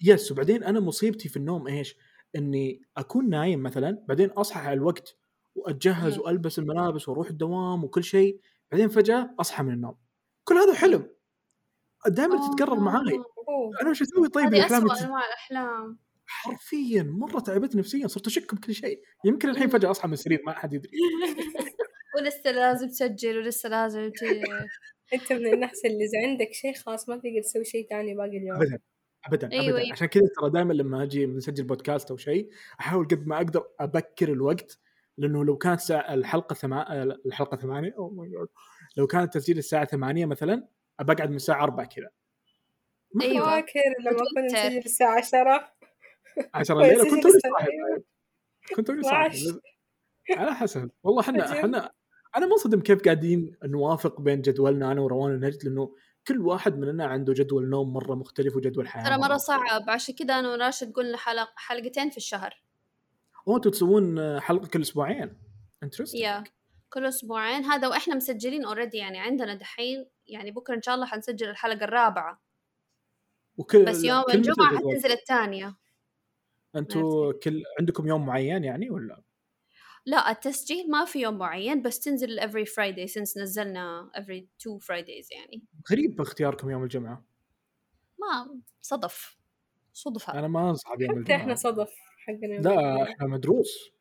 يس 0.02 0.32
وبعدين 0.32 0.64
أنا 0.64 0.80
مصيبتي 0.80 1.30
في 1.30 1.38
النوم 1.38 1.68
إيش؟ 1.68 1.98
إني 2.36 2.82
أكون 2.98 3.30
نايم 3.30 3.64
مثلا 3.64 4.06
بعدين 4.08 4.30
أصحى 4.30 4.60
على 4.60 4.74
الوقت 4.74 5.19
وأتجهز 5.60 6.18
مم. 6.18 6.22
وألبس 6.22 6.60
الملابس 6.60 7.10
وأروح 7.10 7.30
الدوام 7.30 7.84
وكل 7.84 8.04
شيء 8.04 8.40
بعدين 8.72 8.88
فجأة 8.90 9.36
أصحى 9.40 9.64
من 9.64 9.74
النوم. 9.74 9.96
كل 10.44 10.56
هذا 10.56 10.74
حلم. 10.74 11.10
دائما 12.08 12.48
تتكرر 12.48 12.80
معاي. 12.80 13.24
أنا 13.82 13.90
وش 13.90 14.02
أسوي؟ 14.02 14.30
طيب 14.30 14.54
الأحلام 14.54 14.92
أنواع 14.92 15.28
الأحلام. 15.28 16.00
حرفيا 16.26 17.04
مرة 17.04 17.40
تعبت 17.40 17.76
نفسيا 17.76 18.08
صرت 18.08 18.28
أشك 18.28 18.56
بكل 18.56 18.74
شيء. 18.74 19.02
يمكن 19.26 19.50
الحين 19.50 19.68
فجأة 19.68 19.92
أصحى 19.92 20.08
من 20.08 20.14
السرير 20.14 20.42
ما 20.46 20.52
احد 20.52 20.74
يدري. 20.74 20.92
ولسه 22.16 22.52
لازم 22.52 22.88
تسجل 22.88 23.38
ولسه 23.38 23.70
لازم 23.70 24.10
ت... 24.10 24.24
أنت 25.14 25.34
من 25.34 25.54
الناس 25.54 25.86
اللي 25.86 26.06
إذا 26.06 26.30
عندك 26.30 26.54
شيء 26.54 26.74
خلاص 26.74 27.10
ما 27.10 27.16
تقدر 27.16 27.42
تسوي 27.44 27.66
شيء 27.66 27.88
ثاني 27.90 28.16
باقي 28.16 28.38
اليوم. 28.38 28.56
ابدا 28.56 28.80
ابدا 29.26 29.52
أيوة 29.52 29.66
ابدا. 29.66 29.78
أيوة. 29.78 29.92
عشان 29.92 30.08
كذا 30.08 30.24
ترى 30.40 30.50
دائما 30.50 30.74
لما 30.74 31.04
أجي 31.04 31.26
نسجل 31.26 31.64
بودكاست 31.64 32.12
أو 32.12 32.18
شيء 32.18 32.50
أحاول 32.80 33.08
قد 33.08 33.28
ما 33.28 33.38
أقدر 33.38 33.64
أبكر 33.80 34.32
الوقت. 34.32 34.80
لأنه 35.20 35.46
لو 35.46 35.58
كانت 35.58 35.92
الحلقة 35.92 36.54
ثما... 36.54 37.04
الحلقة 37.04 37.58
ثمانية 37.58 37.96
أو 37.98 38.10
ماي 38.10 38.30
جاد 38.30 38.48
لو 38.98 39.08
كان 39.08 39.24
التسجيل 39.24 39.58
الساعة 39.58 39.86
ثمانية 39.86 40.26
مثلا 40.26 40.68
بقعد 41.02 41.30
من 41.30 41.36
الساعة 41.36 41.64
4 41.64 41.86
كذا. 41.86 42.10
أيوه. 43.22 43.46
فاكر 43.46 43.80
لما 44.00 44.20
كنا 44.36 44.46
نسجل 44.46 44.78
الساعة 44.78 45.18
10 45.18 45.74
10 46.54 46.76
الليل 46.76 47.12
كنت 47.12 47.26
كنت 48.76 48.90
على 50.38 50.56
حسب. 50.56 50.92
والله 51.04 51.22
إحنا 51.22 51.60
إحنا 51.60 51.92
أنا 52.36 52.46
منصدم 52.46 52.82
كيف 52.82 53.04
قاعدين 53.04 53.56
نوافق 53.64 54.22
بين 54.22 54.42
جدولنا 54.42 54.92
أنا 54.92 55.02
وروان 55.02 55.32
النجد 55.34 55.64
لأنه 55.64 55.96
كل 56.28 56.42
واحد 56.42 56.78
مننا 56.78 57.06
عنده 57.06 57.34
جدول 57.34 57.70
نوم 57.70 57.94
مرة 57.94 58.16
مختلف 58.16 58.56
وجدول 58.56 58.88
حياة 58.88 59.04
ترى 59.04 59.18
مرة 59.18 59.38
صعب. 59.38 59.90
عشان 59.90 60.16
كذا 60.16 60.40
أنا 60.40 60.50
وراشد 60.50 60.94
قلنا 60.94 61.18
حلق 61.18 61.50
حلقتين 61.56 62.10
في 62.10 62.18
الشهر. 62.18 62.64
وأنتم 63.46 63.70
تسوون 63.70 64.40
حلقة 64.40 64.68
كل 64.68 64.82
أسبوعين. 64.82 65.38
interesting 65.84 66.22
yeah 66.22 66.44
كل 66.94 67.06
أسبوعين. 67.06 67.64
هذا 67.64 67.88
وإحنا 67.88 68.16
مسجلين 68.16 68.66
already 68.66 68.98
يعني 68.98 69.20
عندنا 69.20 69.54
دحين. 69.56 70.06
يعني 70.28 70.52
بكرة 70.52 70.76
إن 70.76 70.82
شاء 70.82 70.96
الله 70.96 71.06
حنسجل 71.06 71.50
الحلقة 71.50 71.84
الرابعة. 71.84 72.42
وكل 73.58 73.86
بس 73.86 74.04
يوم 74.04 74.24
الجمعة 74.34 74.78
حتنزل 74.78 75.12
الثانية. 75.12 75.78
أنتوا 76.76 77.34
كل 77.34 77.64
عندكم 77.80 78.08
يوم 78.08 78.26
معين 78.26 78.64
يعني 78.64 78.90
ولا؟ 78.90 79.24
لا 80.06 80.32
التسجيل 80.32 80.92
ما 80.92 81.06
في 81.06 81.20
يوم 81.20 81.38
معين 81.38 81.82
بس 81.82 82.00
تنزل 82.00 82.40
every 82.40 82.66
Friday 82.66 83.12
since 83.14 83.38
نزلنا 83.38 84.12
every 84.16 84.42
two 84.44 84.80
Fridays 84.86 85.28
يعني. 85.32 85.64
غريب 85.92 86.22
اختياركم 86.22 86.70
يوم 86.70 86.84
الجمعة. 86.84 87.26
ما 88.20 88.62
صدف. 88.82 89.38
صدفة. 89.94 90.34
أنا 90.34 90.48
ما 90.48 90.72
أصحاب 90.72 91.02
يوم 91.02 91.12
الجمعة. 91.18 91.38
إحنا 91.38 91.56
صدف. 91.56 92.09
حقنا 92.20 92.62
لا 92.62 93.04
إحنا 93.04 93.28
مدروس. 93.28 93.92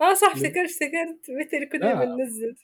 آه 0.00 0.14
صح 0.14 0.32
افتكرت 0.32 0.56
افتكرت. 0.70 1.30
متى 1.30 1.66
كنا 1.66 2.04
بننزل 2.04 2.54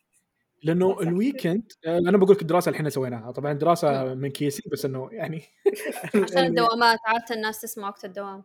لأنه 0.63 1.01
ال 1.01 1.10
weekend 1.10 1.73
آه، 1.87 1.99
أنا 1.99 2.19
بقول 2.19 2.31
لك 2.37 2.43
الدراسة 2.43 2.69
الحين 2.71 2.91
سويناها. 2.91 3.31
طبعا 3.31 3.53
دراسة 3.53 4.15
من 4.15 4.29
كيسي 4.31 4.63
بس 4.73 4.85
إنه 4.85 5.09
يعني 5.13 5.43
عشان 6.25 6.39
الدوامات 6.39 6.99
عادة 7.07 7.35
الناس 7.35 7.61
تسمع 7.61 7.89
وقت 7.89 8.05
الدوام. 8.05 8.45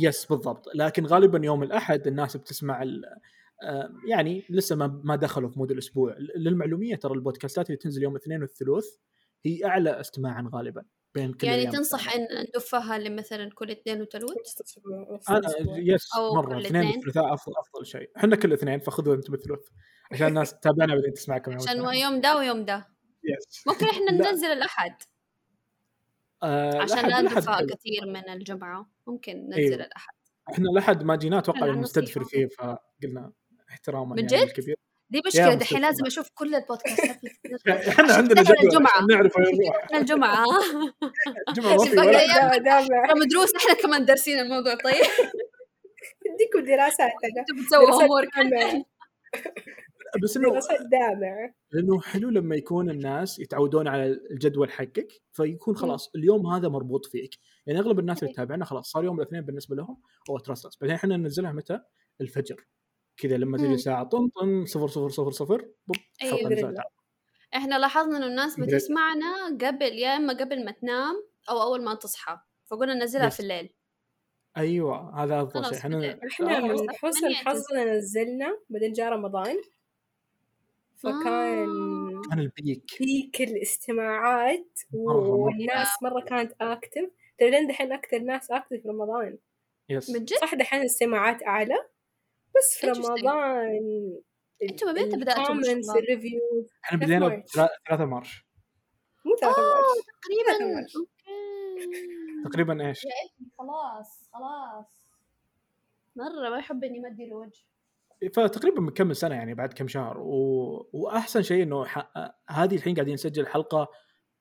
yes 0.00 0.26
بالضبط. 0.26 0.64
لكن 0.74 1.06
غالبا 1.06 1.46
يوم 1.46 1.62
الأحد 1.62 2.06
الناس 2.06 2.36
بتسمع 2.36 2.82
آه، 3.62 3.90
يعني 4.08 4.44
لسه 4.50 4.76
ما 4.76 5.00
ما 5.04 5.16
دخلوا 5.16 5.48
في 5.48 5.58
mood 5.58 5.70
الأسبوع. 5.70 6.16
للمعلومية 6.36 6.96
ترى 6.96 7.14
البودكاستات 7.14 7.66
اللي 7.66 7.76
تنزل 7.76 8.02
يوم 8.02 8.16
الاثنين 8.16 8.40
والثلاث 8.42 8.84
هي 9.44 9.64
أعلى 9.64 10.00
استماعا 10.00 10.50
غالبا. 10.54 10.84
بين 11.18 11.32
كل 11.32 11.46
يعني 11.46 11.66
تنصح 11.66 12.14
إن 12.14 12.26
ندفها 12.48 12.98
لمثلا 12.98 13.50
كل 13.54 13.70
اثنين 13.70 14.02
وثلاث 14.02 14.30
أنا 15.30 15.78
يس 15.78 16.08
مرة 16.34 16.60
اثنين 16.60 16.98
وثلاثاء 16.98 17.34
أفضل 17.34 17.52
أفضل 17.58 17.86
شيء. 17.86 18.10
إحنا 18.16 18.36
كل 18.36 18.52
اثنين 18.52 18.80
فخذوا 18.80 19.14
أنتم 19.14 19.34
الثلاث 19.34 19.68
عشان 20.12 20.26
الناس 20.26 20.54
تتابعنا 20.54 20.94
بعدين 20.94 21.12
تسمعكم 21.12 21.52
يوم 21.52 21.60
عشان 21.60 21.94
يوم 21.94 22.20
ده 22.20 22.36
ويوم 22.36 22.64
ده. 22.64 22.88
يس 23.24 23.66
ممكن 23.66 23.86
إحنا 23.86 24.10
ننزل 24.30 24.46
الأحد. 24.46 24.96
آه 26.42 26.82
عشان 26.82 27.08
لا 27.08 27.20
ندفع 27.20 27.60
كثير 27.60 28.06
من 28.06 28.28
الجمعة. 28.28 28.90
ممكن 29.06 29.36
ننزل 29.36 29.58
أيوه. 29.58 29.74
الأحد. 29.74 30.14
إحنا 30.52 30.70
الأحد 30.70 31.02
ما 31.02 31.16
جينا 31.16 31.38
أتوقع 31.38 31.66
المستدفر 31.66 32.24
فيه 32.24 32.46
فقلنا 32.46 33.32
احتراما 33.70 34.14
من 34.14 34.18
يعني 34.18 34.36
جد؟ 34.36 34.48
الكبير. 34.48 34.76
دي 35.10 35.22
مشكلة 35.26 35.54
دحين 35.54 35.80
لازم 35.80 36.06
أشوف 36.06 36.28
كل 36.34 36.54
البودكاستات 36.54 37.16
إحنا 37.88 38.14
عندنا 38.14 38.42
جدول 38.42 38.56
الجمعة. 38.64 39.06
نعرف 39.10 39.32
إحنا 39.38 39.98
الجمعة 39.98 40.44
الجمعة 41.48 41.76
ما 41.76 43.14
مدروس 43.14 43.54
إحنا 43.56 43.74
كمان 43.82 44.04
دارسين 44.04 44.38
الموضوع. 44.38 44.74
طيب. 44.74 44.94
اديكم 46.26 46.60
دراسات 46.74 47.10
أنتم 47.38 47.62
بتسووا 47.62 47.90
هوم 47.90 48.84
بس 50.22 50.36
إنه 50.36 50.60
لأنه 51.72 52.00
حلو 52.00 52.30
لما 52.30 52.56
يكون 52.56 52.90
الناس 52.90 53.38
يتعودون 53.38 53.88
على 53.88 54.20
الجدول 54.30 54.70
حقك 54.70 55.08
فيكون 55.32 55.76
خلاص 55.76 56.10
اليوم 56.16 56.46
هذا 56.46 56.68
مربوط 56.68 57.06
فيك. 57.06 57.30
يعني 57.66 57.78
أغلب 57.78 57.98
الناس 57.98 58.22
اللي 58.22 58.34
تتابعنا 58.34 58.64
خلاص 58.64 58.90
صار 58.90 59.04
يوم 59.04 59.20
الاثنين 59.20 59.40
بالنسبة 59.40 59.76
لهم 59.76 60.02
هو 60.30 60.38
trust 60.38 60.80
بعدين 60.80 60.96
إحنا 60.96 61.16
ننزلها 61.16 61.52
متى؟ 61.52 61.80
الفجر. 62.20 62.64
كذا 63.18 63.36
لما 63.36 63.58
تجي 63.58 63.78
ساعة 63.78 64.04
طن 64.04 64.28
طن 64.28 64.64
صفر 64.66 64.88
صفر 64.88 65.08
صفر 65.08 65.30
صفر 65.30 65.68
أيوة. 66.22 66.74
إحنا 67.54 67.78
لاحظنا 67.78 68.16
إنه 68.16 68.26
الناس 68.26 68.60
بتسمعنا 68.60 69.46
قبل 69.46 69.92
يا 69.98 70.16
إما 70.16 70.32
قبل 70.32 70.64
ما 70.64 70.70
تنام 70.70 71.24
أو 71.50 71.62
أول 71.62 71.84
ما 71.84 71.94
تصحى 71.94 72.38
فقلنا 72.66 72.94
ننزلها 72.94 73.28
في 73.28 73.40
الليل. 73.40 73.74
أيوه 74.56 75.24
هذا 75.24 75.42
أفضل 75.42 75.64
شيء. 75.64 75.78
إحنا 75.78 76.18
إحنا 76.30 76.60
من 76.60 76.90
حسن 76.90 77.34
حظنا 77.34 77.84
نزلنا 77.84 78.58
بعدين 78.70 78.92
جاء 78.92 79.12
رمضان. 79.12 79.56
فكان 80.96 81.68
آه. 81.68 82.22
كان 82.30 82.38
ال 82.38 82.46
peak. 82.46 82.84
peak 83.00 83.40
الاستماعات 83.40 84.80
والناس 84.92 85.88
مرة 86.02 86.20
كانت 86.20 86.52
active 86.60 87.10
ترى 87.38 87.66
دحين 87.66 87.92
أكثر 87.92 88.18
ناس 88.18 88.50
active 88.50 88.76
في 88.76 88.88
رمضان؟ 88.88 89.38
yes 89.88 90.10
من 90.10 90.24
جد؟ 90.24 90.36
صح 90.36 90.54
دحين 90.54 90.80
الاستماعات 90.80 91.42
أعلى. 91.42 91.74
بس 92.58 92.78
في 92.80 92.86
رمضان 92.86 94.18
أنتوا 94.62 94.92
من 94.92 95.02
متى 95.02 95.16
بدأتوا 95.16 95.54
ال 95.98 96.08
review 96.08 96.66
إحنا 96.84 96.98
بدينا 96.98 97.42
3 97.88 98.04
March. 98.04 98.46
مو 99.24 99.36
3 99.36 99.62
March. 99.62 99.86
تقريبا. 100.24 100.86
تقريبا 102.44 102.88
إيش؟ 102.88 103.00
خلاص 103.58 104.28
خلاص. 104.32 105.08
مرة 106.16 106.50
ما 106.50 106.58
يحب 106.58 106.84
إني 106.84 107.00
مدي 107.00 107.24
الوجه 107.24 107.64
فتقريبا 108.34 108.80
من 108.80 108.90
كم 108.90 109.12
سنة 109.12 109.34
يعني 109.34 109.54
بعد 109.54 109.72
كم 109.72 109.88
شهر. 109.88 110.18
و... 110.18 110.90
وأحسن 110.92 111.42
شيء 111.42 111.62
إنه 111.62 111.84
ح... 111.84 112.12
هذه 112.50 112.76
الحين 112.76 112.94
قاعدين 112.94 113.14
نسجل 113.14 113.46
حلقة 113.46 113.88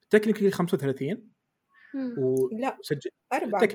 تكنيكلي 0.10 0.52
35 0.52 1.32
و... 2.18 2.50
لا 2.58 2.78
سجل 2.82 3.12
أربعة 3.34 3.70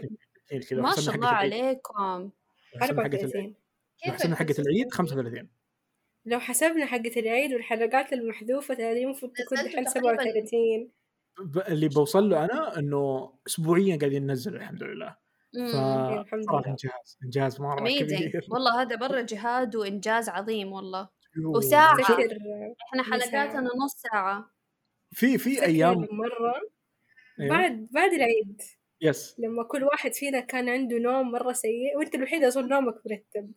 ما 0.73 0.93
شاء 0.97 1.15
الله 1.15 1.29
عليكم. 1.29 2.31
34 2.83 3.62
حسبنا 4.03 4.37
حقة 4.37 4.55
العيد 4.59 4.93
35 4.93 5.49
لو 6.27 6.41
حسبنا 6.41 6.87
حقة 6.87 7.13
العيد 7.17 7.53
والحلقات 7.53 8.13
المحذوفة 8.13 8.75
هذه 8.75 9.05
المفروض 9.05 9.33
تكون 9.33 9.59
الحين 9.59 9.85
37 9.85 10.91
اللي 11.69 11.89
بوصل 11.89 12.31
له 12.31 12.45
أنا 12.45 12.79
إنه 12.79 13.33
اسبوعيا 13.47 13.97
قاعدين 13.97 14.27
ننزل 14.27 14.57
الحمد 14.57 14.83
لله. 14.83 15.17
صراحة 15.73 16.37
انجاز 16.67 17.19
انجاز 17.25 17.61
مرة 17.61 17.89
كبير. 17.91 18.47
والله 18.51 18.83
هذا 18.83 18.97
برا 18.97 19.21
جهاد 19.21 19.77
وإنجاز 19.77 20.29
عظيم 20.29 20.73
والله. 20.73 21.09
وساعة. 21.57 21.97
إحنا 22.89 23.03
حلقاتنا 23.03 23.71
نص 23.85 23.95
ساعة. 24.13 24.51
في 25.11 25.39
في 25.39 25.65
أيام. 25.65 25.97
مرة. 25.97 26.55
أيوه. 27.41 27.51
بعد 27.51 27.89
بعد 27.91 28.13
العيد. 28.13 28.63
يس 29.01 29.37
لما 29.39 29.65
كل 29.65 29.85
واحد 29.85 30.13
فينا 30.13 30.41
كان 30.41 30.69
عنده 30.69 30.99
نوم 30.99 31.33
مرة 31.33 31.53
سيء 31.53 31.99
وأنت 31.99 32.15
الوحيد 32.15 32.45
أظن 32.45 32.69
نومك 32.69 32.95
مرتب. 33.07 33.53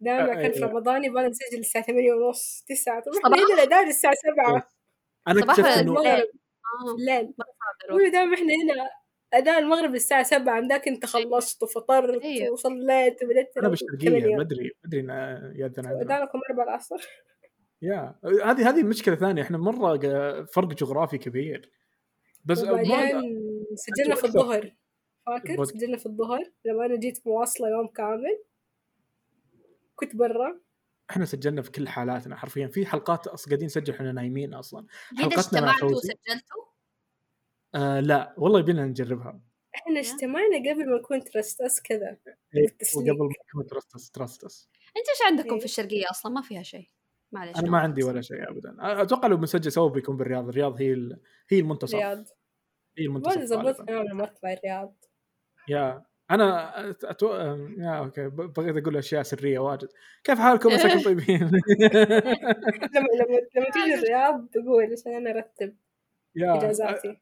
دائما 0.00 0.34
كان 0.34 0.52
في 0.52 0.60
رمضان 0.60 1.04
يبغى 1.04 1.28
نسجل 1.28 1.58
الساعة 1.58 1.84
ثمانية 1.84 2.12
ونص 2.12 2.64
تسعة 2.68 3.02
طبعا 3.02 3.34
إحنا 3.34 3.62
الأذان 3.62 3.88
الساعة 3.88 4.14
سبعة. 4.14 4.68
أنا 5.28 5.40
اكتشفت 5.40 5.66
إنه 5.66 6.00
الليل. 6.00 6.32
الليل 7.90 8.12
دائما 8.12 8.34
إحنا 8.34 8.52
هنا 8.64 8.90
أذان 9.34 9.62
المغرب 9.62 9.94
الساعة 9.94 10.22
سبعة 10.22 10.54
عندك 10.54 10.88
أنت 10.88 11.06
خلصت 11.06 11.62
وفطرت 11.62 12.22
أيوه. 12.22 12.52
وصليت 12.52 13.22
وبدأت 13.24 13.58
أنا 13.58 13.68
بالشرقية 13.68 14.36
بدري 14.36 14.70
بدري 14.84 15.00
يأذن 15.56 15.86
عندنا. 15.86 16.02
أذانكم 16.02 16.40
أربعة 16.50 16.64
العصر 16.64 17.08
يا 17.82 18.14
هذه 18.24 18.68
هذه 18.68 18.82
مشكلة 18.82 19.14
ثانية 19.14 19.42
إحنا 19.42 19.58
مرة 19.58 19.96
فرق 20.44 20.68
جغرافي 20.68 21.18
كبير. 21.18 21.70
بس 22.44 22.64
وبعدين 22.64 23.64
سجلنا 23.74 24.14
في 24.14 24.24
الظهر. 24.24 24.74
فاكر؟ 25.26 25.64
سجلنا 25.64 25.96
في 25.96 26.06
الظهر 26.06 26.50
لما 26.64 26.86
أنا 26.86 26.96
جيت 26.96 27.26
مواصلة 27.26 27.68
يوم 27.68 27.86
كامل. 27.86 28.38
كنت 30.00 30.16
برا. 30.16 30.60
إحنا 31.10 31.24
سجلنا 31.24 31.62
في 31.62 31.70
كل 31.70 31.88
حالاتنا 31.88 32.36
حرفيا. 32.36 32.66
في 32.66 32.86
حلقات 32.86 33.26
أصلا 33.26 33.48
قاعدين 33.48 33.66
نسجل 33.66 33.94
إحنا 33.94 34.12
نايمين 34.12 34.54
أصلا. 34.54 34.86
حلقتنا 35.18 35.60
مع 35.60 35.76
فوزي 35.76 35.94
وسجلتوا؟ 35.94 36.64
آه 37.74 38.00
لا 38.00 38.34
والله 38.38 38.60
يبينا 38.60 38.84
نجربها. 38.84 39.40
إحنا 39.74 40.00
اجتمعنا 40.00 40.56
قبل 40.58 40.90
ما 40.90 40.98
نكون 40.98 41.24
Trust 41.24 41.64
Us 41.64 41.80
كذا. 41.80 42.18
إيه، 42.56 42.76
وقبل 42.96 43.18
ما 43.18 43.28
نكون 43.48 43.66
Trust 43.66 43.97
Us 43.97 44.10
Trust 44.10 44.51
Us 44.51 44.68
أنت 44.96 45.08
إيش 45.08 45.18
عندكم 45.26 45.52
إيه. 45.52 45.58
في 45.58 45.64
الشرقية 45.64 46.04
أصلا؟ 46.10 46.32
ما 46.32 46.42
فيها 46.42 46.62
شيء. 46.62 46.88
معلش. 47.32 47.58
أنا 47.58 47.70
ما 47.70 47.78
عندي 47.78 48.04
ولا 48.04 48.20
شيء 48.20 48.50
ابدا. 48.50 48.76
أتوقع 49.02 49.28
لو 49.28 49.36
بنسجل 49.36 49.72
سوا 49.72 49.88
بيكون 49.88 50.16
بالرياض. 50.16 50.48
الرياض 50.48 50.80
هي 50.80 50.92
ال... 50.92 51.20
هي 51.48 51.58
المنتصف. 51.58 51.94
الرياض 51.94 52.24
هي 52.98 53.04
المنتصف 53.04 53.40
زبطت 53.40 53.90
لما 53.90 54.24
أطلع 54.24 54.52
الرياض. 54.52 55.04
yeah. 55.68 56.04
أنا 56.30 56.72
أتو... 56.90 57.34
yeah 57.78 57.98
okay 57.98 58.28
بغيت 58.28 58.76
أقول 58.76 58.96
أشياء 58.96 59.22
سرية 59.22 59.58
واجد. 59.58 59.88
كيف 60.24 60.38
حالكم؟ 60.38 60.68
مساكم 60.68 61.02
طيبين. 61.02 61.40
لما 62.94 63.08
لما 63.18 63.38
لما 63.56 63.70
تيجي 63.72 63.94
الرياض 63.94 64.48
تقول 64.48 64.92
عشان 64.92 65.14
أنا 65.14 65.30
أرتب 65.30 65.76
إجازاتي. 66.36 67.20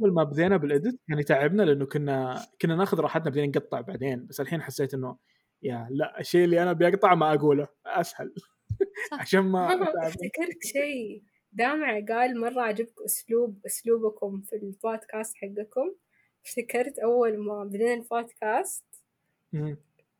أول 0.00 0.14
ما 0.14 0.24
بدينا 0.24 0.56
بالإدت 0.56 0.98
كان 1.08 1.18
يتعبنا 1.18 1.62
لأنه 1.62 1.86
كنا 1.86 2.46
كنا 2.62 2.76
ناخذ 2.76 3.00
راحتنا 3.00 3.30
بدينا 3.30 3.46
نقطع 3.46 3.80
بعدين 3.80 4.26
بس 4.26 4.40
الحين 4.40 4.62
حسيت 4.62 4.94
إنه 4.94 5.16
يا 5.62 5.88
لا 5.90 6.20
الشيء 6.20 6.44
اللي 6.44 6.62
أنا 6.62 6.70
أبي 6.70 6.88
أقطعه 6.88 7.14
ما 7.14 7.34
أقوله 7.34 7.68
أسهل. 7.86 8.34
عشان 9.12 9.40
ما 9.40 9.66
افتكرت 10.08 10.62
شيء. 10.62 11.22
دامع 11.52 12.00
قال 12.08 12.40
مرة 12.40 12.60
عجبك 12.60 12.94
أسلوب 13.04 13.60
أسلوبكم 13.66 14.42
في 14.42 14.56
البودكاست 14.56 15.34
حقكم. 15.36 15.94
افتكرت 16.46 16.98
أول 16.98 17.38
ما 17.38 17.64
بدينا 17.64 17.94
البودكاست. 17.94 18.84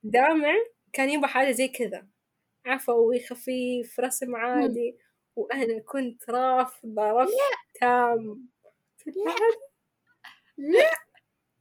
دامع 0.02 0.54
كان 0.92 1.10
يبغى 1.10 1.28
حاجة 1.28 1.50
زي 1.50 1.68
كذا. 1.68 2.06
عفوي 2.66 3.20
خفيف 3.20 4.00
رسم 4.00 4.36
عادي. 4.36 4.96
وأنا 5.36 5.80
كنت 5.80 6.30
رافضة 6.30 7.12
رفض 7.12 7.32
تام. 7.80 8.48
لا. 9.06 9.34
لا. 10.58 10.90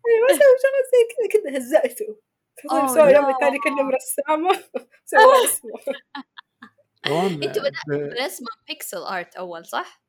أنا 0.05 0.20
ما 0.22 0.32
أسوي 0.32 0.39
شغل 0.39 0.84
زي 0.91 1.30
كذا. 1.30 1.41
كذا 1.41 1.57
هزأته 1.57 2.20
سوى 2.68 3.14
يوم 3.14 3.30
الثاني 3.30 3.57
كلم 3.64 3.89
رسامة 3.89 4.64
سوى 5.05 5.45
اسمه 5.45 5.95
أنتوا 7.45 7.64
بدأتوا 7.64 8.07
برسمة 8.10 8.47
pixel 8.68 8.97
art 8.97 9.36
أول 9.36 9.66
صح؟ 9.66 10.01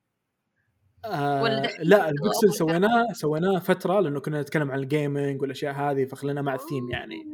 آه 1.05 1.43
لا 1.79 2.09
البكسل 2.09 2.53
سويناه 2.53 3.13
سويناه 3.13 3.59
فترة 3.59 4.01
لأنه 4.01 4.21
كنا 4.21 4.41
نتكلم 4.41 4.71
عن 4.71 4.79
ال 4.79 4.88
gaming 4.88 5.43
والأشياء 5.43 5.75
هذه 5.75 6.05
فخلينا 6.05 6.43
مع 6.43 6.55
الثيم 6.55 6.91
يعني. 6.91 7.25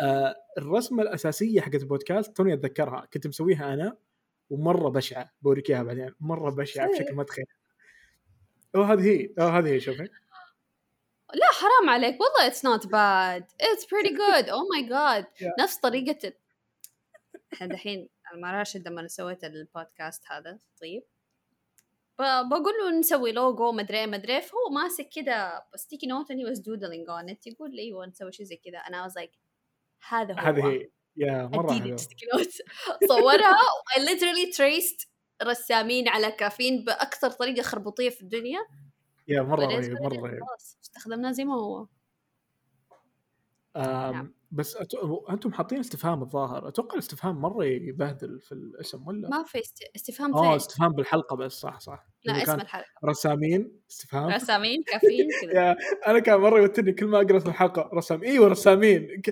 آه 0.00 0.34
الرسمة 0.58 1.02
الأساسية 1.02 1.60
حقت 1.60 1.74
البودكاست 1.74 2.36
توني 2.36 2.54
أتذكرها 2.54 3.06
كنت 3.12 3.26
مسويها 3.26 3.74
أنا 3.74 3.96
ومرة 4.50 4.88
بشعة 4.88 5.30
بوريك 5.42 5.70
إياها 5.70 5.82
بعدين 5.82 6.14
مرة 6.20 6.50
بشعة 6.50 6.88
بشكل 6.92 7.14
ما 7.14 7.22
تخيل. 7.24 7.44
وهذه 8.74 9.10
هي 9.10 9.34
هذه 9.38 9.68
هي 9.68 9.80
شوفي. 9.80 10.08
لا 11.34 11.46
حرام 11.52 11.90
عليك 11.90 12.20
والله 12.20 12.46
it's 12.46 12.64
not 12.64 12.86
bad 12.86 13.44
it's 13.60 13.86
pretty 13.92 14.08
good 14.08 14.48
oh 14.48 14.58
my 14.72 14.88
God 14.88 15.26
نفس 15.60 15.76
طريقة 15.76 16.32
إحنا 17.52 17.66
دحين 17.66 18.08
راشد 18.44 18.88
لما 18.88 19.08
سويت 19.08 19.44
البودكاست 19.44 20.22
هذا 20.30 20.58
طيب. 20.80 21.02
بقول 22.18 22.74
له 22.78 22.98
نسوي 22.98 23.32
لوجو 23.32 23.72
مدري 23.72 24.06
مدري 24.06 24.40
فهو 24.40 24.70
ماسك 24.72 25.08
كذا 25.08 25.62
sticky 25.76 26.06
note 26.06 26.32
he 26.32 26.44
was 26.50 26.58
doodling 26.58 27.06
on 27.08 27.34
it. 27.34 27.46
يقول 27.46 27.76
لي 27.76 27.82
أيوه 27.82 28.06
نسوي 28.06 28.32
شيء 28.32 28.46
زي 28.46 28.56
كذا. 28.56 28.78
أنا 28.78 29.08
was 29.08 29.12
like 29.12 29.38
هذا 30.08 30.34
هو. 30.34 30.38
هذه 30.38 30.88
يا 31.16 31.50
مرة 31.52 31.72
حلو 31.72 31.96
صورها. 33.08 33.56
I 33.96 34.00
literally 34.00 34.52
traced 34.56 35.08
رسامين 35.42 36.08
على 36.08 36.30
كافين 36.30 36.84
بأكثر 36.84 37.30
طريقة 37.30 37.62
خربوطيه 37.62 38.10
في 38.10 38.22
الدنيا. 38.22 38.60
يا 39.28 39.42
مرة 39.42 39.66
رهيب 39.66 39.92
مرة 39.92 40.16
رهيب. 40.16 40.40
استخدمناه 40.84 41.32
زي 41.32 41.44
ما 41.44 41.54
هو. 41.54 41.86
نعم. 43.76 44.34
بس 44.50 44.76
أت... 44.76 44.92
أنتم 45.30 45.52
حاطين 45.52 45.78
استفهام 45.78 46.22
الظاهر 46.22 46.68
أتوقع 46.68 46.94
الاستفهام 46.94 47.36
مرة 47.40 47.64
يبهدل 47.64 48.40
في 48.40 48.52
الاسم 48.52 49.06
ولا؟ 49.08 49.28
ما 49.28 49.44
في 49.44 49.62
استفهام 49.96 50.34
آه 50.34 50.56
استفهام 50.56 50.92
بالحلقة 50.92 51.36
بس 51.36 51.52
صح 51.52 51.80
صح. 51.80 52.06
لا 52.24 52.42
اسم 52.42 52.60
الحلقة. 52.60 52.86
رسامين 53.04 53.80
استفهام. 53.90 54.30
رسامين 54.30 54.82
كافيين 54.88 55.28
كذا. 55.42 55.76
أنا 56.06 56.18
كان 56.18 56.40
مرة 56.40 56.58
يوترني 56.60 56.92
كل 56.92 57.06
ما 57.06 57.20
أقرأ 57.20 57.36
اسم 57.36 57.48
الحلقة 57.48 57.90
رسام 57.94 58.22
إيوه 58.22 58.48
رسامين. 58.48 59.22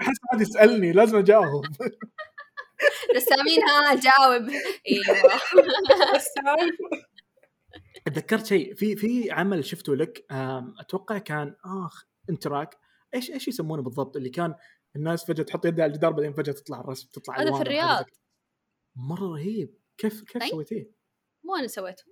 أحس 0.00 0.16
واحد 0.32 0.40
يسألني 0.40 0.92
لازم 0.92 1.18
أجاوب. 1.18 1.64
رسامين 3.16 3.58
ها 3.62 3.94
جاوب. 3.94 4.48
إيوه. 4.88 5.40
تذكرت 8.14 8.46
شيء 8.46 8.74
في 8.74 8.96
في 8.96 9.30
عمل 9.30 9.64
شفته 9.64 9.96
لك 9.96 10.26
أتوقع 10.80 11.18
كان 11.18 11.54
آخ 11.64 12.04
إنتراك. 12.30 12.83
إيش 13.14 13.30
إيش 13.30 13.48
يسمونه 13.48 13.82
بالضبط؟ 13.82 14.16
اللي 14.16 14.30
كان 14.30 14.54
الناس 14.96 15.24
فجأة 15.24 15.44
تحط 15.44 15.66
يدها 15.66 15.84
على 15.84 15.92
الجدار 15.92 16.12
بعدين 16.12 16.32
فجأة 16.32 16.52
تطلع 16.52 16.80
الرسم 16.80 17.08
تطلع 17.12 17.40
هذا 17.40 17.52
في 17.52 17.62
الرياض. 17.62 18.04
مرة 18.96 19.32
رهيب. 19.32 19.78
كيف 19.98 20.22
كيف 20.22 20.42
طيب. 20.42 20.50
سويتيه؟ 20.50 20.90
مو 21.44 21.56
أنا 21.56 21.66
سويته. 21.66 22.04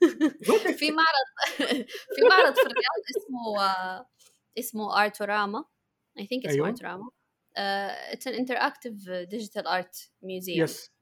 في 0.80 0.90
معرض 0.90 1.28
في 2.16 2.22
معرض 2.30 2.54
في 2.54 2.66
الرياض 2.66 3.02
اسمه 3.16 4.06
اسمه 4.58 5.04
ارتوراما 5.04 5.64
I 6.18 6.26
think 6.26 6.46
اسمه 6.46 6.68
ارتوراما 6.68 7.10
it's 7.56 8.28
an 8.28 8.34
interactive 8.34 8.92
digital 9.10 9.66
art 9.66 10.12
museum 10.22 10.64
yes 10.64 10.92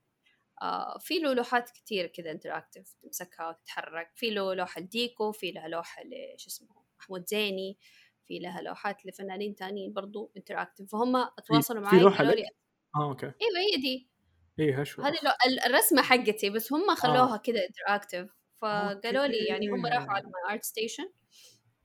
في 1.01 1.19
له 1.19 1.33
لوحات 1.33 1.71
كثير 1.71 2.07
كذا 2.07 2.31
interactive 2.31 2.95
تمسكها 3.03 3.49
وتتحرك. 3.49 4.11
في 4.15 4.31
له 4.31 4.55
لوحة 4.55 4.81
ديكو 4.81 5.33
في 5.33 5.51
لها 5.51 5.69
لوحة 5.69 6.03
لش 6.03 6.47
اسمه 6.47 6.69
محمود 6.99 7.27
زيني. 7.27 7.79
في 8.29 8.39
لها 8.39 8.63
لوحات 8.63 9.07
لفنانين 9.07 9.55
تانيين 9.55 9.93
برضو 9.93 10.31
interactive 10.37 10.93
فهم 10.93 11.29
تواصلوا 11.47 11.83
معي 11.83 11.91
في 11.91 12.05
لوحة 12.05 12.25
لي... 12.25 12.45
آه 12.97 13.09
okay. 13.09 13.27
أيوه 13.27 13.59
هي 13.73 13.81
دي. 13.81 14.09
إيه 14.59 14.81
هشو 14.81 15.03
هذه 15.03 15.17
الرسمة 15.67 16.03
حقتي 16.03 16.51
بس 16.51 16.73
هم 16.73 16.95
خلوها 16.95 17.35
آه. 17.35 17.37
كذا 17.37 17.67
interactive 17.69 18.33
فقالوا 18.61 19.27
لي 19.27 19.37
يعني 19.37 19.69
هم 19.69 19.87
راحوا 19.87 20.13
على 20.13 20.25
ArtStation 20.51 21.11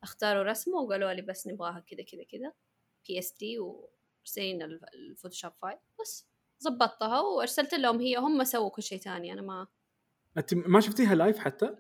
اختاروا 0.03 0.43
رسمة 0.43 0.77
وقالوا 0.77 1.13
لي 1.13 1.21
بس 1.21 1.47
نبغاها 1.47 1.79
كذا 1.79 2.03
كذا 2.03 2.23
كذا 2.23 2.51
PSD 3.07 3.59
ورسلنا 3.59 4.65
ال 4.93 4.99
Photoshop 4.99 5.51
file 5.61 5.77
بس. 6.01 6.27
ظبطتها 6.63 7.19
وارسلت 7.19 7.73
لهم 7.73 7.99
هي 8.01 8.15
هم 8.17 8.43
سووا 8.43 8.69
كل 8.69 8.83
شيء 8.83 8.99
ثاني 8.99 9.33
أنا 9.33 9.41
ما 9.41 9.67
أنت 10.37 10.53
ما 10.53 10.79
شفتيها 10.79 11.15
live 11.15 11.39
حتى؟ 11.39 11.75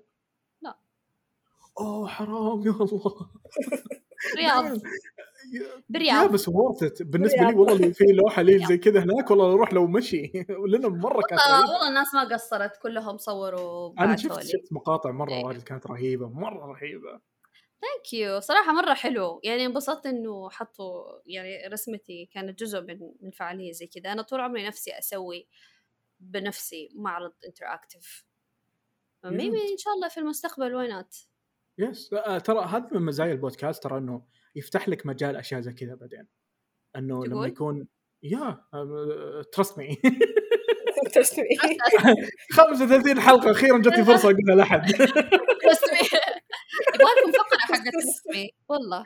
لا. 0.61 0.77
أوه 1.79 2.07
حرام 2.07 2.61
يا 2.61 2.71
الله. 2.71 3.31
رياض. 4.35 4.79
برياض. 5.89 6.31
بس 6.31 6.47
worth 6.49 7.01
بالنسبة 7.01 7.37
لي 7.43 7.55
والله 7.55 7.91
في 7.91 8.03
لوحة 8.23 8.41
لي 8.41 8.65
زي 8.65 8.77
كذا 8.77 9.03
هناك 9.03 9.31
والله 9.31 9.53
أروح 9.53 9.73
لو 9.73 9.87
مشي. 9.87 10.31
لأنه 10.69 10.89
مرة 10.89 11.21
كانت 11.29 11.41
والله, 11.47 11.87
الناس 11.87 12.13
ما 12.13 12.23
قصرت 12.23 12.77
كلهم 12.77 13.17
صوروا 13.17 13.93
أنا 13.99 14.15
شفت 14.15 14.41
شفت 14.43 14.67
مقاطع 14.73 15.11
مرة 15.11 15.45
واجد 15.45 15.61
كانت 15.63 15.87
رهيبة 15.87 16.29
مرة 16.29 16.65
رهيبة. 16.65 17.21
thank 17.81 18.13
you 18.13 18.39
صراحة 18.39 18.73
مرة 18.73 18.93
حلو. 18.93 19.39
يعني 19.43 19.65
انبسطت 19.65 20.05
إنه 20.05 20.49
حطوا 20.49 21.03
يعني 21.25 21.67
رسمتي 21.67 22.29
كانت 22.33 22.59
جزء 22.59 22.81
من 22.81 22.99
من 23.21 23.31
فعالية 23.31 23.71
زي 23.71 23.87
كذا. 23.87 24.11
أنا 24.11 24.21
طول 24.21 24.39
عمري 24.39 24.67
نفسي 24.67 24.91
أسوي 24.99 25.47
بنفسي 26.19 26.89
معرض 26.95 27.33
interactive 27.47 28.25
maybe 29.25 29.71
إن 29.71 29.77
شاء 29.77 29.93
الله 29.93 30.07
في 30.07 30.19
المستقبل 30.19 30.75
وينات 30.75 31.15
yes 31.77 32.09
ترى 32.43 32.65
هذا 32.65 32.87
من 32.91 33.01
مزايا 33.01 33.31
البودكاست 33.31 33.83
ترى 33.83 33.97
إنه 33.97 34.25
يفتح 34.55 34.89
لك 34.89 35.05
مجال 35.05 35.35
أشياء 35.35 35.61
زي 35.61 35.73
كذا 35.73 35.95
بعدين. 35.95 36.27
إنه 36.95 37.25
لما 37.25 37.47
يكون 37.47 37.87
يا 38.23 38.63
trust 39.51 39.77
me 39.77 39.97
trust 41.13 41.39
me 41.39 41.45
35 42.51 43.19
حلقة 43.19 43.51
أخيرا 43.51 43.77
جتني 43.77 44.05
فرصة 44.05 44.31
أقولها 44.31 44.55
لأحد. 44.55 44.91
trust 45.61 45.91
me 45.91 45.99
يبغى 46.95 47.11
لكم 47.21 47.31
فقرة 47.31 47.57
حقت 47.59 47.93
trust 47.93 48.27
me 48.35 48.51
والله. 48.69 49.03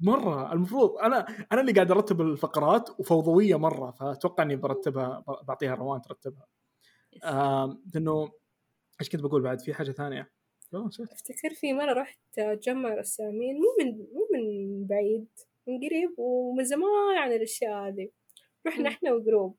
مرة. 0.00 0.52
المفروض 0.52 0.96
أنا 0.98 1.26
أنا 1.52 1.60
اللي 1.60 1.72
قاعد 1.72 1.90
أرتب 1.90 2.20
الفقرات 2.20 2.90
وفوضوية 3.00 3.58
مرة 3.58 3.90
فأتوقع 3.90 4.42
إني 4.42 4.56
برتبها 4.56 5.24
بعطيها 5.48 5.74
روان 5.74 6.02
ترتبها. 6.02 6.46
لأنه 7.94 8.32
إيش 9.00 9.08
كنت 9.08 9.20
بقول 9.20 9.42
بعد؟ 9.42 9.60
في 9.60 9.74
حاجة 9.74 9.92
ثانية. 9.92 10.30
أفتكر 11.12 11.54
في 11.54 11.72
مرة 11.72 11.92
رحت 11.92 12.40
جمع 12.40 12.94
رسامين 12.94 13.56
مو 13.56 13.66
من 13.78 13.98
مو 13.98 14.28
من 14.32 14.86
بعيد 14.86 15.26
من 15.66 15.76
قريب 15.78 16.18
ومن 16.18 16.64
زمان 16.64 17.16
عن 17.16 17.32
الأشياء 17.32 17.88
هذه. 17.88 18.08
رحنا 18.66 18.88
إحنا 18.88 19.12
وجروب. 19.12 19.56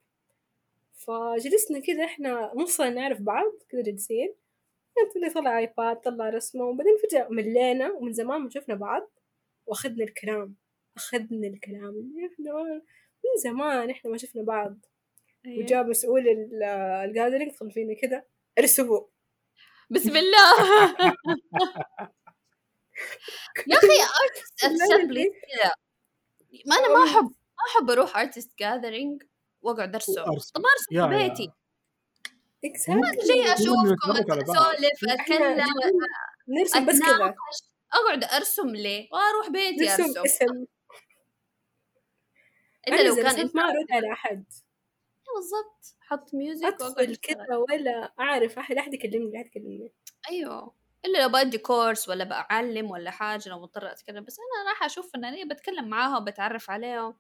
فجلسنا 0.93 1.79
كذا 1.79 2.05
إحنا 2.05 2.51
نص 2.55 2.81
نعرف 2.81 3.21
بعض 3.21 3.51
كذا 3.69 3.81
جالسين 3.81 4.33
اللي 5.15 5.29
طلع 5.29 5.59
ايباد 5.59 5.95
طلع 5.95 6.29
رسمة 6.29 6.65
وبعدين 6.65 6.93
فجأة 7.03 7.27
ملينا 7.29 7.91
ومن 7.91 8.13
زمان 8.13 8.41
ما 8.41 8.49
شفنا 8.49 8.75
بعض 8.75 9.11
وأخذنا 9.67 10.03
الكلام. 10.03 10.55
أخذنا 10.97 11.47
الكلام. 11.47 12.13
إحنا 12.33 12.81
من 13.23 13.41
زمان 13.43 13.89
إحنا 13.89 14.11
ما 14.11 14.17
شفنا 14.17 14.43
بعض. 14.43 14.77
أيه. 15.45 15.63
وجاء 15.63 15.83
مسؤول 15.83 16.27
ال 17.05 17.10
gathering 17.10 17.51
طلع 17.51 17.69
فينا 17.69 17.93
كذا 17.93 18.23
ارسموا 18.59 19.01
بسم 19.89 20.17
الله. 20.17 20.55
يا 23.67 23.77
أخي 23.77 23.88
artist 24.23 24.63
assembly 24.63 25.25
ما 26.65 26.75
أنا 26.75 26.88
ما 26.93 27.03
احب 27.11 27.23
ما 27.25 27.63
أحب 27.75 27.89
أروح 27.89 28.17
artist 28.17 28.51
gathering 28.59 29.23
وأقعد 29.61 29.95
أرسم. 29.95 30.13
طب 30.23 30.31
أرسم 30.31 30.86
في 30.89 31.07
بيتي. 31.07 31.51
ما 32.89 33.11
جاي 33.27 33.53
اشوفكم 33.53 34.11
أسولف 34.31 34.99
أتكلم 35.09 35.65
نرسم 36.47 36.86
بس 36.86 36.99
كذا. 36.99 37.36
أقعد 37.93 38.23
أرسم 38.23 38.69
ليه؟ 38.69 39.07
وأروح 39.11 39.49
بيتي 39.49 39.91
أرسم. 39.93 40.21
اسم 40.25 40.65
الا 42.88 43.01
لو 43.07 43.15
كان 43.15 43.25
أنت 43.39 43.55
ما 43.55 43.63
أرد 43.63 43.86
على 43.91 44.11
أحد. 44.13 44.45
بالضبط. 45.36 45.95
حط 45.99 46.33
music 46.33 46.65
ادخل 46.65 47.15
كذا 47.15 47.57
ولا 47.69 48.13
أعرف. 48.19 48.59
احد 48.59 48.75
احد 48.77 48.93
يكلمني 48.93 49.38
احد 49.38 49.45
يكلمني. 49.45 49.93
أيوه. 50.29 50.75
إلا 51.05 51.23
لو 51.23 51.29
بدي 51.29 51.57
course 51.57 52.09
ولا 52.09 52.23
بعلم 52.23 52.91
ولا 52.91 53.11
حاجة 53.11 53.49
لو 53.49 53.59
مضطرة 53.59 53.91
أتكلم. 53.91 54.23
بس 54.25 54.38
أنا 54.39 54.69
راح 54.71 54.83
أشوف 54.83 55.13
فنانيه 55.13 55.45
بتكلم 55.45 55.89
معاهم 55.89 56.25
بتعرف 56.25 56.69
عليهم. 56.69 57.15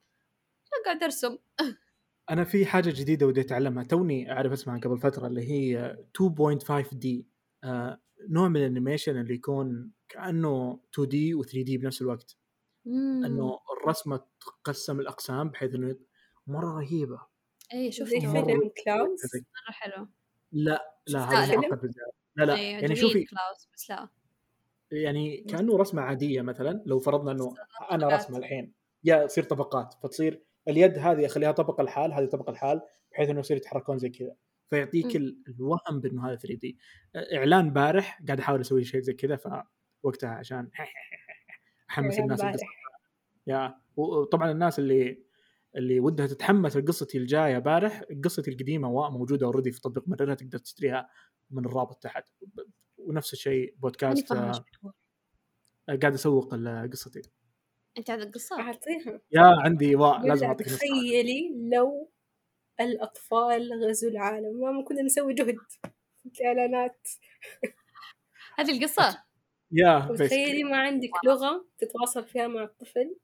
قاعد 0.85 1.03
أرسم. 1.03 1.37
أنا 2.29 2.43
في 2.43 2.65
حاجة 2.65 2.89
جديدة 2.89 3.27
ودي 3.27 3.41
أتعلمها. 3.41 3.83
توني 3.83 4.31
أعرف 4.31 4.51
اسمها 4.51 4.79
قبل 4.79 4.99
فترة 4.99 5.27
اللي 5.27 5.41
هي 5.51 5.97
2.5 6.13 6.93
D 6.95 7.27
آه 7.63 8.01
نوع 8.29 8.47
من 8.47 8.57
ال 8.57 8.64
animation 8.64 9.21
اللي 9.21 9.33
يكون 9.35 9.91
كأنه 10.09 10.79
2D 10.93 11.33
و 11.35 11.43
3D 11.43 11.77
بنفس 11.77 12.01
الوقت. 12.01 12.37
إنه 13.25 13.59
الرسمة 13.81 14.21
تقسم 14.41 14.99
الأقسام 14.99 15.49
بحيث 15.49 15.75
إنه 15.75 15.95
مرة 16.47 16.77
رهيبة. 16.79 17.21
اي 17.73 17.91
شوف 17.91 18.07
زي 18.07 18.19
فيلم 18.19 18.71
كلاوس 18.83 19.19
مرة 19.35 19.71
حلو. 19.71 20.07
لا 20.51 20.99
لا 21.07 21.19
هذا 21.19 21.55
معقد 21.55 21.77
بزياده 21.77 22.11
لا 22.35 22.43
لا 22.43 22.55
أيوة 22.55 22.81
يعني 22.81 22.95
شوفي. 22.95 23.23
كلاوس 23.23 23.69
بس 23.73 23.89
لا. 23.89 24.09
يعني 24.91 25.37
كأنه 25.49 25.77
رسمة 25.77 26.01
عادية 26.01 26.41
مثلا 26.41 26.83
لو 26.85 26.99
فرضنا 26.99 27.31
إنه 27.31 27.53
أنا 27.91 28.07
رسمة 28.07 28.37
الحين. 28.37 28.73
يا 29.03 29.25
تصير 29.25 29.43
طبقات. 29.43 29.93
فتصير 30.03 30.43
اليد 30.67 30.97
هذه 30.97 31.25
اخليها 31.25 31.51
طبقه 31.51 31.81
الحال 31.81 32.13
هذه 32.13 32.25
طبقه 32.25 32.51
الحال 32.51 32.81
بحيث 33.11 33.29
إنه 33.29 33.39
يصير 33.39 33.57
يتحركون 33.57 33.97
زي 33.97 34.09
كذا. 34.09 34.35
فيعطيك 34.69 35.15
م. 35.15 35.43
الوهم 35.47 36.01
بأنه 36.01 36.27
هذا 36.27 36.35
3 36.35 36.55
دي. 36.55 36.77
إعلان 37.15 37.73
بارح 37.73 38.21
قاعد 38.27 38.39
أحاول 38.39 38.61
أسوي 38.61 38.83
شيء 38.83 39.01
زي 39.01 39.13
كذا 39.13 39.35
فوقتها 40.03 40.29
عشان 40.29 40.69
أحمس 41.89 42.19
الناس 42.19 42.41
يا 43.47 43.75
وطبعا 43.95 44.51
الناس 44.51 44.79
اللي 44.79 45.24
اللي 45.75 45.99
ودها 45.99 46.27
تتحمس 46.27 46.77
لقصتي 46.77 47.17
الجاية 47.17 47.59
بارح 47.59 48.03
قصتي 48.23 48.51
القديمة 48.51 49.09
موجودة 49.09 49.45
اوريدي 49.45 49.71
في 49.71 49.81
تطبيق 49.81 50.07
مررها 50.07 50.35
تقدر 50.35 50.57
تشتريها 50.57 51.09
من 51.51 51.65
الرابط 51.65 52.03
تحت. 52.03 52.23
ونفس 52.97 53.33
الشيء 53.33 53.75
بودكاست 53.77 54.31
آه 54.31 54.65
قاعد 55.87 56.13
أسوق 56.13 56.55
قصتي. 56.91 57.21
أنت 57.97 58.09
عندك 58.09 58.33
قصة؟ 58.33 58.59
أعطيها. 58.59 59.21
يا 59.31 59.55
عندي 59.59 59.95
واء 59.95 60.27
لازم 60.27 60.47
أعطيك 60.47 60.67
تخيلي 60.67 61.69
لو 61.73 62.11
الأطفال 62.79 63.69
غزوا 63.83 64.09
العالم. 64.09 64.59
ما 64.59 64.83
كنا 64.83 65.01
نسوي 65.01 65.33
جهد 65.33 65.57
في 66.23 66.41
الإعلانات. 66.41 67.07
هذه 68.57 68.77
القصة؟ 68.77 69.23
yeah 69.71 69.99
تخيلي 70.19 70.63
ما 70.63 70.77
عندك 70.77 71.09
لغة 71.25 71.65
تتواصل 71.77 72.25
فيها 72.25 72.47
مع 72.47 72.63
الطفل. 72.63 73.15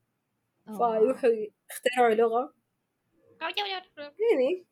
فيروحوا 0.65 1.29
يخترعوا 1.71 2.13
لغة. 2.15 2.53
يعني. 3.41 4.65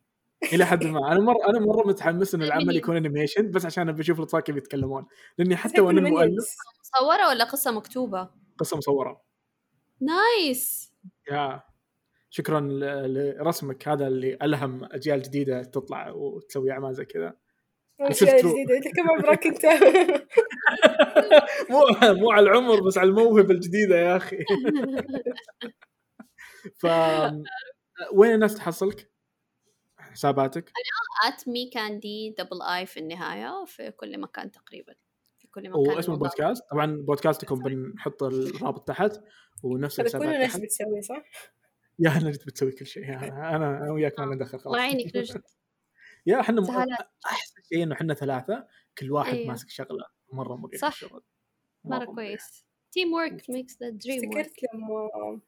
إلى 0.52 0.64
حد 0.64 0.84
ما. 0.86 1.12
أنا 1.12 1.20
مره 1.20 1.48
أنا 1.48 1.60
مرة 1.60 1.86
متحمس 1.88 2.34
إن 2.34 2.42
العمل 2.52 2.76
يكون 2.76 2.96
animation 2.96 3.50
بس 3.50 3.66
عشان 3.66 3.88
أبي 3.88 4.00
أشوف 4.02 4.18
الأطفال 4.18 4.40
كيف 4.40 4.56
يتكلمون. 4.56 5.06
لأني 5.38 5.56
حتى 5.56 5.80
وأنا 5.80 6.00
المؤلف 6.00 6.54
مصورة 6.80 7.28
ولا 7.28 7.44
قصة 7.44 7.70
مكتوبة؟ 7.70 8.30
قصة 8.58 8.76
مصورة. 8.76 9.22
نايس. 10.00 10.92
يا. 11.30 11.62
شكرا 12.30 12.60
لرسمك 13.06 13.88
هذا 13.88 14.06
اللي 14.06 14.38
ألهم 14.42 14.84
أجيال 14.84 15.22
جديدة 15.22 15.62
تطلع 15.62 16.10
وتسوي 16.10 16.70
أعمال 16.70 16.94
زي 16.94 17.04
كذا. 17.04 17.36
اجيال 18.00 18.36
جديدة 18.36 18.90
كم 18.96 19.10
عمرك 19.10 19.46
أنت؟ 19.46 19.64
مو 21.70 21.80
مو 22.02 22.30
على 22.30 22.50
العمر 22.50 22.80
بس 22.86 22.98
على 22.98 23.08
الموهبة 23.08 23.54
الجديدة 23.54 23.96
يا 23.96 24.16
أخي. 24.16 24.38
ف 26.78 26.86
وين 28.12 28.34
الناس 28.34 28.54
تحصلك؟ 28.54 29.10
حساباتك؟ 29.98 30.64
أنا 30.64 31.34
eat 31.34 31.48
me 31.48 31.70
candy 31.70 32.34
double 32.38 32.62
e 32.62 32.86
في 32.86 33.00
النهاية 33.00 33.64
في 33.66 33.90
كل 33.90 34.20
مكان 34.20 34.50
تقريبا 34.50 34.94
في 35.38 35.48
كل 35.48 35.70
مكان 35.70 35.96
واسم 35.96 36.12
البودكاست؟ 36.12 36.62
طبعا 36.70 36.96
بودكاستكم 37.06 37.62
بنحط 37.62 38.22
الرابط 38.22 38.88
تحت 38.88 39.12
ونفس 39.62 40.00
الحسابات 40.00 40.28
كل 40.28 40.34
الناس 40.34 40.56
بتسوي 40.56 41.02
صح؟ 41.02 41.22
yeah 41.98 42.10
نجد 42.10 42.44
بتسوي 42.46 42.72
كل 42.72 42.86
شيء 42.86 43.04
أنا 43.04 43.56
أنا 43.56 43.92
وياك 43.92 44.18
ما 44.20 44.34
ندخل 44.34 44.50
خلاص. 44.58 44.66
الله 44.66 44.78
يعينك 44.78 45.16
نجد 45.16 45.42
yeah 46.26 46.40
إحنا 46.40 46.62
أحسن. 47.26 47.59
شيء 47.72 47.82
إنه 47.82 47.94
إحنا 47.94 48.14
ثلاثة 48.14 48.66
كل 48.98 49.12
واحد 49.12 49.34
أيوه. 49.34 49.48
ماسك 49.48 49.68
شغلة 49.68 50.06
مرة 50.32 50.56
مريح 50.56 50.80
صح. 50.80 50.86
الشغل. 50.88 51.22
مرة 51.84 52.04
كويس. 52.04 52.66
teamwork 52.92 53.50
makes 53.50 53.82
the 53.82 53.88
dream 53.88 54.24
افتكرت 54.24 54.52
لما 54.74 55.40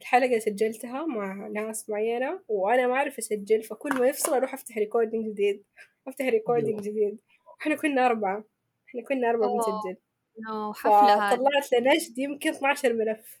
الحلقة 0.00 0.38
سجلتها 0.38 1.06
مع 1.06 1.48
ناس 1.48 1.90
معينة 1.90 2.40
وأنا 2.48 2.86
ما 2.86 2.94
أعرف 2.94 3.18
أسجل 3.18 3.62
فكل 3.62 3.98
ما 3.98 4.06
يفصل 4.06 4.34
أروح 4.34 4.54
أفتح 4.54 4.78
recording 4.78 5.26
جديد. 5.28 5.64
أفتح 6.08 6.24
recording 6.24 6.80
جديد. 6.80 7.18
إحنا 7.60 7.74
كنا 7.74 8.06
أربعة. 8.06 8.44
إحنا 8.88 9.02
كنا 9.02 9.30
أربعة 9.30 9.48
بنسجل. 9.48 9.96
نو 10.48 10.72
حفلة 10.72 11.36
طلعت 11.36 11.72
لنجد 11.72 12.18
يمكن 12.18 12.50
12 12.50 12.92
ملف 12.92 13.40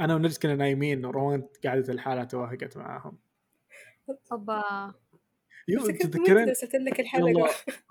أنا 0.00 0.14
ونجد 0.14 0.36
كنا 0.38 0.54
نايمين 0.54 1.04
وروان 1.04 1.48
قاعدة 1.64 1.92
الحالة 1.92 2.24
توهقت 2.24 2.76
معاهم. 2.76 3.18
أوبا. 4.32 4.94
يو 5.68 5.86
تتذكرين؟ 5.86 6.52
لك 6.74 7.00
الحلقة 7.00 7.50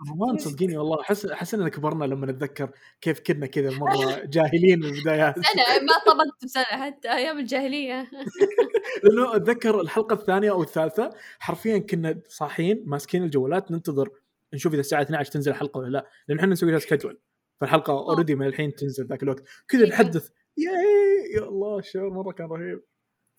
روان 0.09 0.38
صدقيني 0.38 0.78
والله 0.78 1.01
أحس 1.01 1.26
أحس 1.26 1.53
اننا 1.53 1.69
كبرنا 1.69 2.05
لما 2.05 2.26
نتذكر 2.28 2.71
كيف 3.01 3.19
كنا 3.19 3.45
كذا 3.45 3.69
مرة 3.80 4.26
جاهلين 4.26 4.80
من 4.80 4.86
البدايات. 4.86 5.36
سنة 5.36 5.63
ما 5.82 6.13
طبقت 6.13 6.43
بسنة 6.43 6.63
حتى 6.63 7.13
أيام 7.13 7.39
الجاهلية. 7.39 8.11
لأنه 9.03 9.36
أتذكر 9.36 9.82
الحلقة 9.82 10.13
الثانية 10.13 10.51
أو 10.51 10.61
الثالثة 10.63 11.09
حرفيا 11.39 11.78
كنا 11.78 12.21
صاحيين 12.28 12.84
ماسكين 12.86 13.24
الجوالات 13.24 13.71
ننتظر 13.71 14.09
نشوف 14.53 14.74
إذا 14.74 14.80
الساعة 14.80 15.01
12 15.01 15.32
تنزل 15.32 15.51
الحلقة 15.51 15.78
ولا 15.78 15.89
لا. 15.89 16.07
لأن 16.28 16.39
إحنا 16.39 16.51
نسوي 16.51 16.71
لها 16.71 16.80
schedule 16.79 17.19
فالحلقة 17.61 17.93
already 17.93 18.36
من 18.36 18.45
الحين 18.47 18.76
تنزل 18.76 19.07
ذاك 19.07 19.24
الوقت. 19.24 19.43
كذا 19.67 19.88
نحدث. 19.88 20.30
يا 20.57 21.47
الله 21.47 21.80
الشعور 21.80 22.09
مرة 22.09 22.32
كان 22.32 22.47
رهيب. 22.47 22.82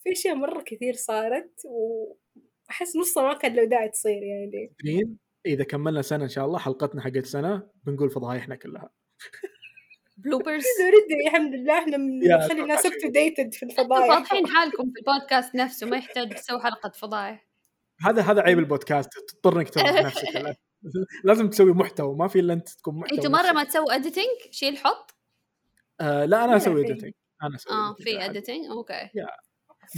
في 0.04 0.12
أشياء 0.12 0.34
مرة 0.34 0.62
كثير 0.66 0.94
صارت 0.94 1.60
و 1.64 2.12
أحس 2.70 2.96
نصها 2.96 3.22
ما 3.22 3.34
كان 3.34 3.54
له 3.54 3.64
داعي 3.64 3.88
تصير 3.88 4.22
يعني. 4.22 5.16
إذا 5.46 5.64
كملنا 5.64 6.02
سنة 6.02 6.24
إن 6.24 6.28
شاء 6.28 6.46
الله 6.46 6.58
حلقتنا 6.58 7.02
حقت 7.02 7.26
سنة 7.26 7.68
بنقول 7.84 8.10
فضايحنا 8.10 8.56
كلها. 8.56 8.90
bloopers 10.16 10.64
already 10.84 11.28
الحمد 11.28 11.54
لله 11.54 11.78
إحنا 11.78 11.96
بنخلي 11.96 12.62
الناس 12.62 12.86
up 12.86 12.92
to 13.02 13.08
dated 13.08 13.54
في 13.54 13.62
الفضايح. 13.62 14.14
فاضحين 14.14 14.46
حالكم 14.46 14.90
في 14.92 14.98
البودكاست 14.98 15.54
نفسه 15.54 15.86
ما 15.86 15.96
يحتاج 15.96 16.34
تسوي 16.34 16.60
حلقة 16.60 16.90
فضايح. 16.90 17.46
هذا 18.00 18.22
هذا 18.22 18.40
عيب 18.40 18.58
البودكاست 18.58 19.10
تضطر 19.28 19.56
إنك 19.60 19.68
تسوي 19.68 20.00
نفسك 20.02 20.56
لازم 21.24 21.50
تسوي 21.50 21.72
محتوى 21.72 22.16
ما 22.16 22.28
في 22.28 22.40
إلا 22.40 22.54
أنت 22.54 22.68
تكون 22.68 22.94
محتوى 22.98 23.18
أنتوا 23.18 23.30
مرة 23.30 23.52
ما 23.52 23.64
تسووا 23.64 23.94
editing 23.94 24.26
شيل 24.50 24.76
حط. 24.76 25.14
آه 26.00 26.24
لا 26.24 26.44
أنا 26.44 26.56
أسوي 26.56 26.84
editing 26.84 27.12
أنا 27.42 27.54
أسوي 27.54 27.72
آه 27.76 27.94
في 27.94 28.24
editing 28.24 28.66
okay. 28.66 29.10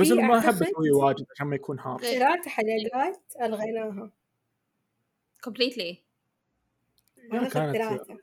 بس 0.00 0.10
أنا 0.10 0.22
ما 0.22 0.38
أحب 0.38 0.62
أسوي 0.62 0.90
واجد 0.90 1.26
عشان 1.30 1.46
ما 1.46 1.56
يكون 1.56 1.80
harsh 1.80 2.02
ثلاث 2.02 2.48
حلقات 2.48 3.22
ألغيناها. 3.42 4.10
completely 5.44 6.02
ثلاثة. 7.30 8.18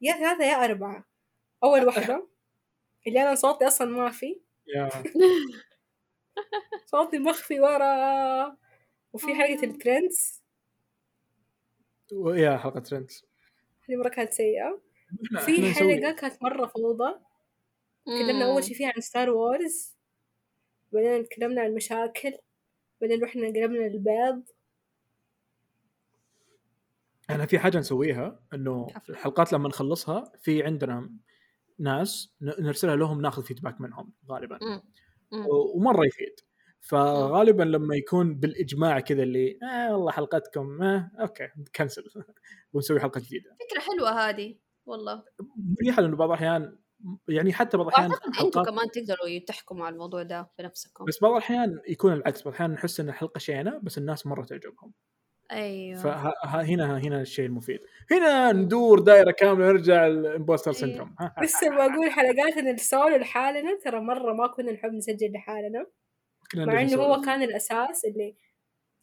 yeah 0.00 0.12
ثلاثة 0.12 0.44
يا 0.44 0.64
أربعة. 0.64 1.04
أول 1.64 1.84
واحدة. 1.86 2.26
اللي 3.06 3.22
أنا 3.22 3.34
صوتي 3.34 3.66
أصلا 3.66 3.86
ما 3.88 4.10
في. 4.10 4.40
صوتي 6.86 7.18
مخفي 7.18 7.60
ورا. 7.60 8.56
وفي 9.12 9.34
حلقة 9.34 9.62
آه. 9.62 9.64
ال 9.64 9.74
trends. 9.74 10.42
yeah 12.12 12.56
حلقة 12.56 12.80
trends. 12.80 13.24
هذه 13.88 13.96
مرة 13.96 14.08
كانت 14.08 14.32
سيئة. 14.32 14.80
في 15.38 15.74
حلقة 15.74 16.12
كانت 16.12 16.42
مرة 16.42 16.66
فوضى. 16.66 17.14
تكلمنا 18.06 18.44
أول 18.52 18.64
شي 18.64 18.74
فيها 18.74 18.92
عن 18.96 19.00
ستار 19.00 19.30
وورز 19.30 19.94
بعدين 20.94 21.28
تكلمنا 21.28 21.60
عن 21.60 21.66
المشاكل 21.66 22.32
بعدين 23.00 23.22
رحنا 23.22 23.46
قلبنا 23.46 23.86
البيض 23.86 24.42
أنا 27.30 27.46
في 27.46 27.58
حاجة 27.58 27.78
نسويها 27.78 28.40
إنه 28.54 28.86
الحلقات 29.08 29.52
لما 29.52 29.68
نخلصها 29.68 30.32
في 30.42 30.62
عندنا 30.62 31.10
ناس 31.78 32.34
نرسلها 32.40 32.96
لهم 32.96 33.20
ناخذ 33.20 33.42
feedback 33.42 33.80
منهم 33.80 34.12
غالبا. 34.30 34.58
ومرة 35.74 36.06
يفيد. 36.06 36.34
فغالبا 36.80 37.62
لما 37.62 37.96
يكون 37.96 38.34
بالإجماع 38.34 39.00
كذا 39.00 39.22
اللي 39.22 39.58
آه 39.62 39.96
والله 39.96 40.12
حلقتكم 40.12 40.82
آه 40.82 41.10
okay 41.20 41.48
cancel 41.76 42.04
ونسوي 42.72 43.00
حلقة 43.00 43.20
جديدة. 43.20 43.56
فكرة 43.70 43.80
حلوة 43.80 44.28
هذه 44.28 44.56
والله. 44.86 45.24
مريحة 45.56 46.02
لأنه 46.02 46.16
بعض 46.16 46.28
الأحيان 46.28 46.78
يعني 47.28 47.52
حتى 47.52 47.76
بعض 47.76 47.86
الأحيان 47.86 48.10
اعتقد 48.10 48.44
أنتم 48.44 48.62
كمان 48.62 48.90
تقدروا 48.90 49.38
تحكموا 49.46 49.86
على 49.86 49.92
الموضوع 49.92 50.22
ده 50.22 50.50
بنفسكم 50.58 51.04
بس 51.04 51.20
بعض 51.22 51.32
الأحيان 51.32 51.80
يكون 51.88 52.12
العكس 52.12 52.42
بعض 52.42 52.48
الأحيان 52.48 52.70
نحس 52.70 53.00
إن 53.00 53.08
الحلقة 53.08 53.38
شينة 53.38 53.80
بس 53.82 53.98
الناس 53.98 54.26
مرة 54.26 54.44
تعجبهم. 54.44 54.92
أيوه. 55.52 56.02
فهنا 56.02 56.98
هنا 56.98 57.20
الشيء 57.20 57.46
المفيد. 57.46 57.80
هنا 58.10 58.52
ندور 58.52 59.00
دائره 59.00 59.30
كاملة 59.30 59.66
نرجع 59.66 60.06
لل 60.06 60.19
imposter 60.19 60.70
أيوه. 60.70 60.80
syndrome. 60.80 61.16
لسه 61.42 61.70
بقول 61.70 62.10
حلقاتنا 62.10 62.70
السولو 62.70 63.16
لحالنا 63.16 63.78
ترى 63.84 64.00
مرة 64.00 64.32
ما 64.32 64.46
كنا 64.46 64.72
نحب 64.72 64.92
نسجل 64.92 65.32
لحالنا. 65.32 65.86
مع 66.56 66.80
إنه 66.80 67.02
هو 67.02 67.20
كان 67.20 67.42
الأساس 67.42 68.04
اللي 68.04 68.34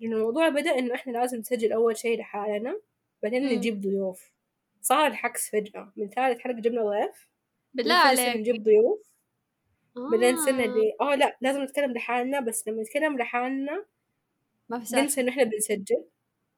إنه 0.02 0.16
الموضوع 0.16 0.50
بدأ 0.50 0.80
إنه 0.80 0.96
إحنا 0.96 1.12
لازم 1.12 1.38
نسجل 1.38 1.72
أول 1.74 1.98
شيء 1.98 2.20
لحالنا 2.20 2.82
بعدين 3.24 3.46
نجيب 3.46 3.82
ضيوف. 3.82 4.32
صار 4.82 5.08
العكس 5.08 5.50
فجأة. 5.50 5.94
من 5.98 6.10
ثالث 6.10 6.40
حلقة 6.40 6.60
جبنا 6.60 6.84
ضيف. 6.84 7.31
بالله 7.74 7.94
عليك. 7.96 8.36
نجيب 8.38 8.64
ضيوف. 8.64 9.12
آه. 9.98 10.10
بعدين 10.12 10.38
صرنا 10.38 10.64
اللي 10.66 10.94
آه 11.02 11.16
لا 11.16 11.38
لازم 11.42 11.64
نتكلم 11.64 11.94
لحالنا 11.94 12.40
بس 12.40 12.68
لما 12.68 12.82
نتكلم 12.82 13.18
لحالنا 13.18 13.86
ما 14.70 14.80
في 14.80 14.96
ننسى 14.96 15.22
انه 15.22 15.32
إحنا 15.32 15.44
بنسجل. 15.44 16.06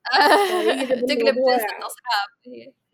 تقلب 1.09 1.35
جلسة 1.35 1.77
أصحاب. 1.85 2.29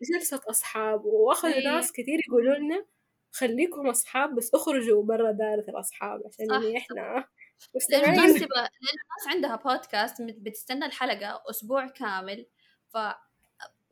جلسة 0.02 0.40
أصحاب. 0.50 1.04
وأخذوا 1.04 1.54
إيه. 1.54 1.64
ناس 1.64 1.92
كثير 1.92 2.20
يقولوا 2.28 2.54
لنا 2.54 2.84
خليكم 3.32 3.86
أصحاب 3.86 4.34
بس 4.34 4.54
اخرجوا 4.54 5.02
برا 5.02 5.30
دائرة 5.32 5.64
الأصحاب 5.68 6.22
عشان 6.26 6.46
يعني 6.50 8.06
الناس 8.08 8.34
تبغى 8.34 8.58
الناس 8.58 9.26
عندها 9.28 9.56
بودكاست 9.56 10.22
بتستنى 10.22 10.86
الحلقة 10.86 11.42
أسبوع 11.50 11.86
كامل. 11.86 12.46
ف 12.88 12.96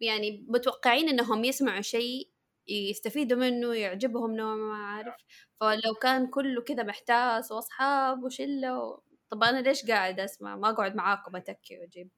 يعني 0.01 0.45
متوقعين 0.49 1.09
إنهم 1.09 1.45
يسمعوا 1.45 1.81
شيء 1.81 2.29
يستفيدوا 2.69 3.39
منه 3.39 3.75
يعجبهم 3.75 4.37
نوع 4.37 4.57
ما 4.57 4.75
عارف 4.75 5.14
فلو 5.61 5.95
كان 6.03 6.27
كله 6.27 6.62
كذا 6.62 6.83
محتاس 6.83 7.53
وأصحاب 7.53 8.23
وشلة 8.25 9.01
طب 9.31 9.43
أنا 9.43 9.62
ليش 9.62 9.87
قاعد 9.87 10.21
أسمع؟ 10.21 10.57
ما 10.57 10.71
أقعد 10.71 10.95
معاكم 10.95 11.37
أتكي 11.37 11.79
وأجيب. 11.79 12.11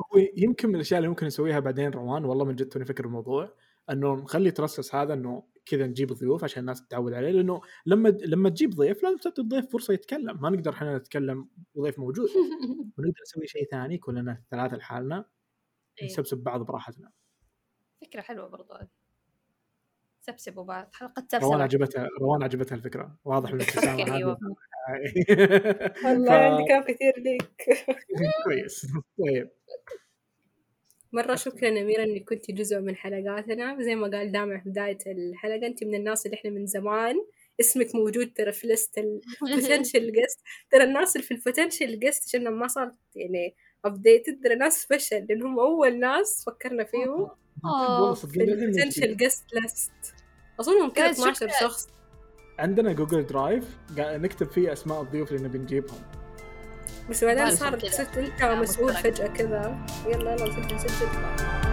هو 0.00 0.18
يمكن 0.36 0.68
من 0.68 0.74
الأشياء 0.74 0.98
اللي 0.98 1.08
ممكن 1.08 1.26
نسويها 1.26 1.60
بعدين 1.60 1.90
روان 1.90 2.24
والله 2.24 2.44
من 2.44 2.54
جد 2.54 2.68
توني 2.68 2.84
فكر 2.84 3.04
الموضوع 3.04 3.54
إنه 3.90 4.14
نخلي 4.14 4.50
ترسس 4.50 4.94
هذا 4.94 5.14
إنه 5.14 5.42
كذا 5.66 5.86
نجيب 5.86 6.12
ضيوف 6.12 6.44
عشان 6.44 6.60
الناس 6.60 6.86
تتعود 6.86 7.12
عليه 7.12 7.30
لأنه 7.30 7.60
لما 7.86 8.08
لما 8.08 8.48
تجيب 8.48 8.70
ضيف 8.70 9.02
لازم 9.02 9.16
تعطي 9.16 9.42
الضيف 9.42 9.72
فرصة 9.72 9.94
يتكلم. 9.94 10.42
ما 10.42 10.50
نقدر 10.50 10.72
إحنا 10.72 10.98
نتكلم 10.98 11.48
وضيف 11.74 11.98
موجود. 11.98 12.28
ونقدر 12.98 13.20
نسوي 13.22 13.46
شيء 13.46 13.68
ثاني 13.70 13.98
كلنا 13.98 14.42
ثلاثة 14.50 14.76
لحالنا 14.76 15.24
إيه. 16.02 16.06
نسبسب 16.06 16.38
بعض 16.38 16.62
براحتنا. 16.62 17.10
فكرة 18.00 18.20
حلوة 18.20 18.48
برضو 18.48 18.74
سبسبوا 20.26 20.64
بعض 20.64 20.90
حلقة 20.94 21.20
سبسبة 21.32 21.46
روان 21.48 21.60
عجبتها 21.60 22.08
روان 22.20 22.42
عجبتها 22.42 22.76
الفكرة. 22.76 23.16
واضح 23.24 23.52
من 23.52 23.56
الابتسامة 23.60 24.16
أيوه. 24.16 24.38
والله 26.04 26.32
عندي 26.32 26.64
كلام 26.68 26.82
كثير 26.82 27.12
ليك. 27.18 27.84
كويس. 28.44 28.86
طيب. 29.18 29.50
مرة 31.12 31.34
شكرا 31.34 31.68
أميرة 31.68 32.02
إنك 32.04 32.24
كنتي 32.24 32.52
جزء 32.52 32.80
من 32.80 32.96
حلقاتنا. 32.96 33.82
زي 33.82 33.94
ما 33.94 34.08
قال 34.08 34.32
دامع 34.32 34.60
في 34.60 34.70
بداية 34.70 34.98
الحلقة 35.06 35.66
أنت 35.66 35.84
من 35.84 35.94
الناس 35.94 36.26
اللي 36.26 36.36
إحنا 36.36 36.50
من 36.50 36.66
زمان 36.66 37.14
اسمك 37.60 37.94
موجود 37.94 38.32
ترى 38.32 38.52
في 38.52 38.66
list 38.66 38.98
ال 38.98 39.09
potential 39.09 40.12
guest 40.12 40.40
ترى 40.70 40.84
الناس 40.84 41.16
اللي 41.16 41.26
في 41.26 41.34
ال 41.34 41.40
potential 41.40 41.98
guest 41.98 42.28
عشان 42.28 42.48
ما 42.48 42.68
صارت 42.68 42.94
يعني 43.14 43.54
updated 43.84 44.40
ترى 44.44 44.54
ناس 44.54 44.82
special 44.82 45.26
لأنهم 45.28 45.58
أول 45.60 46.00
ناس 46.00 46.44
فكرنا 46.46 46.84
فيهم. 46.84 47.30
آه 47.64 48.14
في 48.14 48.24
ال 48.40 48.48
potential 48.48 49.16
guest 49.16 49.44
list 49.54 49.92
اظنهم 50.60 50.90
كذا 50.90 51.10
12 51.10 51.48
شخص 51.60 51.88
عندنا 52.58 52.92
Google 52.92 53.26
Drive 53.26 53.64
نكتب 53.98 54.50
فيه 54.50 54.72
أسماء 54.72 55.02
الضيوف 55.02 55.32
اللي 55.32 55.48
نبي 55.48 55.58
نجيبهم. 55.58 55.98
بس 57.10 57.24
بعدين 57.24 57.56
صار 57.56 57.78
صرت 57.78 58.18
أنت 58.18 58.42
مسؤول 58.42 58.92
فجأة 58.92 59.26
كذا. 59.26 59.86
يلا 60.06 60.34
يلا 60.34 60.48
نسجل 60.48 60.74
نسجل. 60.74 61.63